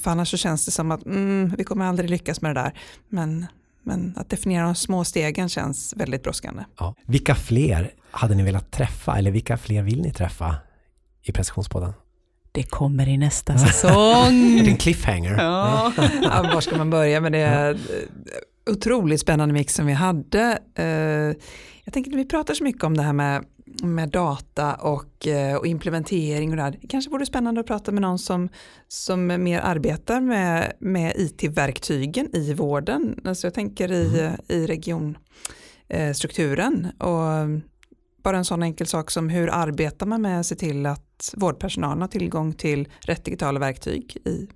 för 0.02 0.10
annars 0.10 0.30
så 0.30 0.36
känns 0.36 0.64
det 0.64 0.70
som 0.70 0.90
att 0.90 1.04
mm, 1.06 1.54
vi 1.58 1.64
kommer 1.64 1.84
aldrig 1.84 2.10
lyckas 2.10 2.40
med 2.40 2.56
det 2.56 2.60
där. 2.60 2.72
Men, 3.08 3.46
men 3.82 4.14
att 4.16 4.30
definiera 4.30 4.64
de 4.64 4.74
små 4.74 5.04
stegen 5.04 5.48
känns 5.48 5.94
väldigt 5.96 6.22
brådskande. 6.22 6.64
Ja. 6.78 6.94
Vilka 7.06 7.34
fler 7.34 7.92
hade 8.10 8.34
ni 8.34 8.42
velat 8.42 8.70
träffa 8.70 9.18
eller 9.18 9.30
vilka 9.30 9.56
fler 9.56 9.82
vill 9.82 10.02
ni 10.02 10.12
träffa 10.12 10.56
i 11.22 11.32
Precisionspodden? 11.32 11.92
det 12.52 12.62
kommer 12.62 13.08
i 13.08 13.16
nästa 13.16 13.58
säsong. 13.66 14.58
Är 14.58 14.64
det 14.64 14.70
en 14.70 14.76
cliffhanger? 14.76 15.36
ja. 15.38 15.92
Ja, 16.22 16.50
var 16.54 16.60
ska 16.60 16.76
man 16.76 16.90
börja 16.90 17.20
med 17.20 17.32
det? 17.32 17.78
otroligt 18.70 19.20
spännande 19.20 19.52
mix 19.52 19.74
som 19.74 19.86
vi 19.86 19.92
hade. 19.92 20.58
Eh, 20.74 20.84
jag 21.84 21.92
tänker 21.92 22.10
att 22.10 22.16
vi 22.16 22.24
pratar 22.24 22.54
så 22.54 22.64
mycket 22.64 22.84
om 22.84 22.96
det 22.96 23.02
här 23.02 23.12
med, 23.12 23.44
med 23.82 24.08
data 24.08 24.74
och, 24.74 25.26
eh, 25.26 25.56
och 25.56 25.66
implementering 25.66 26.50
och 26.50 26.56
det 26.56 26.62
här. 26.62 26.78
Det 26.80 26.86
kanske 26.86 27.10
vore 27.10 27.26
spännande 27.26 27.60
att 27.60 27.66
prata 27.66 27.92
med 27.92 28.02
någon 28.02 28.18
som, 28.18 28.48
som 28.88 29.26
mer 29.26 29.60
arbetar 29.60 30.20
med, 30.20 30.72
med 30.78 31.12
IT-verktygen 31.16 32.36
i 32.36 32.54
vården. 32.54 33.20
Alltså 33.24 33.46
jag 33.46 33.54
tänker 33.54 33.92
i, 33.92 34.20
mm. 34.20 34.40
i 34.48 34.66
regionstrukturen. 34.66 36.86
Och 36.98 37.20
bara 38.22 38.36
en 38.36 38.44
sån 38.44 38.62
enkel 38.62 38.86
sak 38.86 39.10
som 39.10 39.28
hur 39.28 39.48
arbetar 39.48 40.06
man 40.06 40.22
med 40.22 40.40
att 40.40 40.46
se 40.46 40.54
till 40.54 40.86
att 40.86 41.34
vårdpersonalen 41.36 42.00
har 42.00 42.08
tillgång 42.08 42.52
till 42.52 42.88
rätt 43.00 43.24
digitala 43.24 43.60
verktyg 43.60 44.16
i 44.24 44.48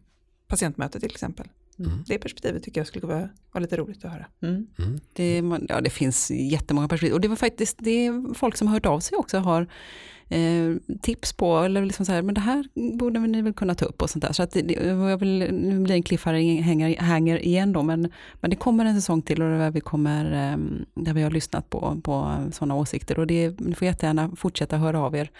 patientmöte 0.47 1.01
till 1.01 1.11
exempel. 1.11 1.49
Mm. 1.79 2.05
Det 2.07 2.19
perspektivet 2.19 2.63
tycker 2.63 2.81
jag 2.81 2.87
skulle 2.87 3.07
vara, 3.07 3.29
vara 3.53 3.63
lite 3.63 3.77
roligt 3.77 4.05
att 4.05 4.13
höra. 4.13 4.27
Mm. 4.43 4.67
Mm. 4.79 5.01
Det, 5.13 5.43
ja, 5.69 5.81
det 5.81 5.91
finns 5.91 6.31
jättemånga 6.31 6.89
perspektiv 6.89 7.15
och 7.15 7.21
det 7.21 7.29
var 7.29 7.37
faktiskt 7.37 7.77
det 7.79 8.07
är 8.07 8.35
folk 8.35 8.57
som 8.57 8.69
har 8.69 8.75
hört 8.75 8.87
av 8.87 9.01
sig 9.01 9.17
också 9.17 9.39
har 9.39 9.67
eh, 10.29 10.99
tips 11.03 11.33
på, 11.33 11.59
eller 11.59 11.85
liksom 11.85 12.07
så 12.07 12.13
här, 12.13 12.23
men 12.23 12.35
det 12.35 12.41
här 12.41 12.65
borde 12.99 13.21
ni 13.21 13.43
väl 13.43 13.53
kunna 13.53 13.75
ta 13.75 13.85
upp 13.85 14.03
och 14.03 14.11
sånt 14.11 14.25
där. 14.25 14.33
Så 14.33 14.43
att 14.43 14.51
det, 14.51 14.73
jag 14.73 15.19
vill, 15.19 15.49
nu 15.53 15.81
blir 15.81 15.95
en 15.95 16.03
cliffhanger 16.03 16.63
hänger 17.03 17.39
igen 17.39 17.73
då, 17.73 17.83
men, 17.83 18.13
men 18.41 18.51
det 18.51 18.57
kommer 18.57 18.85
en 18.85 18.95
säsong 18.95 19.23
till 19.23 19.43
och 19.43 19.51
där 19.51 19.71
vi, 19.71 19.81
kommer, 19.81 20.25
eh, 20.25 20.59
där 20.95 21.15
vi 21.15 21.23
har 21.23 21.31
lyssnat 21.31 21.71
på, 21.71 22.01
på 22.05 22.37
sådana 22.53 22.75
åsikter 22.75 23.19
och 23.19 23.27
det, 23.27 23.61
ni 23.61 23.75
får 23.75 23.87
jättegärna 23.87 24.31
fortsätta 24.37 24.77
höra 24.77 25.01
av 25.01 25.17
er. 25.17 25.31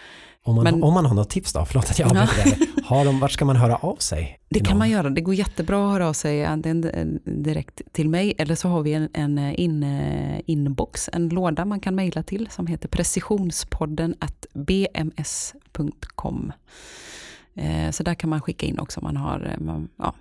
Om 0.49 0.55
man, 0.55 0.65
men, 0.65 0.83
om 0.83 0.95
man 0.95 1.07
har 1.07 1.15
något 1.15 1.31
tips 1.31 1.53
då, 1.53 1.65
förlåt 1.65 1.91
att 1.91 1.99
jag 1.99 2.09
avbryter 2.09 2.59
ja. 2.77 2.83
har 2.85 3.05
de, 3.05 3.21
vart 3.21 3.31
ska 3.31 3.45
man 3.45 3.57
höra 3.57 3.77
av 3.77 3.97
sig? 3.97 4.41
Det 4.51 4.61
kan 4.61 4.79
man 4.79 4.91
göra, 4.91 5.11
det 5.11 5.21
går 5.21 5.35
jättebra 5.35 5.87
att 5.87 5.93
höra 5.93 6.09
av 6.09 6.13
sig 6.13 6.45
antingen 6.45 7.21
direkt 7.25 7.81
till 7.93 8.09
mig 8.09 8.35
eller 8.39 8.55
så 8.55 8.69
har 8.69 8.83
vi 8.83 8.93
en, 8.93 9.09
en 9.13 9.39
in, 9.39 9.83
inbox, 10.47 11.11
en 11.13 11.29
låda 11.29 11.65
man 11.65 11.81
kan 11.81 11.95
mejla 11.95 12.23
till 12.23 12.49
som 12.51 12.67
heter 12.67 12.89
precisionspodden 12.89 14.15
at 14.19 14.47
bms.com. 14.53 16.53
Eh, 17.55 17.91
så 17.91 18.03
där 18.03 18.15
kan 18.15 18.31
man 18.31 18.41
skicka 18.41 18.67
in 18.67 18.79
också 18.79 19.01
om 19.01 19.05
man 19.05 19.17
har 19.17 19.47
eh, 19.47 19.81
ja, 19.97 20.15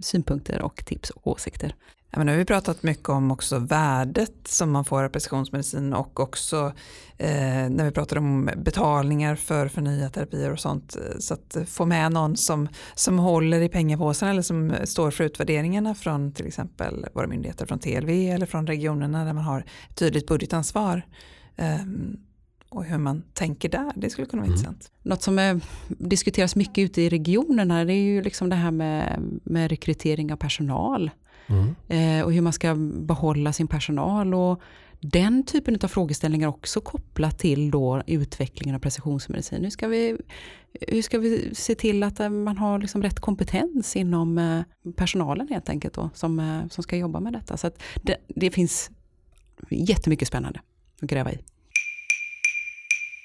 synpunkter 0.00 0.62
och 0.62 0.84
tips 0.84 1.10
och 1.10 1.26
åsikter. 1.26 1.74
Men 2.16 2.26
nu 2.26 2.32
har 2.32 2.38
vi 2.38 2.44
pratat 2.44 2.82
mycket 2.82 3.08
om 3.08 3.30
också 3.30 3.58
värdet 3.58 4.32
som 4.44 4.72
man 4.72 4.84
får 4.84 5.04
av 5.04 5.08
precisionsmedicin 5.08 5.92
och 5.92 6.20
också 6.20 6.72
eh, 7.18 7.68
när 7.68 7.84
vi 7.84 7.90
pratar 7.90 8.18
om 8.18 8.50
betalningar 8.56 9.34
för, 9.36 9.68
för 9.68 9.80
nya 9.80 10.10
terapier 10.10 10.52
och 10.52 10.60
sånt. 10.60 10.96
Så 11.18 11.34
att 11.34 11.56
få 11.66 11.86
med 11.86 12.12
någon 12.12 12.36
som, 12.36 12.68
som 12.94 13.18
håller 13.18 13.60
i 13.60 13.68
pengapåsen 13.68 14.28
eller 14.28 14.42
som 14.42 14.74
står 14.84 15.10
för 15.10 15.24
utvärderingarna 15.24 15.94
från 15.94 16.32
till 16.32 16.46
exempel 16.46 17.06
våra 17.14 17.26
myndigheter 17.26 17.66
från 17.66 17.78
TLV 17.78 18.10
eller 18.10 18.46
från 18.46 18.66
regionerna 18.66 19.24
där 19.24 19.32
man 19.32 19.44
har 19.44 19.64
tydligt 19.94 20.26
budgetansvar. 20.26 21.02
Eh, 21.56 21.78
och 22.68 22.84
hur 22.84 22.98
man 22.98 23.22
tänker 23.32 23.68
där. 23.68 23.92
Det 23.96 24.10
skulle 24.10 24.26
kunna 24.26 24.42
vara 24.42 24.46
mm. 24.46 24.58
intressant. 24.58 24.90
Något 25.02 25.22
som 25.22 25.38
är, 25.38 25.60
diskuteras 25.88 26.56
mycket 26.56 26.78
ute 26.78 27.02
i 27.02 27.08
regionerna 27.08 27.84
det 27.84 27.92
är 27.92 28.02
ju 28.02 28.22
liksom 28.22 28.48
det 28.48 28.56
här 28.56 28.70
med, 28.70 29.22
med 29.44 29.70
rekrytering 29.70 30.32
av 30.32 30.36
personal. 30.36 31.10
Mm. 31.46 31.74
Eh, 31.88 32.24
och 32.24 32.32
hur 32.32 32.40
man 32.40 32.52
ska 32.52 32.74
behålla 32.92 33.52
sin 33.52 33.68
personal. 33.68 34.34
Och 34.34 34.60
den 35.00 35.42
typen 35.46 35.78
av 35.82 35.88
frågeställningar 35.88 36.48
också 36.48 36.80
kopplat 36.80 37.38
till 37.38 37.70
då 37.70 38.02
utvecklingen 38.06 38.76
av 38.76 38.80
precisionsmedicin. 38.80 39.62
Hur 39.62 39.70
ska 39.70 39.88
vi, 39.88 40.16
hur 40.80 41.02
ska 41.02 41.18
vi 41.18 41.54
se 41.54 41.74
till 41.74 42.02
att 42.02 42.20
eh, 42.20 42.28
man 42.28 42.58
har 42.58 42.78
liksom 42.78 43.02
rätt 43.02 43.20
kompetens 43.20 43.96
inom 43.96 44.38
eh, 44.38 44.92
personalen 44.96 45.48
helt 45.48 45.68
enkelt 45.68 45.94
då, 45.94 46.10
som, 46.14 46.62
som 46.70 46.82
ska 46.82 46.96
jobba 46.96 47.20
med 47.20 47.32
detta. 47.32 47.56
Så 47.56 47.70
det, 48.02 48.16
det 48.28 48.50
finns 48.50 48.90
jättemycket 49.70 50.28
spännande 50.28 50.60
att 51.02 51.10
gräva 51.10 51.32
i. 51.32 51.38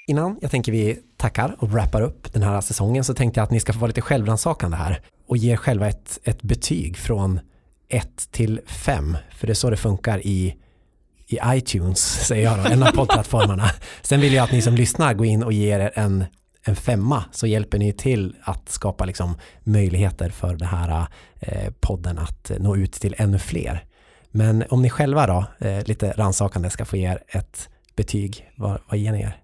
Innan 0.10 0.38
jag 0.42 0.52
tänker 0.52 0.72
vi 0.72 1.00
tackar 1.18 1.56
och 1.60 1.72
wrappar 1.72 2.02
upp 2.02 2.34
den 2.34 2.44
här 2.44 2.62
säsongen 2.62 3.04
så 3.04 3.14
tänkte 3.14 3.40
jag 3.40 3.44
att 3.44 3.52
ni 3.52 3.60
ska 3.60 3.74
få 3.74 3.80
vara 3.80 3.88
lite 3.88 4.02
självrannsakande 4.02 4.78
här 4.78 5.02
och 5.28 5.38
ge 5.38 5.52
er 5.52 5.56
själva 5.56 5.88
ett, 5.88 6.20
ett 6.24 6.42
betyg 6.42 6.98
från 6.98 7.40
1 7.90 8.32
till 8.32 8.62
5. 8.66 9.18
För 9.32 9.48
det 9.48 9.54
är 9.54 9.56
så 9.56 9.70
det 9.70 9.78
funkar 9.78 10.26
i, 10.26 10.56
i 11.28 11.40
iTunes, 11.46 12.00
säger 12.28 12.44
jag 12.44 12.58
då, 12.58 12.72
en 12.72 12.84
av 12.84 12.92
poddplattformarna. 12.92 13.72
Sen 14.02 14.22
vill 14.22 14.34
jag 14.34 14.44
att 14.44 14.52
ni 14.52 14.62
som 14.62 14.76
lyssnar 14.76 15.14
går 15.14 15.28
in 15.28 15.44
och 15.44 15.54
ger 15.54 15.80
er 15.80 15.92
en, 15.96 16.26
en 16.64 16.76
femma 16.76 17.24
så 17.32 17.48
hjälper 17.48 17.80
ni 17.80 17.94
till 17.94 18.36
att 18.42 18.70
skapa 18.70 19.06
liksom 19.06 19.38
möjligheter 19.64 20.30
för 20.30 20.56
den 20.56 20.68
här 20.68 21.08
eh, 21.40 21.74
podden 21.80 22.18
att 22.18 22.52
eh, 22.52 22.58
nå 22.60 22.76
ut 22.76 22.94
till 22.94 23.16
ännu 23.18 23.40
fler. 23.40 23.86
Men 24.32 24.64
om 24.70 24.82
ni 24.82 24.90
själva 24.90 25.28
då, 25.28 25.68
eh, 25.68 25.84
lite 25.86 26.12
rannsakande, 26.12 26.70
ska 26.70 26.86
få 26.86 26.98
ge 26.98 27.12
er 27.12 27.24
ett 27.28 27.70
betyg, 27.96 28.52
vad, 28.56 28.82
vad 28.90 28.98
ger 28.98 29.12
ni 29.12 29.22
er? 29.22 29.38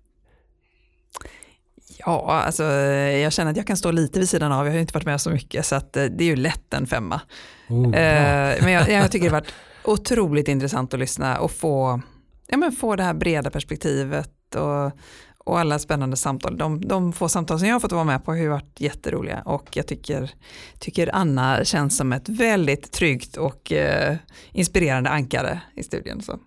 Ja, 2.05 2.31
alltså 2.31 2.63
jag 2.63 3.33
känner 3.33 3.51
att 3.51 3.57
jag 3.57 3.67
kan 3.67 3.77
stå 3.77 3.91
lite 3.91 4.19
vid 4.19 4.29
sidan 4.29 4.51
av, 4.51 4.65
jag 4.65 4.73
har 4.73 4.79
inte 4.79 4.93
varit 4.93 5.05
med 5.05 5.21
så 5.21 5.29
mycket, 5.29 5.65
så 5.65 5.75
att 5.75 5.97
eh, 5.97 6.03
det 6.03 6.23
är 6.23 6.27
ju 6.27 6.35
lätt 6.35 6.73
en 6.73 6.87
femma. 6.87 7.21
Oh, 7.69 7.85
eh, 7.85 8.63
men 8.63 8.71
jag, 8.71 8.89
jag, 8.91 9.11
tycker 9.11 9.25
det 9.25 9.35
har 9.35 9.41
varit 9.41 9.53
otroligt 9.83 10.47
intressant 10.47 10.93
att 10.93 10.99
lyssna 10.99 11.39
och 11.39 11.51
få, 11.51 12.01
ja, 12.47 12.57
men 12.57 12.71
få 12.71 12.95
det 12.95 13.03
här 13.03 13.13
breda 13.13 13.49
perspektivet 13.49 14.55
och, 14.55 14.91
och 15.37 15.59
alla 15.59 15.79
spännande 15.79 16.17
samtal. 16.17 16.57
De, 16.57 16.87
de 16.87 17.13
få 17.13 17.29
samtal 17.29 17.59
som 17.59 17.67
jag 17.67 17.75
har 17.75 17.79
fått 17.79 17.91
vara 17.91 18.03
med 18.03 18.25
på 18.25 18.31
har 18.31 18.47
varit 18.47 18.81
jätteroliga 18.81 19.41
och 19.45 19.77
jag 19.77 19.87
tycker, 19.87 20.31
tycker 20.79 21.15
Anna 21.15 21.65
känns 21.65 21.97
som 21.97 22.13
ett 22.13 22.29
väldigt 22.29 22.91
tryggt 22.91 23.37
och 23.37 23.71
eh, 23.71 24.15
inspirerande 24.51 25.09
ankare 25.09 25.61
i 25.75 25.83
studien. 25.83 26.21
Så. 26.21 26.39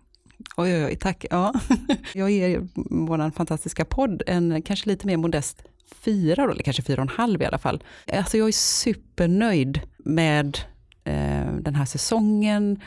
Oj, 0.56 0.74
oj, 0.74 0.84
oj, 0.84 0.96
tack. 0.96 1.24
Ja. 1.30 1.54
Jag 2.14 2.30
ger 2.30 2.68
vår 2.74 3.30
fantastiska 3.30 3.84
podd 3.84 4.22
en 4.26 4.62
kanske 4.62 4.88
lite 4.88 5.06
mer 5.06 5.16
modest 5.16 5.62
fyra, 6.00 6.46
då, 6.46 6.52
eller 6.52 6.62
kanske 6.62 6.82
fyra 6.82 7.02
och 7.02 7.10
en 7.10 7.16
halv 7.16 7.42
i 7.42 7.44
alla 7.44 7.58
fall. 7.58 7.82
Alltså 8.12 8.38
jag 8.38 8.48
är 8.48 8.52
supernöjd 8.52 9.80
med 9.98 10.58
eh, 11.04 11.52
den 11.60 11.74
här 11.74 11.84
säsongen, 11.84 12.80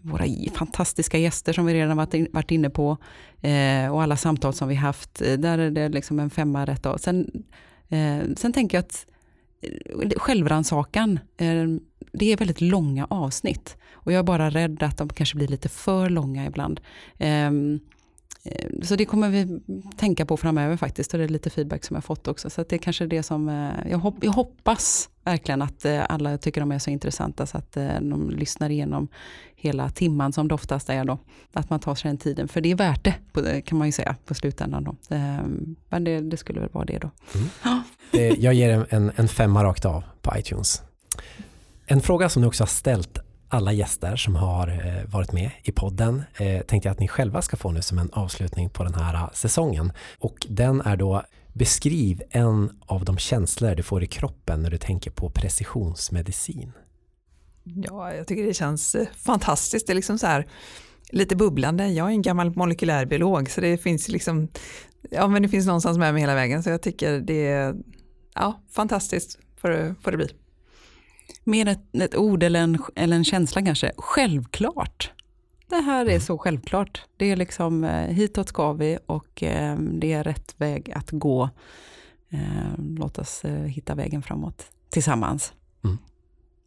våra 0.00 0.24
fantastiska 0.54 1.18
gäster 1.18 1.52
som 1.52 1.66
vi 1.66 1.74
redan 1.74 1.96
varit, 1.96 2.50
inne 2.50 2.70
på 2.70 2.96
eh, 3.42 3.92
och 3.92 4.02
alla 4.02 4.16
samtal 4.16 4.52
som 4.54 4.68
vi 4.68 4.74
haft. 4.74 5.14
Där 5.14 5.58
är 5.58 5.70
det 5.70 5.88
liksom 5.88 6.18
en 6.18 6.30
femma 6.30 6.64
rätt 6.64 6.86
av. 6.86 6.96
Sen, 6.96 7.44
eh, 7.88 8.34
sen 8.36 8.52
tänker 8.52 8.78
jag 8.78 8.82
att 8.82 9.06
eh, 9.60 10.18
självrannsakan, 10.18 11.18
eh, 11.36 11.66
det 12.18 12.32
är 12.32 12.36
väldigt 12.36 12.60
långa 12.60 13.06
avsnitt. 13.10 13.76
Och 13.92 14.12
jag 14.12 14.18
är 14.18 14.22
bara 14.22 14.50
rädd 14.50 14.82
att 14.82 14.98
de 14.98 15.08
kanske 15.08 15.36
blir 15.36 15.48
lite 15.48 15.68
för 15.68 16.10
långa 16.10 16.46
ibland. 16.46 16.80
Um, 17.18 17.80
så 18.82 18.96
det 18.96 19.04
kommer 19.04 19.28
vi 19.28 19.60
tänka 19.96 20.26
på 20.26 20.36
framöver 20.36 20.76
faktiskt 20.76 21.14
och 21.14 21.18
det 21.18 21.24
är 21.24 21.28
lite 21.28 21.50
feedback 21.50 21.84
som 21.84 21.94
jag 21.94 22.04
fått 22.04 22.28
också. 22.28 22.50
Så 22.50 22.64
det 22.68 22.76
är 22.76 22.78
kanske 22.78 23.06
det 23.06 23.22
som, 23.22 23.48
eh, 23.48 23.90
jag, 23.90 23.98
hopp, 23.98 24.14
jag 24.20 24.32
hoppas 24.32 25.08
verkligen 25.24 25.62
att 25.62 25.84
eh, 25.84 26.02
alla 26.08 26.38
tycker 26.38 26.60
de 26.60 26.72
är 26.72 26.78
så 26.78 26.90
intressanta 26.90 27.46
så 27.46 27.58
att 27.58 27.72
de 28.00 28.30
lyssnar 28.30 28.70
igenom 28.70 29.08
hela 29.56 29.90
timman 29.90 30.32
som 30.32 30.48
det 30.48 30.54
oftast 30.54 30.90
är 30.90 31.04
då. 31.04 31.18
Att 31.52 31.70
man 31.70 31.80
tar 31.80 31.94
sig 31.94 32.08
den 32.08 32.18
tiden, 32.18 32.48
för 32.48 32.60
det 32.60 32.70
är 32.70 32.76
värt 32.76 33.04
det 33.04 33.60
kan 33.60 33.78
man 33.78 33.88
ju 33.88 33.92
säga 33.92 34.16
på 34.26 34.34
slutändan 34.34 34.84
då. 34.84 34.96
Ehm, 35.08 35.76
men 35.88 36.04
det, 36.04 36.20
det 36.20 36.36
skulle 36.36 36.60
väl 36.60 36.70
vara 36.72 36.84
det 36.84 36.98
då. 36.98 37.10
Mm. 37.34 37.84
Jag 38.38 38.54
ger 38.54 38.86
en, 38.90 39.12
en 39.16 39.28
femma 39.28 39.64
rakt 39.64 39.84
av 39.84 40.04
på 40.22 40.38
iTunes. 40.38 40.82
En 41.88 42.00
fråga 42.00 42.28
som 42.28 42.42
ni 42.42 42.48
också 42.48 42.62
har 42.62 42.68
ställt 42.68 43.18
alla 43.48 43.72
gäster 43.72 44.16
som 44.16 44.34
har 44.36 44.68
eh, 44.68 45.10
varit 45.10 45.32
med 45.32 45.50
i 45.62 45.72
podden 45.72 46.22
eh, 46.38 46.60
tänkte 46.60 46.88
jag 46.88 46.92
att 46.92 47.00
ni 47.00 47.08
själva 47.08 47.42
ska 47.42 47.56
få 47.56 47.72
nu 47.72 47.82
som 47.82 47.98
en 47.98 48.10
avslutning 48.12 48.70
på 48.70 48.84
den 48.84 48.94
här 48.94 49.14
eh, 49.14 49.30
säsongen. 49.32 49.92
Och 50.18 50.46
den 50.48 50.80
är 50.80 50.96
då 50.96 51.22
Beskriv 51.52 52.22
en 52.30 52.80
av 52.86 53.04
de 53.04 53.18
känslor 53.18 53.74
du 53.74 53.82
får 53.82 54.02
i 54.02 54.06
kroppen 54.06 54.62
när 54.62 54.70
du 54.70 54.78
tänker 54.78 55.10
på 55.10 55.30
precisionsmedicin. 55.30 56.72
Ja, 57.64 58.14
jag 58.14 58.26
tycker 58.26 58.46
det 58.46 58.54
känns 58.54 58.96
fantastiskt. 59.16 59.86
Det 59.86 59.92
är 59.92 59.94
liksom 59.94 60.18
så 60.18 60.26
här 60.26 60.46
lite 61.10 61.36
bubblande. 61.36 61.88
Jag 61.88 62.06
är 62.06 62.10
en 62.10 62.22
gammal 62.22 62.56
molekylärbiolog 62.56 63.50
så 63.50 63.60
det 63.60 63.78
finns 63.78 64.08
liksom, 64.08 64.48
ja 65.10 65.28
men 65.28 65.42
det 65.42 65.48
finns 65.48 65.66
någonstans 65.66 65.98
med 65.98 66.14
mig 66.14 66.20
hela 66.20 66.34
vägen 66.34 66.62
så 66.62 66.70
jag 66.70 66.82
tycker 66.82 67.20
det 67.20 67.46
är 67.46 67.74
ja, 68.34 68.62
fantastiskt 68.70 69.38
får 69.56 69.94
får 70.02 70.10
det 70.10 70.16
bli 70.16 70.28
mer 71.44 71.68
ett, 71.68 71.94
ett 71.94 72.16
ord 72.16 72.42
eller 72.42 72.60
en, 72.60 72.78
eller 72.96 73.16
en 73.16 73.24
känsla 73.24 73.62
kanske. 73.62 73.92
Självklart. 73.96 75.12
Det 75.68 75.76
här 75.76 76.08
är 76.08 76.20
så 76.20 76.38
självklart. 76.38 77.02
Det 77.16 77.30
är 77.30 77.36
liksom 77.36 77.84
eh, 77.84 78.08
hitåt 78.08 78.48
ska 78.48 78.72
vi 78.72 78.98
och 79.06 79.42
eh, 79.42 79.78
det 79.78 80.12
är 80.12 80.24
rätt 80.24 80.54
väg 80.56 80.92
att 80.92 81.10
gå. 81.10 81.50
Eh, 82.30 82.38
låt 82.78 83.18
oss 83.18 83.42
hitta 83.66 83.94
vägen 83.94 84.22
framåt 84.22 84.66
tillsammans. 84.90 85.52
Mm. 85.84 85.98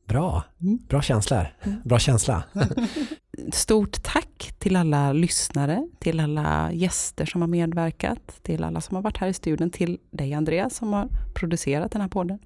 Bra, 0.08 0.44
mm. 0.62 0.80
bra 0.90 1.02
känslor. 1.02 1.48
Mm. 1.62 1.82
Bra 1.86 2.00
känsla. 2.00 2.44
Stort 3.54 4.04
tack 4.04 4.54
till 4.60 4.76
alla 4.76 5.14
lyssnare, 5.14 5.88
till 6.00 6.20
alla 6.20 6.72
gäster 6.74 7.26
som 7.26 7.42
har 7.42 7.48
medverkat, 7.48 8.44
till 8.44 8.64
alla 8.64 8.82
som 8.82 8.96
har 8.96 9.02
varit 9.02 9.18
här 9.18 9.28
i 9.28 9.34
studion, 9.34 9.70
till 9.70 9.98
dig 10.12 10.34
Andreas 10.34 10.76
som 10.76 10.94
har 10.94 11.08
producerat 11.34 11.92
den 11.92 12.02
här 12.02 12.10
podden. 12.10 12.40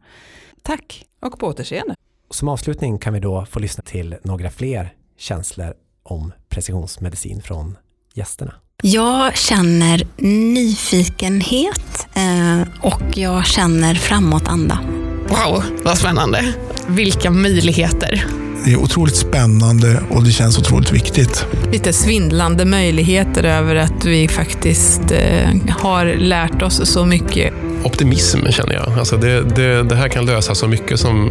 Tack! 0.61 1.05
Och 1.19 1.39
på 1.39 1.47
återseende! 1.47 1.95
Som 2.29 2.47
avslutning 2.47 2.97
kan 2.97 3.13
vi 3.13 3.19
då 3.19 3.45
få 3.45 3.59
lyssna 3.59 3.83
till 3.83 4.15
några 4.23 4.49
fler 4.49 4.93
känslor 5.17 5.73
om 6.03 6.33
precisionsmedicin 6.49 7.41
från 7.41 7.77
gästerna. 8.13 8.53
Jag 8.85 9.37
känner 9.37 10.07
nyfikenhet 10.53 12.07
eh, 12.15 12.61
och 12.81 13.17
jag 13.17 13.45
känner 13.45 13.95
framåtanda. 13.95 14.79
Wow, 15.27 15.63
vad 15.83 15.97
spännande. 15.97 16.55
Vilka 16.87 17.31
möjligheter. 17.31 18.42
Det 18.65 18.71
är 18.71 18.77
otroligt 18.77 19.15
spännande 19.15 20.03
och 20.09 20.23
det 20.23 20.31
känns 20.31 20.57
otroligt 20.57 20.91
viktigt. 20.91 21.45
Lite 21.71 21.93
svindlande 21.93 22.65
möjligheter 22.65 23.43
över 23.43 23.75
att 23.75 24.05
vi 24.05 24.27
faktiskt 24.27 25.11
eh, 25.11 25.49
har 25.69 26.05
lärt 26.05 26.61
oss 26.61 26.91
så 26.91 27.05
mycket. 27.05 27.53
Optimism 27.83 28.39
känner 28.49 28.73
jag. 28.73 28.99
Alltså 28.99 29.17
det, 29.17 29.41
det, 29.41 29.83
det 29.83 29.95
här 29.95 30.07
kan 30.07 30.25
lösa 30.25 30.55
så 30.55 30.67
mycket 30.67 30.99
som 30.99 31.29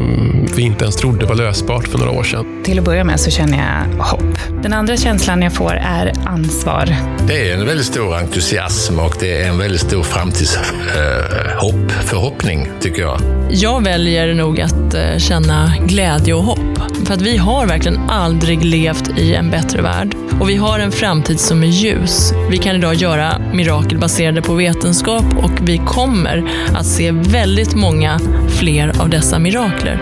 vi 0.57 0.63
inte 0.63 0.85
ens 0.85 0.97
trodde 0.97 1.27
var 1.27 1.35
lösbart 1.35 1.89
för 1.89 1.99
några 1.99 2.11
år 2.11 2.23
sedan. 2.23 2.63
Till 2.65 2.79
att 2.79 2.85
börja 2.85 3.05
med 3.05 3.21
så 3.21 3.31
känner 3.31 3.59
jag 3.59 4.05
hopp. 4.05 4.39
Den 4.63 4.73
andra 4.73 4.97
känslan 4.97 5.43
jag 5.43 5.53
får 5.53 5.73
är 5.73 6.13
ansvar. 6.25 6.97
Det 7.29 7.51
är 7.51 7.59
en 7.59 7.67
väldigt 7.67 7.87
stor 7.87 8.17
entusiasm 8.17 8.99
och 8.99 9.17
det 9.21 9.43
är 9.43 9.49
en 9.49 9.59
väldigt 9.59 9.81
stor 9.81 10.03
framtidshopp, 10.03 11.93
förhoppning 12.05 12.69
tycker 12.81 13.03
jag. 13.03 13.21
Jag 13.51 13.85
väljer 13.85 14.35
nog 14.35 14.61
att 14.61 14.95
eh, 14.95 15.19
känna 15.19 15.73
glädje 15.87 16.35
och 16.35 16.45
hopp. 16.45 16.72
För 17.05 17.15
att 17.15 17.23
vi 17.23 17.37
har 17.37 17.67
verkligen 17.67 18.11
aldrig 18.11 18.65
levt 18.65 19.19
i 19.19 19.35
en 19.35 19.51
bättre 19.51 19.83
värld. 19.83 20.17
Och 20.41 20.49
vi 20.49 20.57
har 20.57 20.79
en 20.79 20.93
framtid 20.93 21.41
som 21.41 21.63
är 21.63 21.67
ljus. 21.67 22.33
Vi 22.51 22.59
kan 22.59 22.77
idag 22.77 22.95
göra 22.95 23.39
mirakel 23.55 23.99
baserade 23.99 24.43
på 24.43 24.55
vetenskap 24.55 25.25
och 25.37 25.69
vi 25.69 25.79
kommer 25.79 26.51
att 26.75 26.87
se 26.87 27.11
väldigt 27.11 27.75
många 27.75 28.21
fler 28.49 29.01
av 29.01 29.11
dessa 29.11 29.39
mirakler. 29.39 30.01